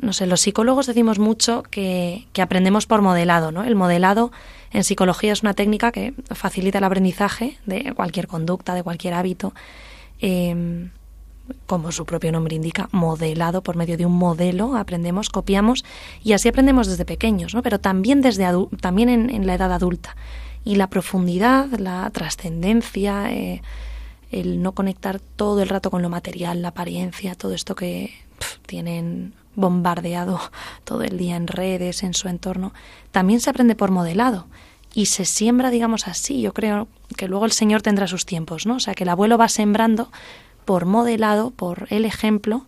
no 0.00 0.12
sé, 0.12 0.26
los 0.26 0.40
psicólogos 0.40 0.86
decimos 0.86 1.18
mucho 1.18 1.62
que, 1.64 2.26
que, 2.32 2.42
aprendemos 2.42 2.86
por 2.86 3.02
modelado, 3.02 3.52
¿no? 3.52 3.64
El 3.64 3.74
modelado 3.74 4.32
en 4.72 4.84
psicología 4.84 5.32
es 5.32 5.42
una 5.42 5.52
técnica 5.52 5.92
que 5.92 6.14
facilita 6.30 6.78
el 6.78 6.84
aprendizaje 6.84 7.58
de 7.66 7.92
cualquier 7.92 8.26
conducta, 8.26 8.74
de 8.74 8.82
cualquier 8.82 9.14
hábito, 9.14 9.52
eh, 10.20 10.88
como 11.66 11.92
su 11.92 12.04
propio 12.06 12.32
nombre 12.32 12.56
indica, 12.56 12.88
modelado 12.92 13.62
por 13.62 13.76
medio 13.76 13.96
de 13.96 14.06
un 14.06 14.16
modelo, 14.16 14.76
aprendemos, 14.76 15.30
copiamos 15.30 15.84
y 16.22 16.32
así 16.32 16.48
aprendemos 16.48 16.86
desde 16.86 17.04
pequeños, 17.04 17.54
¿no? 17.54 17.62
Pero 17.62 17.78
también 17.78 18.20
desde 18.20 18.46
también 18.80 19.08
en, 19.08 19.46
la 19.46 19.54
edad 19.54 19.72
adulta. 19.72 20.16
Y 20.64 20.76
la 20.76 20.88
profundidad, 20.88 21.68
la 21.78 22.10
trascendencia, 22.10 23.32
eh, 23.32 23.62
el 24.30 24.62
no 24.62 24.72
conectar 24.72 25.20
todo 25.20 25.62
el 25.62 25.68
rato 25.68 25.90
con 25.90 26.02
lo 26.02 26.10
material, 26.10 26.62
la 26.62 26.68
apariencia, 26.68 27.34
todo 27.34 27.54
esto 27.54 27.74
que 27.74 28.12
pff, 28.38 28.58
tienen 28.66 29.34
bombardeado 29.54 30.40
todo 30.84 31.02
el 31.02 31.18
día 31.18 31.36
en 31.36 31.46
redes, 31.46 32.02
en 32.02 32.14
su 32.14 32.28
entorno, 32.28 32.72
también 33.10 33.40
se 33.40 33.50
aprende 33.50 33.74
por 33.74 33.90
modelado 33.90 34.46
y 34.94 35.06
se 35.06 35.24
siembra, 35.24 35.70
digamos 35.70 36.08
así. 36.08 36.40
Yo 36.40 36.52
creo 36.52 36.88
que 37.16 37.28
luego 37.28 37.44
el 37.44 37.52
Señor 37.52 37.82
tendrá 37.82 38.06
sus 38.06 38.26
tiempos, 38.26 38.66
¿no? 38.66 38.76
O 38.76 38.80
sea, 38.80 38.94
que 38.94 39.04
el 39.04 39.08
abuelo 39.08 39.38
va 39.38 39.48
sembrando 39.48 40.10
por 40.64 40.86
modelado, 40.86 41.50
por 41.50 41.86
el 41.90 42.04
ejemplo 42.04 42.66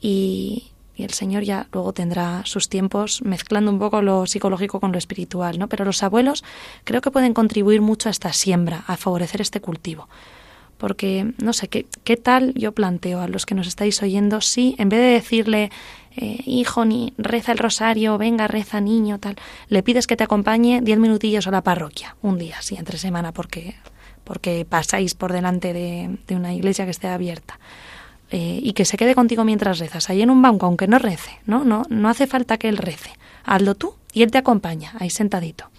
y, 0.00 0.70
el 0.96 1.10
Señor 1.10 1.42
ya 1.42 1.66
luego 1.72 1.92
tendrá 1.92 2.42
sus 2.46 2.68
tiempos 2.68 3.20
mezclando 3.22 3.68
un 3.68 3.80
poco 3.80 4.00
lo 4.00 4.26
psicológico 4.26 4.78
con 4.78 4.92
lo 4.92 4.98
espiritual, 4.98 5.58
¿no? 5.58 5.68
Pero 5.68 5.84
los 5.84 6.04
abuelos 6.04 6.44
creo 6.84 7.00
que 7.00 7.10
pueden 7.10 7.34
contribuir 7.34 7.80
mucho 7.80 8.08
a 8.08 8.12
esta 8.12 8.32
siembra, 8.32 8.84
a 8.86 8.96
favorecer 8.96 9.40
este 9.40 9.60
cultivo 9.60 10.08
porque 10.78 11.32
no 11.38 11.52
sé 11.52 11.68
qué, 11.68 11.86
qué 12.04 12.16
tal 12.16 12.52
yo 12.54 12.72
planteo 12.72 13.20
a 13.20 13.28
los 13.28 13.46
que 13.46 13.54
nos 13.54 13.66
estáis 13.66 14.02
oyendo 14.02 14.40
si 14.40 14.74
en 14.78 14.88
vez 14.88 15.00
de 15.00 15.06
decirle 15.06 15.70
eh, 16.16 16.40
hijo 16.46 16.84
ni 16.84 17.14
reza 17.16 17.52
el 17.52 17.58
rosario 17.58 18.18
venga 18.18 18.48
reza 18.48 18.80
niño 18.80 19.18
tal 19.18 19.36
le 19.68 19.82
pides 19.82 20.06
que 20.06 20.16
te 20.16 20.24
acompañe 20.24 20.80
diez 20.82 20.98
minutillos 20.98 21.46
a 21.46 21.50
la 21.50 21.62
parroquia 21.62 22.16
un 22.22 22.38
día 22.38 22.60
sí 22.60 22.76
entre 22.76 22.98
semana 22.98 23.32
porque 23.32 23.76
porque 24.24 24.66
pasáis 24.68 25.14
por 25.14 25.32
delante 25.32 25.72
de, 25.72 26.34
una 26.34 26.52
iglesia 26.54 26.84
que 26.84 26.90
esté 26.90 27.08
abierta 27.08 27.58
eh, 28.30 28.58
y 28.62 28.72
que 28.72 28.84
se 28.84 28.96
quede 28.96 29.14
contigo 29.14 29.44
mientras 29.44 29.78
rezas 29.78 30.10
ahí 30.10 30.22
en 30.22 30.30
un 30.30 30.42
banco 30.42 30.66
aunque 30.66 30.88
no 30.88 30.98
rece 30.98 31.38
no 31.46 31.64
no 31.64 31.84
no 31.88 32.08
hace 32.08 32.26
falta 32.26 32.58
que 32.58 32.68
él 32.68 32.78
rece 32.78 33.10
hazlo 33.44 33.74
tú 33.74 33.94
y 34.12 34.22
él 34.22 34.30
te 34.30 34.38
acompaña 34.38 34.92
ahí 34.98 35.10
sentadito 35.10 35.70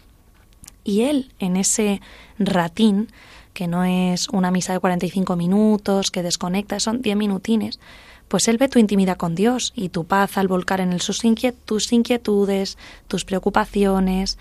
y 0.83 1.01
él 1.01 1.31
en 1.39 1.57
ese 1.57 2.01
ratín 2.39 3.09
que 3.55 3.67
no 3.67 3.85
es 3.85 4.27
una 4.29 4.51
misa 4.51 4.73
de 4.73 4.79
45 4.79 5.37
minutos, 5.37 6.11
que 6.11 6.21
desconecta, 6.21 6.79
son 6.81 7.01
10 7.01 7.15
minutines, 7.15 7.79
pues 8.27 8.47
él 8.49 8.57
ve 8.57 8.67
tu 8.67 8.79
intimidad 8.79 9.17
con 9.17 9.33
Dios 9.33 9.71
y 9.75 9.89
tu 9.89 10.03
paz 10.03 10.37
al 10.37 10.47
volcar 10.47 10.81
en 10.81 10.91
él 10.91 11.01
sus 11.01 11.23
inquietudes, 11.23 12.77
tus 13.07 13.23
preocupaciones. 13.25 14.37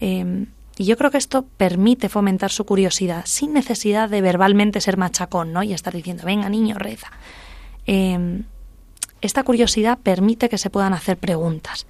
Eh, 0.00 0.46
y 0.78 0.84
yo 0.84 0.96
creo 0.96 1.10
que 1.10 1.18
esto 1.18 1.46
permite 1.56 2.08
fomentar 2.08 2.50
su 2.50 2.64
curiosidad 2.66 3.24
sin 3.26 3.52
necesidad 3.52 4.10
de 4.10 4.20
verbalmente 4.20 4.80
ser 4.80 4.96
machacón, 4.96 5.52
¿no? 5.52 5.62
Y 5.62 5.72
estar 5.72 5.94
diciendo, 5.94 6.24
venga 6.26 6.48
niño, 6.48 6.78
reza. 6.78 7.10
Eh, 7.86 8.42
esta 9.22 9.42
curiosidad 9.42 9.98
permite 9.98 10.48
que 10.48 10.58
se 10.58 10.70
puedan 10.70 10.92
hacer 10.92 11.16
preguntas 11.16 11.86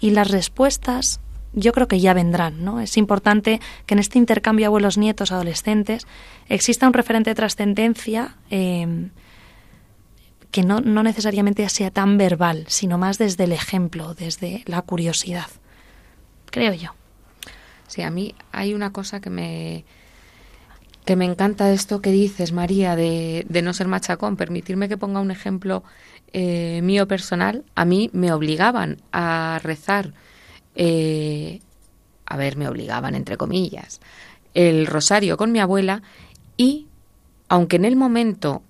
y 0.00 0.10
las 0.10 0.30
respuestas 0.30 1.20
yo 1.52 1.72
creo 1.72 1.86
que 1.86 2.00
ya 2.00 2.14
vendrán, 2.14 2.64
¿no? 2.64 2.80
Es 2.80 2.96
importante 2.96 3.60
que 3.86 3.94
en 3.94 4.00
este 4.00 4.18
intercambio 4.18 4.66
abuelos-nietos 4.66 5.30
adolescentes 5.30 6.04
exista 6.48 6.88
un 6.88 6.92
referente 6.92 7.30
de 7.30 7.36
trascendencia 7.36 8.36
em, 8.50 9.10
que 10.50 10.62
no, 10.62 10.80
no 10.80 11.04
necesariamente 11.04 11.68
sea 11.68 11.92
tan 11.92 12.18
verbal, 12.18 12.64
sino 12.66 12.98
más 12.98 13.18
desde 13.18 13.44
el 13.44 13.52
ejemplo, 13.52 14.14
desde 14.14 14.64
la 14.66 14.82
curiosidad, 14.82 15.46
creo 16.50 16.74
yo. 16.74 16.90
Sí, 17.94 18.02
a 18.02 18.10
mí 18.10 18.34
hay 18.50 18.74
una 18.74 18.92
cosa 18.92 19.20
que 19.20 19.30
me 19.30 19.84
que 21.04 21.16
me 21.16 21.26
encanta 21.26 21.70
esto 21.70 22.00
que 22.00 22.10
dices, 22.10 22.52
María, 22.52 22.96
de, 22.96 23.46
no 23.62 23.72
ser 23.72 23.86
machacón. 23.86 24.36
Permitirme 24.36 24.88
que 24.88 24.96
ponga 24.96 25.20
un 25.20 25.30
ejemplo 25.30 25.84
eh, 26.32 26.80
mío 26.82 27.06
personal. 27.06 27.62
A 27.76 27.84
mí 27.84 28.10
me 28.12 28.32
obligaban 28.32 29.02
a 29.12 29.60
rezar 29.62 30.12
eh, 30.74 31.60
a 32.26 32.36
ver, 32.36 32.56
me 32.56 32.66
obligaban, 32.66 33.14
entre 33.14 33.36
comillas, 33.36 34.00
el 34.54 34.86
rosario 34.86 35.36
con 35.36 35.52
mi 35.52 35.60
abuela 35.60 36.02
y, 36.56 36.88
aunque 37.48 37.76
en 37.76 37.84
el 37.84 37.94
momento 37.94 38.62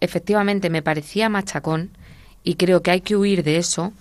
efectivamente 0.00 0.70
me 0.70 0.82
parecía 0.82 1.28
machacón, 1.28 1.90
y 2.42 2.56
creo 2.56 2.82
que 2.82 2.90
hay 2.90 3.02
que 3.02 3.14
huir 3.14 3.44
de 3.44 3.58
eso, 3.58 3.92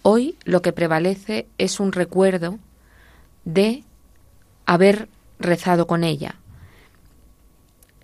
hoy 0.00 0.36
lo 0.44 0.62
que 0.62 0.72
prevalece 0.72 1.46
es 1.58 1.80
un 1.80 1.92
recuerdo 1.92 2.58
de 3.44 3.84
haber 4.70 5.08
rezado 5.40 5.88
con 5.88 6.04
ella. 6.04 6.36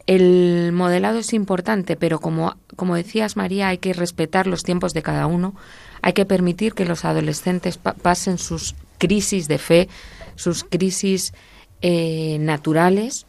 El 0.09 0.73
modelado 0.73 1.21
es 1.21 1.33
importante, 1.33 1.95
pero 1.95 2.19
como, 2.19 2.57
como 2.75 2.97
decías 2.97 3.37
María, 3.37 3.69
hay 3.69 3.79
que 3.79 3.93
respetar 3.93 4.49
los 4.49 4.65
tiempos 4.65 4.93
de 4.93 5.03
cada 5.03 5.29
uno, 5.29 5.55
hay 6.03 6.13
que 6.13 6.27
permitir 6.27 6.75
que 6.75 6.85
los 6.85 7.05
adolescentes 7.05 7.79
pasen 7.79 8.39
sus 8.39 8.75
crisis 8.99 9.47
de 9.47 9.59
fe, 9.59 9.89
sus 10.35 10.65
crisis 10.65 11.35
eh, 11.83 12.39
naturales 12.41 13.27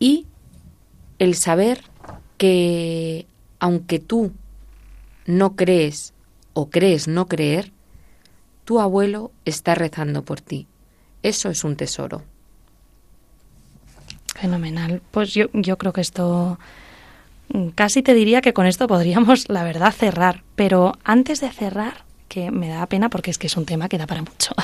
y 0.00 0.26
el 1.20 1.36
saber 1.36 1.84
que 2.38 3.26
aunque 3.60 4.00
tú 4.00 4.32
no 5.26 5.54
crees 5.54 6.12
o 6.54 6.70
crees 6.70 7.06
no 7.06 7.28
creer, 7.28 7.70
tu 8.64 8.80
abuelo 8.80 9.30
está 9.44 9.76
rezando 9.76 10.24
por 10.24 10.40
ti. 10.40 10.66
Eso 11.26 11.50
es 11.50 11.64
un 11.64 11.74
tesoro. 11.74 12.22
Fenomenal. 14.36 15.02
Pues 15.10 15.34
yo, 15.34 15.46
yo 15.52 15.76
creo 15.76 15.92
que 15.92 16.00
esto 16.00 16.56
casi 17.74 18.00
te 18.04 18.14
diría 18.14 18.40
que 18.42 18.52
con 18.52 18.64
esto 18.64 18.86
podríamos, 18.86 19.48
la 19.48 19.64
verdad, 19.64 19.92
cerrar. 19.92 20.44
Pero 20.54 20.92
antes 21.02 21.40
de 21.40 21.50
cerrar, 21.50 22.04
que 22.28 22.52
me 22.52 22.68
da 22.68 22.86
pena 22.86 23.08
porque 23.08 23.32
es 23.32 23.38
que 23.38 23.48
es 23.48 23.56
un 23.56 23.64
tema 23.64 23.88
que 23.88 23.98
da 23.98 24.06
para 24.06 24.22
mucho. 24.22 24.54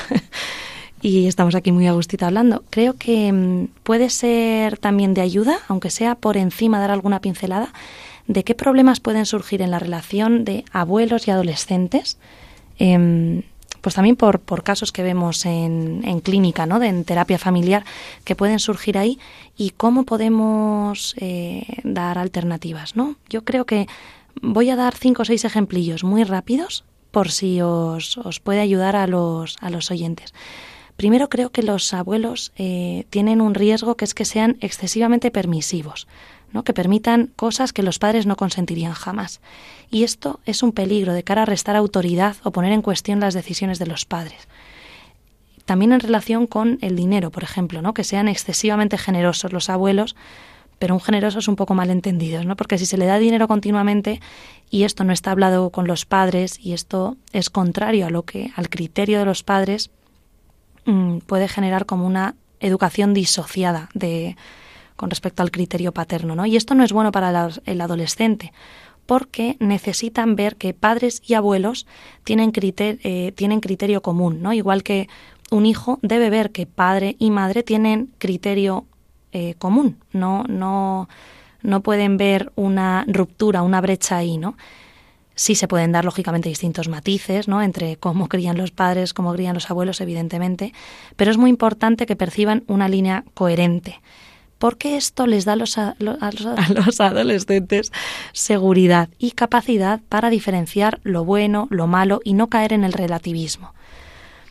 y 1.03 1.27
estamos 1.27 1.57
aquí 1.57 1.73
muy 1.73 1.89
a 1.89 1.95
gustito 1.95 2.27
hablando. 2.27 2.63
Creo 2.71 2.95
que 2.95 3.33
mm, 3.33 3.67
puede 3.83 4.09
ser 4.09 4.79
también 4.79 5.15
de 5.15 5.23
ayuda, 5.23 5.59
aunque 5.67 5.91
sea 5.91 6.15
por 6.15 6.37
encima 6.37 6.79
dar 6.79 6.93
alguna 6.93 7.21
pincelada, 7.21 7.73
de 8.29 8.45
qué 8.45 8.55
problemas 8.55 9.01
pueden 9.01 9.27
surgir 9.27 9.63
en 9.63 9.73
la 9.73 9.81
relación 9.81 10.45
de 10.45 10.65
abuelos 10.71 11.27
y 11.27 11.33
adolescentes. 11.33 12.19
Em, 12.79 13.43
pues 13.83 13.95
también 13.95 14.17
por, 14.17 14.41
por 14.41 14.63
casos 14.63 14.93
que 14.93 15.03
vemos 15.03 15.45
en, 15.45 16.01
en 16.05 16.21
clínica, 16.21 16.65
¿no? 16.65 16.79
De, 16.79 16.87
en 16.87 17.05
terapia 17.05 17.37
familiar, 17.37 17.85
que 18.25 18.35
pueden 18.35 18.59
surgir 18.59 18.97
ahí 18.97 19.19
y 19.59 19.71
cómo 19.71 20.05
podemos 20.05 21.15
eh, 21.19 21.67
dar 21.85 22.17
alternativas, 22.17 22.97
¿no? 22.97 23.17
Yo 23.29 23.45
creo 23.45 23.67
que 23.67 23.87
voy 24.41 24.71
a 24.71 24.77
dar 24.77 24.95
cinco 24.95 25.23
o 25.23 25.25
seis 25.27 25.45
ejemplillos 25.45 26.05
muy 26.05 26.25
rápidos 26.25 26.85
por 27.11 27.31
si 27.31 27.61
os, 27.61 28.17
os 28.17 28.41
puede 28.41 28.61
ayudar 28.61 28.97
a 28.97 29.07
los, 29.07 29.59
a 29.61 29.69
los 29.69 29.91
oyentes. 29.91 30.33
Primero 30.97 31.29
creo 31.29 31.51
que 31.51 31.63
los 31.63 31.93
abuelos 31.93 32.53
eh, 32.57 33.07
tienen 33.11 33.41
un 33.41 33.55
riesgo 33.55 33.97
que 33.97 34.05
es 34.05 34.15
que 34.15 34.25
sean 34.25 34.57
excesivamente 34.61 35.31
permisivos, 35.31 36.07
que 36.63 36.75
permitan 36.75 37.31
cosas 37.37 37.73
que 37.73 37.83
los 37.83 37.99
padres 37.99 38.27
no 38.27 38.37
consentirían 38.37 38.93
jamás. 38.93 39.41
Y 39.91 40.05
esto 40.05 40.41
es 40.45 40.63
un 40.63 40.73
peligro 40.73 41.15
de 41.15 41.25
cara 41.25 41.43
a 41.43 41.47
restar 41.47 41.77
autoridad 41.77 42.37
o 42.45 42.53
poner 42.53 42.73
en 42.73 42.83
cuestión 42.83 43.21
las 43.21 43.35
decisiones 43.35 43.79
de 43.79 43.87
los 43.87 44.05
padres. 44.05 44.49
También 45.65 45.93
en 45.93 46.01
relación 46.01 46.47
con 46.47 46.79
el 46.83 46.97
dinero, 46.97 47.31
por 47.31 47.43
ejemplo, 47.43 47.81
¿no? 47.83 47.95
que 47.95 48.05
sean 48.05 48.29
excesivamente 48.29 48.99
generosos 48.99 49.53
los 49.53 49.71
abuelos 49.71 50.15
pero 50.83 50.95
un 50.95 51.01
generoso 51.01 51.39
es 51.39 51.47
un 51.47 51.55
poco 51.55 51.75
malentendido, 51.75 52.43
¿no? 52.43 52.57
Porque 52.57 52.77
si 52.77 52.87
se 52.87 52.97
le 52.97 53.07
da 53.07 53.21
dinero 53.21 53.47
continuamente 53.47 54.21
y 54.69 54.83
esto 54.83 55.05
no 55.05 55.13
está 55.13 55.31
hablado 55.31 55.71
con 55.71 55.87
los 55.87 56.07
padres 56.07 56.59
y 56.59 56.73
esto 56.73 57.17
es 57.33 57.51
contrario 57.51 58.07
a 58.07 58.11
lo 58.11 58.25
que 58.25 58.51
al 58.57 58.69
criterio 58.69 59.21
de 59.21 59.25
los 59.25 59.45
padres 59.45 59.91
mm, 60.85 61.19
puede 61.19 61.47
generar 61.47 61.87
como 61.87 62.05
una 62.05 62.35
educación 62.59 63.15
disociada 63.15 63.91
de 63.95 64.37
con 65.03 65.11
respecto 65.11 65.43
al 65.43 65.51
criterio 65.51 65.91
paterno, 65.91 66.37
¿no? 66.37 66.47
Y 66.47 66.55
esto 66.55 66.77
no 66.77 66.85
es 66.85 66.93
bueno 66.93 67.11
para 67.11 67.51
el 67.65 67.81
adolescente 67.81 68.53
porque 69.05 69.57
necesitan 69.59 70.37
ver 70.37 70.55
que 70.55 70.75
padres 70.75 71.21
y 71.27 71.35
abuelos 71.35 71.89
tienen 72.23 72.53
criterio, 72.53 73.01
eh, 73.03 73.33
tienen 73.33 73.59
criterio 73.59 74.01
común, 74.01 74.43
¿no? 74.43 74.53
Igual 74.53 74.85
que 74.85 75.09
un 75.51 75.67
hijo 75.67 75.99
debe 76.03 76.31
ver 76.31 76.53
que 76.53 76.67
padre 76.67 77.17
y 77.19 77.33
madre 77.33 77.65
tienen 77.65 78.13
criterio 78.19 78.85
eh, 79.33 79.57
común. 79.59 79.99
No, 80.13 80.45
no, 80.45 81.09
no 81.63 81.81
pueden 81.81 82.17
ver 82.17 82.53
una 82.55 83.05
ruptura, 83.09 83.63
una 83.63 83.81
brecha 83.81 84.19
ahí, 84.19 84.39
¿no? 84.39 84.57
Sí 85.35 85.57
se 85.57 85.67
pueden 85.67 85.91
dar, 85.91 86.05
lógicamente, 86.05 86.49
distintos 86.49 86.87
matices, 86.87 87.49
¿no? 87.49 87.61
Entre 87.61 87.97
cómo 87.97 88.29
crían 88.29 88.57
los 88.57 88.71
padres, 88.71 89.15
cómo 89.15 89.33
crían 89.33 89.55
los 89.55 89.69
abuelos, 89.69 90.01
evidentemente, 90.01 90.73
pero 91.17 91.33
es 91.33 91.39
muy 91.39 91.51
importante 91.51 92.07
que 92.07 92.15
perciban 92.15 92.63
una 92.69 92.89
línea 92.89 93.25
coherente, 93.35 94.01
porque 94.63 94.97
esto 94.97 95.27
les 95.27 95.45
da 95.45 95.55
a 95.55 95.57
los, 95.57 95.77
a 95.77 95.93
los 95.99 97.01
adolescentes 97.01 97.91
seguridad 98.33 99.09
y 99.19 99.33
capacidad 99.33 100.01
para 100.09 100.31
diferenciar 100.31 101.01
lo 101.03 101.25
bueno, 101.25 101.67
lo 101.71 101.89
malo 101.89 102.21
y 102.23 102.35
no 102.35 102.47
caer 102.47 102.73
en 102.73 102.85
el 102.85 102.93
relativismo. 102.93 103.75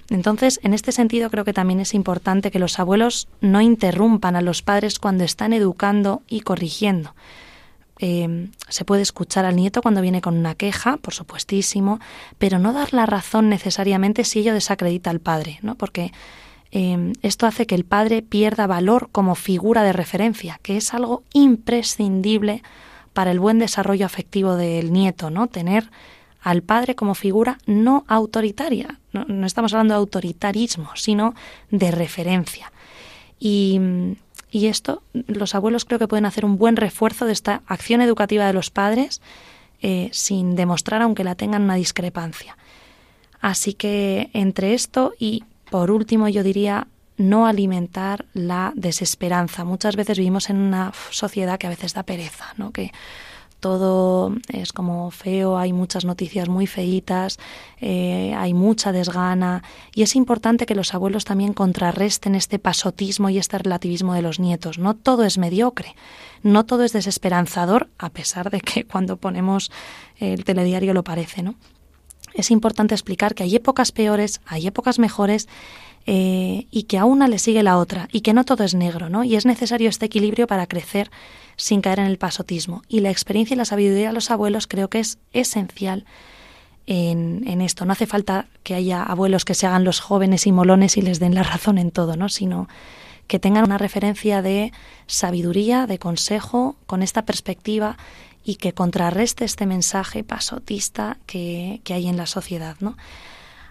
Entonces, 0.09 0.59
en 0.63 0.73
este 0.73 0.91
sentido, 0.91 1.29
creo 1.29 1.45
que 1.45 1.53
también 1.53 1.79
es 1.79 1.93
importante 1.93 2.51
que 2.51 2.59
los 2.59 2.77
abuelos 2.77 3.29
no 3.39 3.61
interrumpan 3.61 4.35
a 4.35 4.41
los 4.41 4.61
padres 4.61 4.99
cuando 4.99 5.23
están 5.23 5.53
educando 5.53 6.23
y 6.27 6.41
corrigiendo. 6.41 7.15
Eh, 7.99 8.49
se 8.67 8.83
puede 8.83 9.03
escuchar 9.03 9.45
al 9.45 9.55
nieto 9.55 9.81
cuando 9.81 10.01
viene 10.01 10.19
con 10.19 10.35
una 10.35 10.55
queja, 10.55 10.97
por 10.97 11.13
supuestísimo, 11.13 12.01
pero 12.37 12.59
no 12.59 12.73
dar 12.73 12.93
la 12.93 13.05
razón 13.05 13.47
necesariamente 13.47 14.25
si 14.25 14.39
ello 14.39 14.53
desacredita 14.53 15.09
al 15.09 15.21
padre, 15.21 15.59
¿no? 15.61 15.75
Porque 15.75 16.11
eh, 16.71 17.13
esto 17.21 17.47
hace 17.47 17.65
que 17.65 17.75
el 17.75 17.83
padre 17.83 18.21
pierda 18.21 18.65
valor 18.67 19.09
como 19.11 19.35
figura 19.35 19.83
de 19.83 19.93
referencia, 19.93 20.59
que 20.63 20.77
es 20.77 20.93
algo 20.93 21.23
imprescindible 21.33 22.63
para 23.13 23.31
el 23.31 23.39
buen 23.39 23.59
desarrollo 23.59 24.05
afectivo 24.05 24.55
del 24.55 24.93
nieto, 24.93 25.29
¿no? 25.29 25.47
Tener 25.47 25.89
al 26.41 26.63
padre 26.63 26.95
como 26.95 27.13
figura 27.13 27.59
no 27.65 28.05
autoritaria. 28.07 28.99
No, 29.11 29.45
estamos 29.45 29.73
hablando 29.73 29.93
de 29.93 29.99
autoritarismo, 29.99 30.91
sino 30.95 31.35
de 31.69 31.91
referencia. 31.91 32.71
Y, 33.39 33.79
esto, 34.53 35.01
los 35.13 35.55
abuelos 35.55 35.85
creo 35.85 35.99
que 35.99 36.07
pueden 36.07 36.25
hacer 36.25 36.45
un 36.45 36.57
buen 36.57 36.75
refuerzo 36.75 37.25
de 37.25 37.33
esta 37.33 37.61
acción 37.67 38.01
educativa 38.01 38.45
de 38.45 38.53
los 38.53 38.69
padres 38.69 39.21
eh, 39.81 40.09
sin 40.11 40.55
demostrar, 40.55 41.01
aunque 41.01 41.23
la 41.23 41.35
tengan, 41.35 41.63
una 41.63 41.75
discrepancia. 41.75 42.57
Así 43.39 43.73
que 43.73 44.29
entre 44.33 44.73
esto 44.73 45.13
y, 45.19 45.43
por 45.71 45.89
último, 45.89 46.27
yo 46.27 46.43
diría 46.43 46.87
no 47.15 47.47
alimentar 47.47 48.25
la 48.33 48.73
desesperanza. 48.75 49.63
Muchas 49.63 49.95
veces 49.95 50.17
vivimos 50.17 50.49
en 50.49 50.57
una 50.57 50.91
sociedad 51.11 51.57
que 51.57 51.67
a 51.67 51.69
veces 51.69 51.93
da 51.93 52.03
pereza, 52.03 52.53
¿no? 52.57 52.71
Que 52.71 52.91
todo 53.61 54.35
es 54.49 54.73
como 54.73 55.11
feo, 55.11 55.57
hay 55.57 55.71
muchas 55.71 56.03
noticias 56.03 56.49
muy 56.49 56.67
feitas, 56.67 57.37
eh, 57.79 58.33
hay 58.35 58.53
mucha 58.53 58.91
desgana 58.91 59.63
y 59.95 60.01
es 60.01 60.17
importante 60.17 60.65
que 60.65 60.75
los 60.75 60.93
abuelos 60.93 61.23
también 61.23 61.53
contrarresten 61.53 62.35
este 62.35 62.59
pasotismo 62.59 63.29
y 63.29 63.37
este 63.37 63.57
relativismo 63.59 64.13
de 64.13 64.23
los 64.23 64.39
nietos. 64.39 64.77
No 64.77 64.95
todo 64.95 65.23
es 65.23 65.37
mediocre, 65.37 65.95
no 66.43 66.65
todo 66.65 66.83
es 66.83 66.91
desesperanzador, 66.91 67.87
a 67.97 68.09
pesar 68.09 68.49
de 68.49 68.59
que 68.59 68.83
cuando 68.83 69.15
ponemos 69.15 69.71
el 70.17 70.43
telediario 70.43 70.93
lo 70.93 71.03
parece, 71.03 71.43
¿no? 71.43 71.55
Es 72.33 72.51
importante 72.51 72.95
explicar 72.95 73.35
que 73.35 73.43
hay 73.43 73.55
épocas 73.55 73.91
peores, 73.91 74.41
hay 74.45 74.67
épocas 74.67 74.99
mejores 74.99 75.47
eh, 76.05 76.65
y 76.71 76.83
que 76.83 76.97
a 76.97 77.05
una 77.05 77.27
le 77.27 77.37
sigue 77.37 77.61
la 77.61 77.77
otra 77.77 78.07
y 78.11 78.21
que 78.21 78.33
no 78.33 78.43
todo 78.43 78.63
es 78.63 78.73
negro, 78.73 79.09
¿no? 79.09 79.23
Y 79.23 79.35
es 79.35 79.45
necesario 79.45 79.89
este 79.89 80.07
equilibrio 80.07 80.47
para 80.47 80.65
crecer 80.67 81.11
sin 81.57 81.81
caer 81.81 81.99
en 81.99 82.05
el 82.05 82.17
pasotismo. 82.17 82.81
Y 82.87 83.01
la 83.01 83.11
experiencia 83.11 83.53
y 83.53 83.57
la 83.57 83.65
sabiduría 83.65 84.07
de 84.07 84.13
los 84.13 84.31
abuelos 84.31 84.67
creo 84.67 84.89
que 84.89 84.99
es 84.99 85.19
esencial 85.33 86.05
en, 86.87 87.43
en, 87.47 87.61
esto. 87.61 87.85
No 87.85 87.93
hace 87.93 88.07
falta 88.07 88.47
que 88.63 88.73
haya 88.73 89.03
abuelos 89.03 89.45
que 89.45 89.53
se 89.53 89.67
hagan 89.67 89.83
los 89.83 89.99
jóvenes 89.99 90.47
y 90.47 90.51
molones 90.51 90.97
y 90.97 91.01
les 91.01 91.19
den 91.19 91.35
la 91.35 91.43
razón 91.43 91.77
en 91.77 91.91
todo, 91.91 92.15
¿no? 92.15 92.29
Sino 92.29 92.67
que 93.27 93.39
tengan 93.39 93.63
una 93.63 93.77
referencia 93.77 94.41
de 94.41 94.73
sabiduría, 95.05 95.85
de 95.87 95.99
consejo, 95.99 96.75
con 96.85 97.03
esta 97.03 97.25
perspectiva 97.25 97.97
y 98.43 98.55
que 98.55 98.73
contrarreste 98.73 99.45
este 99.45 99.65
mensaje 99.65 100.23
pasotista 100.23 101.17
que, 101.27 101.81
que 101.83 101.93
hay 101.93 102.07
en 102.07 102.17
la 102.17 102.25
sociedad, 102.25 102.75
¿no? 102.79 102.97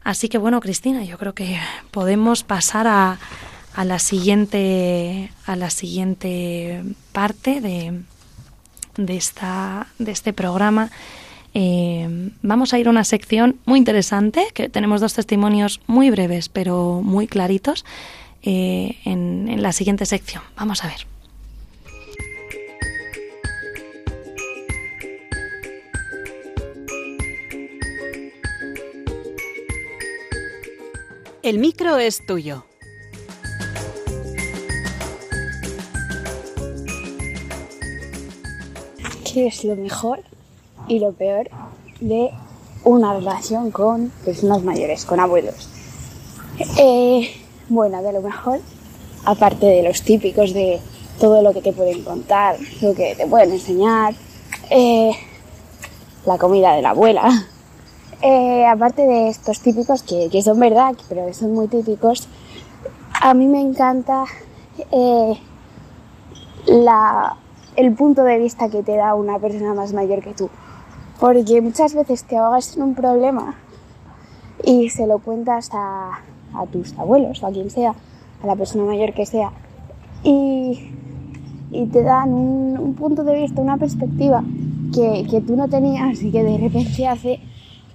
Así 0.02 0.28
que 0.28 0.38
bueno, 0.38 0.60
Cristina, 0.60 1.04
yo 1.04 1.18
creo 1.18 1.34
que 1.34 1.58
podemos 1.90 2.42
pasar 2.42 2.86
a, 2.86 3.18
a 3.74 3.84
la 3.84 3.98
siguiente 3.98 5.30
a 5.44 5.56
la 5.56 5.70
siguiente 5.70 6.82
parte 7.12 7.60
de, 7.60 8.00
de 8.96 9.16
esta 9.16 9.88
de 9.98 10.12
este 10.12 10.32
programa. 10.32 10.90
Eh, 11.52 12.30
vamos 12.42 12.72
a 12.72 12.78
ir 12.78 12.86
a 12.86 12.90
una 12.90 13.04
sección 13.04 13.58
muy 13.66 13.78
interesante, 13.78 14.46
que 14.54 14.68
tenemos 14.68 15.00
dos 15.00 15.14
testimonios 15.14 15.80
muy 15.86 16.08
breves, 16.10 16.48
pero 16.48 17.02
muy 17.02 17.26
claritos, 17.26 17.84
eh, 18.42 18.98
en, 19.04 19.48
en 19.48 19.60
la 19.60 19.72
siguiente 19.72 20.06
sección. 20.06 20.42
Vamos 20.56 20.84
a 20.84 20.86
ver. 20.86 21.06
El 31.42 31.58
micro 31.58 31.96
es 31.96 32.26
tuyo. 32.26 32.64
¿Qué 39.24 39.46
es 39.46 39.64
lo 39.64 39.74
mejor 39.74 40.20
y 40.86 40.98
lo 40.98 41.12
peor 41.12 41.48
de 42.00 42.30
una 42.84 43.14
relación 43.14 43.70
con 43.70 44.10
personas 44.22 44.62
mayores, 44.64 45.06
con 45.06 45.18
abuelos? 45.18 45.70
Eh, 46.78 47.30
bueno, 47.70 48.02
de 48.02 48.12
lo 48.12 48.20
mejor, 48.20 48.60
aparte 49.24 49.64
de 49.64 49.82
los 49.82 50.02
típicos 50.02 50.52
de 50.52 50.78
todo 51.18 51.40
lo 51.40 51.54
que 51.54 51.62
te 51.62 51.72
pueden 51.72 52.04
contar, 52.04 52.58
lo 52.82 52.94
que 52.94 53.14
te 53.14 53.26
pueden 53.26 53.52
enseñar, 53.52 54.14
eh, 54.68 55.12
la 56.26 56.36
comida 56.36 56.74
de 56.74 56.82
la 56.82 56.90
abuela, 56.90 57.48
eh, 58.22 58.66
aparte 58.66 59.06
de 59.06 59.28
estos 59.28 59.60
típicos 59.60 60.02
que, 60.02 60.42
son 60.42 60.60
verdad, 60.60 60.94
pero 61.08 61.26
que 61.26 61.34
son 61.34 61.54
muy 61.54 61.68
típicos, 61.68 62.28
a 63.20 63.34
mí 63.34 63.46
me 63.46 63.60
encanta 63.60 64.24
eh, 64.92 65.38
el 67.76 67.94
punto 67.94 68.22
de 68.24 68.38
vista 68.38 68.68
que 68.68 68.82
te 68.82 68.96
da 68.96 69.14
una 69.14 69.38
persona 69.38 69.74
más 69.74 69.92
mayor 69.92 70.22
que 70.22 70.34
tú. 70.34 70.50
Porque 71.18 71.60
muchas 71.60 71.94
veces 71.94 72.24
te 72.24 72.36
ahogas 72.36 72.76
en 72.76 72.82
un 72.82 72.94
problema 72.94 73.54
y 74.64 74.90
se 74.90 75.06
lo 75.06 75.18
cuentas 75.18 75.70
a, 75.72 76.20
a 76.54 76.66
tus 76.66 76.98
abuelos 76.98 77.42
o 77.42 77.46
a 77.46 77.50
quien 77.50 77.70
sea, 77.70 77.94
a 78.42 78.46
la 78.46 78.56
persona 78.56 78.84
mayor 78.84 79.14
que 79.14 79.26
sea, 79.26 79.50
y, 80.22 80.92
te 81.92 82.02
dan 82.02 82.32
un, 82.32 82.78
un, 82.78 82.94
punto 82.94 83.24
de 83.24 83.34
vista, 83.34 83.60
una 83.62 83.76
perspectiva 83.76 84.42
que, 84.92 85.26
que 85.30 85.40
tú 85.40 85.56
no 85.56 85.68
tenías 85.68 86.22
y 86.22 86.30
que 86.30 86.42
de 86.42 86.58
repente 86.58 87.06
hace 87.06 87.40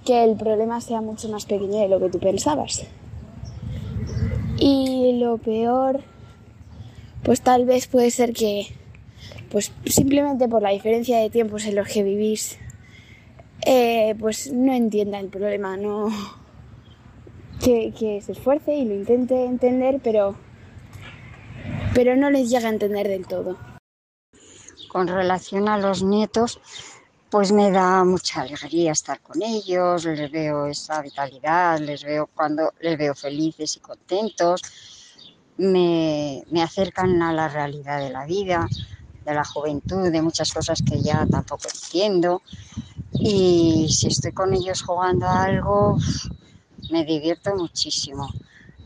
que 0.06 0.24
el 0.24 0.36
problema 0.36 0.80
sea 0.80 1.02
mucho 1.02 1.28
más 1.28 1.44
pequeño 1.44 1.78
de 1.78 1.88
lo 1.88 2.00
que 2.00 2.08
tú 2.08 2.18
pensabas. 2.18 2.86
Y 4.58 5.18
lo 5.20 5.36
peor, 5.36 6.00
pues 7.22 7.42
tal 7.42 7.66
vez 7.66 7.86
puede 7.88 8.10
ser 8.10 8.32
que, 8.32 8.68
pues 9.50 9.72
simplemente 9.84 10.48
por 10.48 10.62
la 10.62 10.70
diferencia 10.70 11.18
de 11.18 11.28
tiempos 11.28 11.66
en 11.66 11.74
los 11.74 11.88
que 11.88 12.02
vivís, 12.02 12.58
eh, 13.66 14.14
pues 14.18 14.52
no 14.52 14.72
entienda 14.72 15.18
el 15.18 15.28
problema, 15.28 15.76
no 15.76 16.08
que, 17.62 17.92
que, 17.98 18.22
se 18.22 18.32
esfuerce 18.32 18.74
y 18.74 18.84
lo 18.84 18.94
intente 18.94 19.44
entender, 19.44 20.00
pero, 20.02 20.36
pero 21.94 22.16
no 22.16 22.30
les 22.30 22.48
llega 22.48 22.68
a 22.68 22.72
entender 22.72 23.08
del 23.08 23.26
todo. 23.26 23.58
Con 24.88 25.08
relación 25.08 25.68
a 25.68 25.76
los 25.76 26.02
nietos, 26.02 26.60
pues 27.36 27.52
me 27.52 27.70
da 27.70 28.02
mucha 28.02 28.40
alegría 28.40 28.92
estar 28.92 29.20
con 29.20 29.42
ellos, 29.42 30.06
les 30.06 30.30
veo 30.30 30.64
esa 30.64 31.02
vitalidad, 31.02 31.78
les 31.80 32.02
veo 32.02 32.30
cuando 32.34 32.72
les 32.80 32.96
veo 32.96 33.14
felices 33.14 33.76
y 33.76 33.80
contentos, 33.80 34.62
me, 35.58 36.42
me, 36.50 36.62
acercan 36.62 37.20
a 37.20 37.34
la 37.34 37.48
realidad 37.48 38.00
de 38.00 38.08
la 38.08 38.24
vida, 38.24 38.66
de 39.22 39.34
la 39.34 39.44
juventud, 39.44 40.10
de 40.10 40.22
muchas 40.22 40.50
cosas 40.50 40.80
que 40.80 41.02
ya 41.02 41.26
tampoco 41.26 41.64
entiendo. 41.68 42.40
Y 43.12 43.86
si 43.90 44.06
estoy 44.06 44.32
con 44.32 44.54
ellos 44.54 44.80
jugando 44.80 45.26
a 45.26 45.44
algo, 45.44 45.98
me 46.90 47.04
divierto 47.04 47.54
muchísimo. 47.54 48.30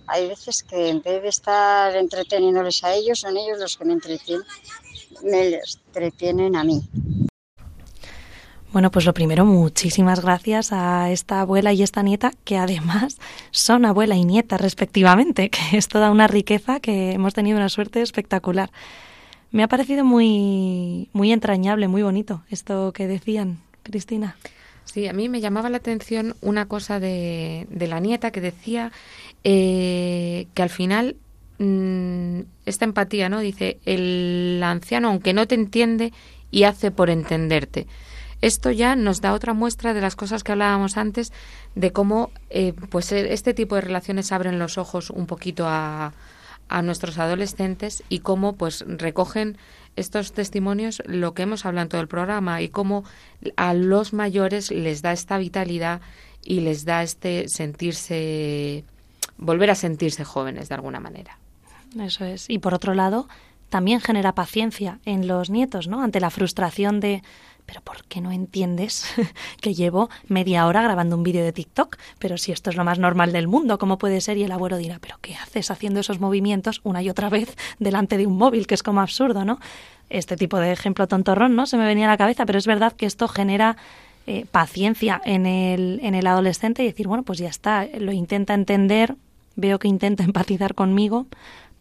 Hay 0.09 0.26
veces 0.26 0.64
que 0.64 0.88
en 0.88 1.03
vez 1.03 1.22
de 1.22 1.28
estar 1.28 1.94
entreteniéndoles 1.94 2.82
a 2.82 2.94
ellos, 2.94 3.20
son 3.20 3.36
ellos 3.36 3.61
los 3.61 3.76
que 3.76 3.84
me 3.84 3.92
entretienen, 3.92 4.44
me 5.22 5.61
entretienen 5.86 6.57
a 6.57 6.64
mí. 6.64 6.82
Bueno, 8.73 8.93
pues 8.93 9.05
lo 9.05 9.12
primero, 9.12 9.45
muchísimas 9.45 10.21
gracias 10.21 10.73
a 10.73 11.11
esta 11.11 11.41
abuela 11.41 11.73
y 11.73 11.83
esta 11.83 12.05
nieta, 12.05 12.31
que 12.45 12.57
además 12.57 13.18
son 13.51 13.85
abuela 13.85 14.14
y 14.14 14.25
nieta 14.25 14.59
respectivamente, 14.59 15.51
que 15.51 15.77
es 15.77 15.89
toda 15.89 16.11
una 16.12 16.29
riqueza 16.29 16.79
que 16.79 17.11
hemos 17.11 17.35
tenido 17.35 17.57
una 17.57 17.68
suerte 17.68 18.01
espectacular. 18.01 18.71
Me 19.51 19.64
ha 19.64 19.68
parecido 19.68 20.05
muy, 20.05 21.09
muy 21.12 21.33
entrañable, 21.33 21.89
muy 21.89 22.03
bonito 22.03 22.43
esto 22.49 22.93
que 22.93 23.09
decían, 23.09 23.59
Cristina. 23.83 24.37
Sí, 24.85 25.09
a 25.09 25.12
mí 25.12 25.29
me 25.29 25.41
llamaba 25.41 25.68
la 25.68 25.79
atención 25.79 26.37
una 26.41 26.66
cosa 26.66 27.01
de, 27.01 27.66
de 27.71 27.89
la 27.89 27.99
nieta 27.99 28.31
que 28.31 28.41
decía 28.41 28.93
eh, 29.43 30.47
que 30.55 30.62
al 30.62 30.71
final 30.71 31.16
mmm, 31.59 32.41
esta 32.66 32.85
empatía, 32.85 33.29
¿no? 33.29 33.41
Dice, 33.41 33.79
el 33.85 34.61
anciano, 34.62 35.09
aunque 35.09 35.33
no 35.33 35.47
te 35.47 35.57
entiende, 35.57 36.12
y 36.53 36.64
hace 36.64 36.91
por 36.91 37.11
entenderte. 37.11 37.87
Esto 38.41 38.70
ya 38.70 38.97
nos 38.97 39.20
da 39.20 39.32
otra 39.32 39.55
muestra 39.55 39.93
de 39.95 40.01
las 40.01 40.16
cosas 40.16 40.43
que 40.43 40.53
hablábamos 40.53 40.97
antes, 40.97 41.32
de 41.74 41.93
cómo 41.93 42.30
eh, 42.49 42.72
pues 42.91 43.12
este 43.12 43.55
tipo 43.55 43.74
de 43.74 43.82
relaciones 43.82 44.32
abren 44.32 44.59
los 44.59 44.78
ojos 44.78 45.11
un 45.11 45.26
poquito 45.26 45.66
a, 45.66 46.12
a 46.68 46.82
nuestros 46.82 47.18
adolescentes 47.18 48.03
y 48.09 48.20
cómo 48.20 48.55
pues 48.55 48.84
recogen 48.86 49.59
estos 49.97 50.32
testimonios 50.32 51.03
lo 51.05 51.34
que 51.34 51.43
hemos 51.43 51.66
hablado 51.66 51.82
en 51.82 51.88
todo 51.88 52.01
el 52.01 52.09
programa 52.09 52.62
y 52.62 52.68
cómo 52.68 53.05
a 53.57 53.74
los 53.74 54.12
mayores 54.12 54.70
les 54.70 55.03
da 55.03 55.12
esta 55.12 55.36
vitalidad 55.36 56.01
y 56.43 56.61
les 56.61 56.84
da 56.84 57.03
este 57.03 57.49
sentirse 57.49 58.84
volver 59.36 59.70
a 59.70 59.74
sentirse 59.74 60.24
jóvenes 60.24 60.68
de 60.68 60.74
alguna 60.76 61.01
manera. 61.01 61.38
Eso 61.99 62.24
es. 62.24 62.49
Y 62.49 62.59
por 62.59 62.72
otro 62.72 62.95
lado, 62.95 63.28
también 63.68 64.01
genera 64.01 64.34
paciencia 64.34 65.01
en 65.05 65.26
los 65.26 65.51
nietos, 65.51 65.88
¿no? 65.88 66.03
Ante 66.03 66.20
la 66.20 66.30
frustración 66.30 67.01
de 67.01 67.22
pero 67.71 67.83
¿por 67.83 68.03
qué 68.07 68.21
no 68.21 68.33
entiendes 68.33 69.05
que 69.61 69.75
llevo 69.75 70.11
media 70.27 70.66
hora 70.66 70.83
grabando 70.83 71.16
un 71.16 71.23
vídeo 71.23 71.45
de 71.45 71.53
TikTok? 71.53 71.99
Pero 72.18 72.37
si 72.37 72.51
esto 72.51 72.68
es 72.68 72.75
lo 72.75 72.83
más 72.83 72.99
normal 72.99 73.31
del 73.31 73.47
mundo, 73.47 73.79
¿cómo 73.79 73.97
puede 73.97 74.21
ser? 74.21 74.39
Y 74.39 74.43
el 74.43 74.51
abuelo 74.51 74.77
dirá, 74.77 74.99
pero 74.99 75.18
¿qué 75.21 75.37
haces 75.37 75.71
haciendo 75.71 76.01
esos 76.01 76.18
movimientos 76.18 76.81
una 76.83 77.01
y 77.01 77.09
otra 77.09 77.31
vez 77.31 77.57
delante 77.79 78.18
de 78.18 78.27
un 78.27 78.37
móvil? 78.37 78.66
Que 78.66 78.75
es 78.75 78.83
como 78.83 79.01
absurdo, 79.01 79.45
¿no? 79.45 79.61
Este 80.09 80.37
tipo 80.37 80.59
de 80.59 80.73
ejemplo 80.73 81.07
tontorrón, 81.07 81.55
¿no? 81.55 81.66
Se 81.66 81.77
me 81.77 81.85
venía 81.85 82.07
a 82.07 82.11
la 82.11 82.16
cabeza, 82.16 82.45
pero 82.45 82.59
es 82.59 82.66
verdad 82.66 82.93
que 82.93 83.07
esto 83.07 83.29
genera 83.29 83.77
eh, 84.27 84.47
paciencia 84.51 85.23
en 85.25 85.47
el, 85.47 86.01
en 86.03 86.16
el 86.16 86.27
adolescente 86.27 86.83
y 86.83 86.87
decir, 86.87 87.07
bueno, 87.07 87.23
pues 87.23 87.39
ya 87.39 87.49
está, 87.49 87.87
lo 88.01 88.11
intenta 88.11 88.55
entender, 88.55 89.14
veo 89.55 89.79
que 89.79 89.87
intenta 89.87 90.25
empatizar 90.25 90.75
conmigo, 90.75 91.29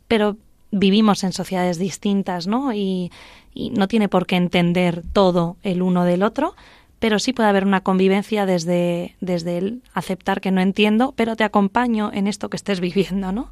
pero 0.07 0.37
vivimos 0.69 1.23
en 1.23 1.33
sociedades 1.33 1.79
distintas, 1.79 2.45
¿no? 2.45 2.73
Y, 2.73 3.11
y 3.53 3.71
no 3.71 3.87
tiene 3.87 4.09
por 4.09 4.25
qué 4.25 4.35
entender 4.35 5.03
todo 5.13 5.57
el 5.63 5.81
uno 5.81 6.03
del 6.03 6.23
otro, 6.23 6.55
pero 6.99 7.19
sí 7.19 7.33
puede 7.33 7.49
haber 7.49 7.65
una 7.65 7.81
convivencia 7.81 8.45
desde, 8.45 9.15
desde 9.21 9.57
el 9.57 9.83
aceptar 9.93 10.41
que 10.41 10.51
no 10.51 10.61
entiendo, 10.61 11.13
pero 11.15 11.35
te 11.35 11.43
acompaño 11.43 12.11
en 12.13 12.27
esto 12.27 12.49
que 12.49 12.57
estés 12.57 12.79
viviendo, 12.81 13.31
¿no? 13.31 13.51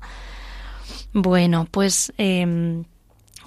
Bueno, 1.14 1.68
pues 1.70 2.14
eh, 2.18 2.84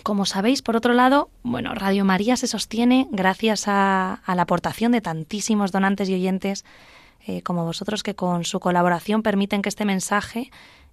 como 0.03 0.25
sabéis, 0.25 0.63
por 0.63 0.77
otro 0.77 0.95
lado, 0.95 1.31
bueno, 1.43 1.75
Radio 1.75 2.05
María 2.05 2.37
se 2.37 2.47
sostiene 2.47 3.07
gracias 3.11 3.69
a, 3.69 4.15
a 4.15 4.35
la 4.35 4.43
aportación 4.43 4.93
de 4.93 5.01
tantísimos 5.01 5.73
donantes 5.73 6.09
y 6.09 6.15
oyentes 6.15 6.65
eh, 7.27 7.43
como 7.43 7.65
vosotros 7.65 8.03
que 8.03 8.15
con 8.15 8.45
su 8.45 8.61
colaboración 8.61 9.23
permiten 9.23 9.61
que 9.61 9.69
este 9.69 9.85
mensaje 9.85 10.51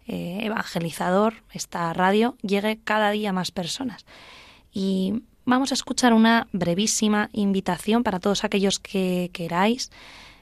eh, 0.07 0.39
evangelizador, 0.41 1.35
esta 1.53 1.91
radio, 1.93 2.35
llegue 2.41 2.79
cada 2.83 3.11
día 3.11 3.29
a 3.29 3.33
más 3.33 3.51
personas. 3.51 4.05
Y 4.73 5.23
vamos 5.47 5.71
a 5.71 5.75
escuchar 5.75 6.13
una 6.13 6.47
brevísima 6.51 7.29
invitación 7.31 8.03
para 8.03 8.19
todos 8.19 8.43
aquellos 8.43 8.79
que 8.79 9.31
queráis, 9.33 9.91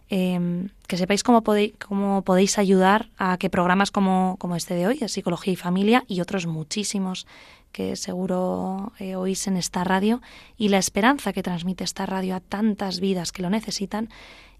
eh, 0.09 0.67
que 0.87 0.97
sepáis 0.97 1.23
cómo 1.23 1.43
podéis, 1.43 1.73
cómo 1.87 2.23
podéis 2.23 2.57
ayudar 2.57 3.07
a 3.17 3.37
que 3.37 3.49
programas 3.49 3.91
como, 3.91 4.35
como 4.39 4.55
este 4.55 4.73
de 4.73 4.87
hoy, 4.87 4.97
de 4.97 5.07
Psicología 5.07 5.53
y 5.53 5.55
Familia, 5.55 6.03
y 6.07 6.21
otros 6.21 6.47
muchísimos 6.47 7.27
que 7.71 7.95
seguro 7.95 8.93
eh, 8.99 9.15
oís 9.15 9.47
en 9.47 9.57
esta 9.57 9.83
radio, 9.83 10.21
y 10.57 10.69
la 10.69 10.79
esperanza 10.79 11.33
que 11.33 11.43
transmite 11.43 11.83
esta 11.83 12.05
radio 12.05 12.35
a 12.35 12.39
tantas 12.39 12.99
vidas 12.99 13.31
que 13.31 13.43
lo 13.43 13.49
necesitan, 13.49 14.09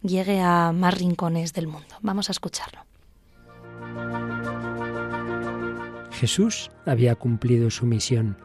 llegue 0.02 0.42
a 0.42 0.72
más 0.74 0.94
rincones 0.98 1.54
del 1.54 1.68
mundo. 1.68 1.96
Vamos 2.02 2.30
a 2.30 2.34
escucharlo. 2.34 2.82
Jesús 6.12 6.70
había 6.86 7.16
cumplido 7.16 7.72
su 7.72 7.86
misión. 7.86 8.45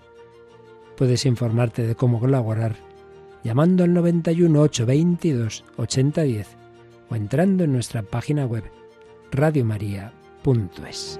Puedes 1.01 1.25
informarte 1.25 1.87
de 1.87 1.95
cómo 1.95 2.19
colaborar 2.19 2.75
llamando 3.43 3.83
al 3.83 3.91
91 3.91 4.61
822 4.61 5.63
8010 5.77 6.47
o 7.09 7.15
entrando 7.15 7.63
en 7.63 7.73
nuestra 7.73 8.03
página 8.03 8.45
web 8.45 8.65
radiomaria.es. 9.31 11.19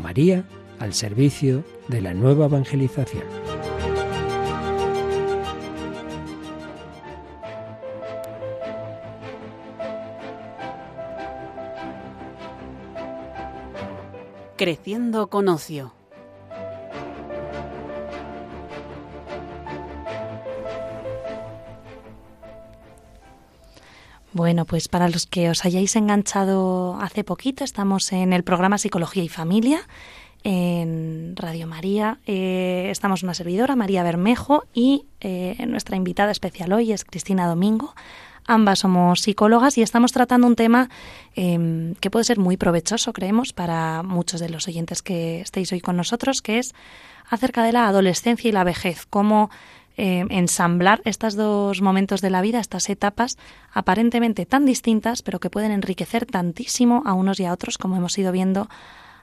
María 0.00 0.44
al 0.78 0.94
servicio 0.94 1.64
de 1.88 2.02
la 2.02 2.14
nueva 2.14 2.44
evangelización. 2.44 3.24
Creciendo 14.56 15.26
con 15.26 15.48
ocio. 15.48 15.97
Bueno, 24.38 24.66
pues 24.66 24.86
para 24.86 25.08
los 25.08 25.26
que 25.26 25.50
os 25.50 25.64
hayáis 25.64 25.96
enganchado 25.96 26.96
hace 27.00 27.24
poquito, 27.24 27.64
estamos 27.64 28.12
en 28.12 28.32
el 28.32 28.44
programa 28.44 28.78
Psicología 28.78 29.24
y 29.24 29.28
Familia 29.28 29.80
en 30.44 31.34
Radio 31.34 31.66
María. 31.66 32.20
Eh, 32.24 32.86
estamos 32.88 33.24
una 33.24 33.34
servidora, 33.34 33.74
María 33.74 34.04
Bermejo, 34.04 34.62
y 34.72 35.06
eh, 35.20 35.56
nuestra 35.66 35.96
invitada 35.96 36.30
especial 36.30 36.72
hoy 36.72 36.92
es 36.92 37.04
Cristina 37.04 37.48
Domingo. 37.48 37.96
Ambas 38.46 38.78
somos 38.78 39.22
psicólogas 39.22 39.76
y 39.76 39.82
estamos 39.82 40.12
tratando 40.12 40.46
un 40.46 40.54
tema 40.54 40.88
em, 41.34 41.96
que 41.96 42.08
puede 42.08 42.24
ser 42.24 42.38
muy 42.38 42.56
provechoso, 42.56 43.12
creemos, 43.12 43.52
para 43.52 44.04
muchos 44.04 44.38
de 44.38 44.50
los 44.50 44.68
oyentes 44.68 45.02
que 45.02 45.40
estéis 45.40 45.72
hoy 45.72 45.80
con 45.80 45.96
nosotros, 45.96 46.42
que 46.42 46.60
es 46.60 46.76
acerca 47.28 47.64
de 47.64 47.72
la 47.72 47.88
adolescencia 47.88 48.48
y 48.48 48.52
la 48.52 48.62
vejez, 48.62 49.04
cómo 49.10 49.50
eh, 50.00 50.24
ensamblar 50.30 51.02
estos 51.04 51.34
dos 51.34 51.82
momentos 51.82 52.20
de 52.20 52.30
la 52.30 52.40
vida, 52.40 52.60
estas 52.60 52.88
etapas 52.88 53.36
aparentemente 53.72 54.46
tan 54.46 54.64
distintas, 54.64 55.22
pero 55.22 55.40
que 55.40 55.50
pueden 55.50 55.72
enriquecer 55.72 56.24
tantísimo 56.24 57.02
a 57.04 57.14
unos 57.14 57.40
y 57.40 57.46
a 57.46 57.52
otros, 57.52 57.78
como 57.78 57.96
hemos 57.96 58.16
ido 58.16 58.30
viendo 58.30 58.68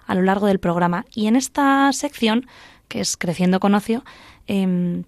a 0.05 0.15
lo 0.15 0.21
largo 0.21 0.47
del 0.47 0.59
programa. 0.59 1.05
Y 1.15 1.28
en 1.28 1.38
esta 1.38 1.89
sección, 1.93 2.47
que 2.89 2.99
es 2.99 3.15
Creciendo 3.15 3.61
con 3.61 3.73
Ocio, 3.73 4.03
em, 4.47 5.05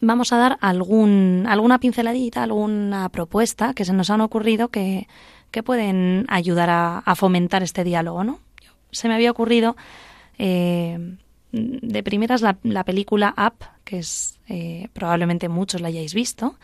vamos 0.00 0.32
a 0.32 0.38
dar 0.38 0.58
algún, 0.60 1.46
alguna 1.48 1.78
pinceladita, 1.78 2.42
alguna 2.42 3.08
propuesta 3.10 3.74
que 3.74 3.84
se 3.84 3.92
nos 3.92 4.10
han 4.10 4.22
ocurrido 4.22 4.70
que, 4.70 5.06
que 5.52 5.62
pueden 5.62 6.26
ayudar 6.28 6.68
a, 6.68 7.14
fomentar 7.14 7.62
este 7.62 7.84
diálogo. 7.84 8.24
¿no? 8.24 8.40
Se 8.90 9.06
me 9.06 9.14
había 9.14 9.30
ocurrido 9.30 9.76
eh, 10.36 11.16
de 11.52 12.02
primeras 12.02 12.42
la, 12.42 12.58
la, 12.62 12.84
película 12.84 13.34
Up, 13.38 13.64
que 13.84 13.98
es 13.98 14.38
eh, 14.48 14.88
probablemente 14.92 15.48
muchos 15.48 15.80
la 15.80 15.88
hayáis 15.88 16.14
visto, 16.14 16.56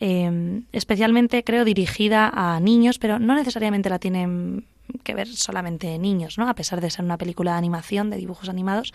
em, 0.00 0.64
especialmente 0.72 1.44
creo 1.44 1.64
dirigida 1.64 2.30
a 2.32 2.60
niños, 2.60 2.98
pero 2.98 3.18
no 3.18 3.34
necesariamente 3.34 3.90
la 3.90 3.98
tienen 3.98 4.64
que 5.02 5.14
ver 5.14 5.28
solamente 5.28 5.98
niños, 5.98 6.38
¿no? 6.38 6.48
A 6.48 6.54
pesar 6.54 6.80
de 6.80 6.90
ser 6.90 7.04
una 7.04 7.18
película 7.18 7.52
de 7.52 7.58
animación, 7.58 8.10
de 8.10 8.16
dibujos 8.16 8.48
animados, 8.48 8.92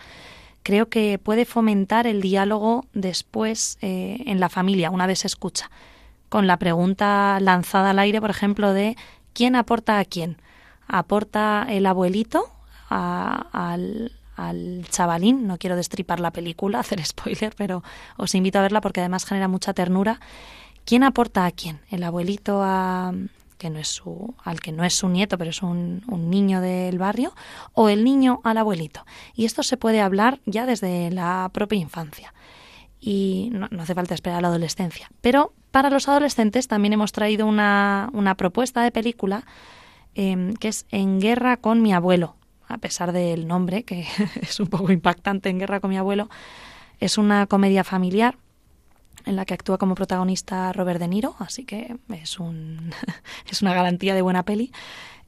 creo 0.62 0.88
que 0.88 1.18
puede 1.18 1.44
fomentar 1.44 2.06
el 2.06 2.20
diálogo 2.20 2.84
después 2.92 3.78
eh, 3.80 4.22
en 4.26 4.40
la 4.40 4.48
familia, 4.48 4.90
una 4.90 5.06
vez 5.06 5.20
se 5.20 5.26
escucha, 5.26 5.70
con 6.28 6.46
la 6.46 6.58
pregunta 6.58 7.38
lanzada 7.40 7.90
al 7.90 7.98
aire, 7.98 8.20
por 8.20 8.30
ejemplo, 8.30 8.72
de 8.72 8.96
¿quién 9.32 9.56
aporta 9.56 9.98
a 9.98 10.04
quién? 10.04 10.36
¿Aporta 10.86 11.66
el 11.68 11.86
abuelito 11.86 12.50
al, 12.88 14.12
al 14.38 14.86
chavalín. 14.90 15.46
No 15.46 15.58
quiero 15.58 15.76
destripar 15.76 16.20
la 16.20 16.30
película, 16.30 16.80
hacer 16.80 17.04
spoiler, 17.04 17.54
pero 17.56 17.82
os 18.16 18.34
invito 18.34 18.58
a 18.58 18.62
verla 18.62 18.80
porque 18.80 19.00
además 19.00 19.26
genera 19.26 19.48
mucha 19.48 19.74
ternura. 19.74 20.20
¿Quién 20.84 21.02
aporta 21.02 21.44
a 21.44 21.50
quién? 21.50 21.80
¿El 21.90 22.02
abuelito 22.02 22.62
a, 22.62 23.12
que 23.58 23.68
no 23.68 23.78
es 23.78 23.88
su, 23.88 24.34
al 24.42 24.60
que 24.60 24.72
no 24.72 24.84
es 24.84 24.94
su 24.94 25.08
nieto, 25.08 25.36
pero 25.36 25.50
es 25.50 25.62
un, 25.62 26.02
un, 26.06 26.30
niño 26.30 26.62
del 26.62 26.98
barrio, 26.98 27.34
o 27.74 27.90
el 27.90 28.04
niño 28.04 28.40
al 28.44 28.56
abuelito. 28.56 29.04
Y 29.34 29.44
esto 29.44 29.62
se 29.62 29.76
puede 29.76 30.00
hablar 30.00 30.40
ya 30.46 30.64
desde 30.64 31.10
la 31.10 31.50
propia 31.52 31.78
infancia. 31.78 32.32
Y 33.00 33.50
no, 33.52 33.68
hace 33.80 33.94
falta 33.94 34.14
esperar 34.14 34.38
a 34.38 34.42
la 34.42 34.48
adolescencia. 34.48 35.10
Pero 35.20 35.52
para 35.70 35.90
los 35.90 36.08
adolescentes 36.08 36.68
también 36.68 36.94
hemos 36.94 37.12
traído 37.12 37.46
una, 37.46 38.08
una 38.12 38.36
propuesta 38.36 38.82
de 38.82 38.90
película 38.90 39.44
em, 40.14 40.54
que 40.54 40.68
es 40.68 40.86
En 40.90 41.20
guerra 41.20 41.58
con 41.58 41.82
mi 41.82 41.92
abuelo, 41.92 42.36
a 42.68 42.78
pesar 42.78 43.12
del 43.12 43.46
nombre, 43.46 43.82
que 43.82 44.06
es 44.40 44.60
un 44.60 44.68
poco 44.68 44.92
impactante 44.92 45.48
en 45.48 45.58
Guerra 45.58 45.80
con 45.80 45.90
mi 45.90 45.96
abuelo. 45.96 46.28
Es 47.00 47.18
una 47.18 47.46
comedia 47.46 47.84
familiar 47.84 48.36
en 49.24 49.36
la 49.36 49.44
que 49.44 49.54
actúa 49.54 49.78
como 49.78 49.94
protagonista 49.94 50.72
Robert 50.72 51.00
De 51.00 51.08
Niro, 51.08 51.36
así 51.38 51.64
que 51.64 51.96
es, 52.10 52.38
un, 52.38 52.92
es 53.50 53.62
una 53.62 53.74
garantía 53.74 54.14
de 54.14 54.22
buena 54.22 54.42
peli. 54.44 54.72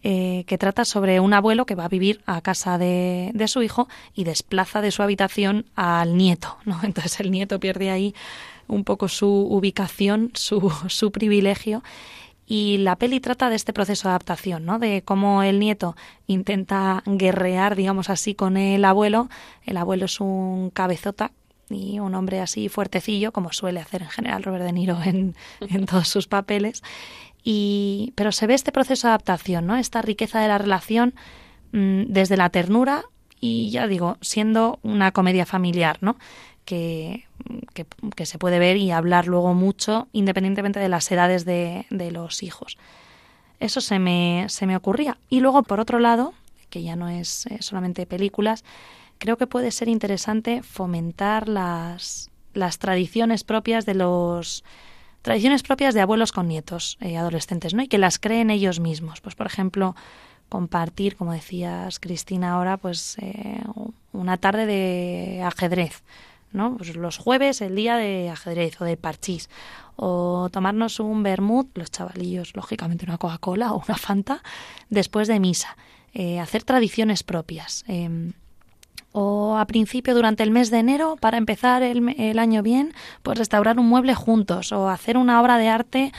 Eh, 0.02 0.44
que 0.46 0.56
trata 0.56 0.86
sobre 0.86 1.20
un 1.20 1.34
abuelo 1.34 1.66
que 1.66 1.74
va 1.74 1.84
a 1.84 1.88
vivir 1.88 2.22
a 2.24 2.40
casa 2.40 2.78
de, 2.78 3.32
de, 3.34 3.48
su 3.48 3.62
hijo 3.62 3.86
y 4.14 4.24
desplaza 4.24 4.80
de 4.80 4.92
su 4.92 5.02
habitación 5.02 5.66
al 5.76 6.16
nieto. 6.16 6.56
¿no? 6.64 6.80
Entonces 6.84 7.20
el 7.20 7.30
nieto 7.30 7.60
pierde 7.60 7.90
ahí 7.90 8.14
un 8.66 8.84
poco 8.84 9.08
su 9.08 9.28
ubicación, 9.28 10.30
su, 10.32 10.72
su 10.88 11.12
privilegio 11.12 11.82
y 12.50 12.78
la 12.78 12.96
peli 12.96 13.20
trata 13.20 13.48
de 13.48 13.54
este 13.54 13.72
proceso 13.72 14.08
de 14.08 14.10
adaptación, 14.10 14.64
¿no? 14.64 14.80
De 14.80 15.02
cómo 15.02 15.44
el 15.44 15.60
nieto 15.60 15.94
intenta 16.26 17.00
guerrear, 17.06 17.76
digamos 17.76 18.10
así, 18.10 18.34
con 18.34 18.56
el 18.56 18.84
abuelo. 18.84 19.28
El 19.64 19.76
abuelo 19.76 20.06
es 20.06 20.18
un 20.18 20.70
cabezota 20.70 21.30
y 21.68 22.00
un 22.00 22.12
hombre 22.16 22.40
así 22.40 22.68
fuertecillo, 22.68 23.30
como 23.30 23.52
suele 23.52 23.78
hacer 23.78 24.02
en 24.02 24.08
general 24.08 24.42
Robert 24.42 24.64
De 24.64 24.72
Niro 24.72 24.98
en, 25.04 25.36
en 25.60 25.86
todos 25.86 26.08
sus 26.08 26.26
papeles. 26.26 26.82
Y, 27.44 28.14
pero 28.16 28.32
se 28.32 28.48
ve 28.48 28.54
este 28.54 28.72
proceso 28.72 29.06
de 29.06 29.12
adaptación, 29.12 29.68
¿no? 29.68 29.76
Esta 29.76 30.02
riqueza 30.02 30.40
de 30.40 30.48
la 30.48 30.58
relación 30.58 31.14
mm, 31.70 32.06
desde 32.08 32.36
la 32.36 32.50
ternura 32.50 33.04
y 33.40 33.70
ya 33.70 33.86
digo, 33.86 34.18
siendo 34.22 34.80
una 34.82 35.12
comedia 35.12 35.46
familiar, 35.46 35.98
¿no? 36.00 36.16
Que, 36.64 37.24
que, 38.14 38.26
se 38.26 38.38
puede 38.38 38.58
ver 38.58 38.76
y 38.76 38.90
hablar 38.90 39.26
luego 39.26 39.54
mucho, 39.54 40.08
independientemente 40.12 40.78
de 40.78 40.88
las 40.88 41.10
edades 41.10 41.44
de, 41.44 41.86
de 41.90 42.10
los 42.10 42.42
hijos. 42.42 42.78
Eso 43.58 43.80
se 43.80 43.98
me, 43.98 44.46
se 44.48 44.66
me 44.66 44.76
ocurría. 44.76 45.18
Y 45.28 45.40
luego, 45.40 45.62
por 45.62 45.80
otro 45.80 45.98
lado, 45.98 46.34
que 46.70 46.82
ya 46.82 46.96
no 46.96 47.08
es 47.08 47.46
eh, 47.46 47.58
solamente 47.60 48.06
películas, 48.06 48.64
creo 49.18 49.36
que 49.36 49.46
puede 49.46 49.70
ser 49.70 49.88
interesante 49.88 50.62
fomentar 50.62 51.48
las, 51.48 52.30
las 52.54 52.78
tradiciones 52.78 53.44
propias 53.44 53.84
de 53.84 53.94
los 53.94 54.64
tradiciones 55.22 55.62
propias 55.62 55.92
de 55.92 56.00
abuelos 56.00 56.32
con 56.32 56.48
nietos 56.48 56.96
eh, 57.00 57.18
adolescentes, 57.18 57.74
¿no? 57.74 57.82
Y 57.82 57.88
que 57.88 57.98
las 57.98 58.18
creen 58.18 58.50
ellos 58.50 58.80
mismos. 58.80 59.20
Pues, 59.20 59.34
por 59.34 59.46
ejemplo, 59.46 59.94
compartir, 60.48 61.16
como 61.16 61.32
decías 61.32 62.00
Cristina 62.00 62.54
ahora, 62.54 62.78
pues 62.78 63.16
eh, 63.20 63.62
una 64.12 64.38
tarde 64.38 64.64
de 64.64 65.42
ajedrez 65.42 66.02
¿no? 66.52 66.76
Pues 66.76 66.96
los 66.96 67.18
jueves 67.18 67.60
el 67.60 67.76
día 67.76 67.96
de 67.96 68.30
ajedrez 68.30 68.80
o 68.80 68.84
de 68.84 68.96
parchís 68.96 69.48
o 69.96 70.48
tomarnos 70.50 70.98
un 71.00 71.22
vermut, 71.22 71.76
los 71.76 71.90
chavalillos, 71.90 72.56
lógicamente 72.56 73.04
una 73.04 73.18
Coca-Cola 73.18 73.72
o 73.72 73.82
una 73.86 73.98
Fanta 73.98 74.42
después 74.88 75.28
de 75.28 75.40
misa, 75.40 75.76
eh, 76.14 76.40
hacer 76.40 76.64
tradiciones 76.64 77.22
propias. 77.22 77.84
Em, 77.86 78.32
o 79.12 79.56
a 79.58 79.66
principio 79.66 80.14
durante 80.14 80.44
el 80.44 80.52
mes 80.52 80.70
de 80.70 80.78
enero 80.78 81.16
para 81.20 81.36
empezar 81.36 81.82
el, 81.82 82.14
el, 82.18 82.38
año 82.38 82.62
bien, 82.62 82.94
pues 83.22 83.38
restaurar 83.38 83.78
un 83.78 83.88
mueble 83.88 84.14
juntos 84.14 84.70
o 84.72 84.88
hacer 84.88 85.16
una 85.16 85.40
obra 85.42 85.58
de 85.58 85.68
arte 85.68 86.12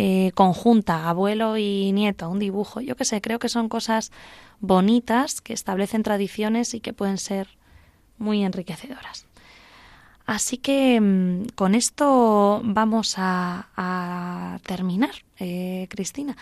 eh, 0.00 0.30
conjunta, 0.34 1.08
abuelo 1.08 1.56
y 1.56 1.92
nieto, 1.92 2.30
un 2.30 2.38
dibujo, 2.38 2.80
yo 2.80 2.94
qué 2.94 3.04
sé, 3.04 3.20
creo 3.20 3.38
que 3.38 3.48
son 3.48 3.68
cosas 3.68 4.12
bonitas 4.60 5.40
que 5.40 5.52
establecen 5.52 6.02
tradiciones 6.02 6.72
y 6.74 6.80
que 6.80 6.92
pueden 6.92 7.18
ser 7.18 7.48
muy 8.16 8.44
enriquecedoras. 8.44 9.26
Así 10.28 10.58
que 10.58 11.00
mm, 11.00 11.54
con 11.54 11.74
esto 11.74 12.60
vamos 12.62 13.14
a, 13.16 14.58
terminar, 14.66 15.14
eh, 15.38 15.86
Cristina. 15.88 16.36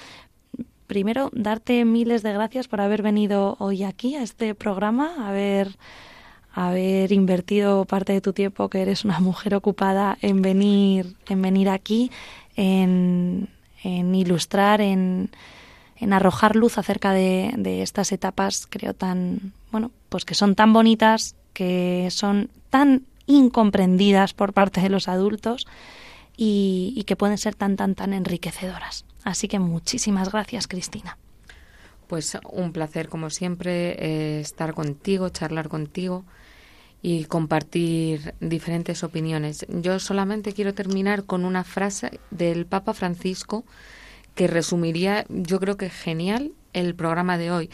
Primero, 0.88 1.30
darte 1.32 1.84
miles 1.84 2.24
de 2.24 2.32
gracias 2.32 2.66
por 2.66 2.80
haber 2.80 3.02
venido 3.02 3.54
hoy 3.60 3.84
aquí 3.84 4.16
a 4.16 4.24
este 4.24 4.56
programa, 4.56 5.28
haber 5.28 5.76
haber 6.52 7.12
invertido 7.12 7.84
parte 7.84 8.12
de 8.12 8.20
tu 8.20 8.32
tiempo, 8.32 8.68
que 8.68 8.82
eres 8.82 9.04
una 9.04 9.20
mujer 9.20 9.54
ocupada, 9.54 10.18
en 10.20 10.42
venir, 10.42 11.14
en 11.28 11.42
venir 11.42 11.68
aquí, 11.68 12.10
en, 12.56 13.48
ilustrar, 13.84 14.80
en, 14.80 15.30
arrojar 16.10 16.56
luz 16.56 16.76
acerca 16.78 17.12
de, 17.12 17.52
de, 17.56 17.82
estas 17.82 18.10
etapas, 18.10 18.66
creo 18.68 18.94
tan, 18.94 19.52
bueno, 19.70 19.92
pues 20.08 20.24
que 20.24 20.34
son 20.34 20.56
tan 20.56 20.72
bonitas, 20.72 21.36
que 21.52 22.08
son 22.10 22.50
tan 22.70 23.04
incomprendidas 23.26 24.34
por 24.34 24.52
parte 24.52 24.80
de 24.80 24.88
los 24.88 25.08
adultos 25.08 25.66
y, 26.36 27.04
que 27.06 27.16
pueden 27.16 27.38
ser 27.38 27.54
tan, 27.54 27.76
tan, 27.76 27.94
tan 27.94 28.12
enriquecedoras. 28.12 29.04
Así 29.24 29.48
que 29.48 29.58
muchísimas 29.58 30.30
gracias, 30.30 30.68
Cristina. 30.68 31.18
Pues 32.06 32.38
un 32.50 32.72
placer, 32.72 33.08
como 33.08 33.30
siempre, 33.30 33.96
eh, 33.98 34.40
estar 34.40 34.74
contigo, 34.74 35.28
charlar 35.30 35.68
contigo 35.68 36.24
y 37.02 37.24
compartir 37.24 38.34
diferentes 38.40 39.02
opiniones. 39.02 39.66
Yo 39.68 39.98
solamente 39.98 40.52
quiero 40.52 40.74
terminar 40.74 41.24
con 41.24 41.44
una 41.44 41.64
frase 41.64 42.20
del 42.30 42.66
Papa 42.66 42.94
Francisco 42.94 43.64
que 44.34 44.46
resumiría, 44.46 45.24
yo 45.28 45.58
creo 45.58 45.76
que 45.76 45.90
genial, 45.90 46.52
el 46.72 46.94
programa 46.94 47.38
de 47.38 47.50
hoy. 47.50 47.70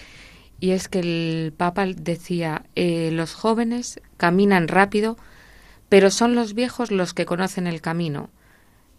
Y 0.60 0.70
es 0.70 0.88
que 0.88 1.00
el 1.00 1.52
Papa 1.56 1.86
decía, 1.86 2.64
eh, 2.76 3.10
los 3.12 3.34
jóvenes 3.34 4.00
caminan 4.16 4.68
rápido, 4.68 5.16
pero 5.92 6.10
son 6.10 6.34
los 6.34 6.54
viejos 6.54 6.90
los 6.90 7.12
que 7.12 7.26
conocen 7.26 7.66
el 7.66 7.82
camino. 7.82 8.30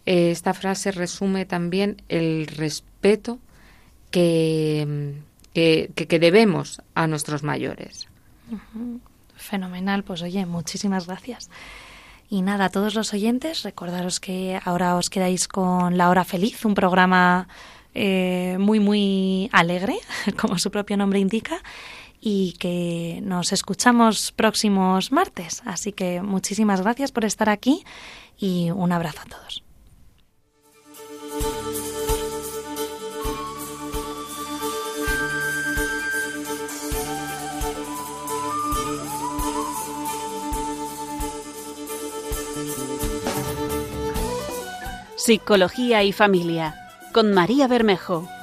Eh, 0.06 0.30
esta 0.30 0.54
frase 0.54 0.92
resume 0.92 1.44
también 1.44 2.00
el 2.08 2.46
respeto 2.46 3.40
que, 4.12 5.16
que, 5.52 6.18
debemos 6.20 6.82
a 6.94 7.08
nuestros 7.08 7.42
mayores. 7.42 8.06
Fenomenal, 9.34 10.04
pues 10.04 10.22
oye, 10.22 10.46
muchísimas 10.46 11.08
gracias. 11.08 11.50
Y 12.30 12.42
nada, 12.42 12.66
a 12.66 12.68
todos 12.68 12.94
los 12.94 13.12
oyentes, 13.12 13.64
recordaros 13.64 14.20
que 14.20 14.60
ahora 14.64 14.94
os 14.94 15.10
quedáis 15.10 15.48
con 15.48 15.98
La 15.98 16.10
Hora 16.10 16.22
Feliz, 16.22 16.64
un 16.64 16.74
programa 16.74 17.48
eh, 17.92 18.56
muy, 18.60 18.78
muy 18.78 19.50
alegre, 19.50 19.98
como 20.40 20.60
su 20.60 20.70
propio 20.70 20.96
nombre 20.96 21.18
indica, 21.18 21.60
y 22.26 22.52
que 22.54 23.20
nos 23.22 23.52
escuchamos 23.52 24.32
próximos 24.32 25.12
martes. 25.12 25.60
Así 25.66 25.92
que 25.92 26.22
muchísimas 26.22 26.80
gracias 26.80 27.12
por 27.12 27.26
estar 27.26 27.50
aquí 27.50 27.84
y 28.38 28.70
un 28.70 28.92
abrazo 28.92 29.20
a 29.20 29.28
todos. 29.28 29.62
Psicología 45.16 46.02
y 46.04 46.12
Familia, 46.12 46.74
con 47.12 47.34
María 47.34 47.68
Bermejo. 47.68 48.33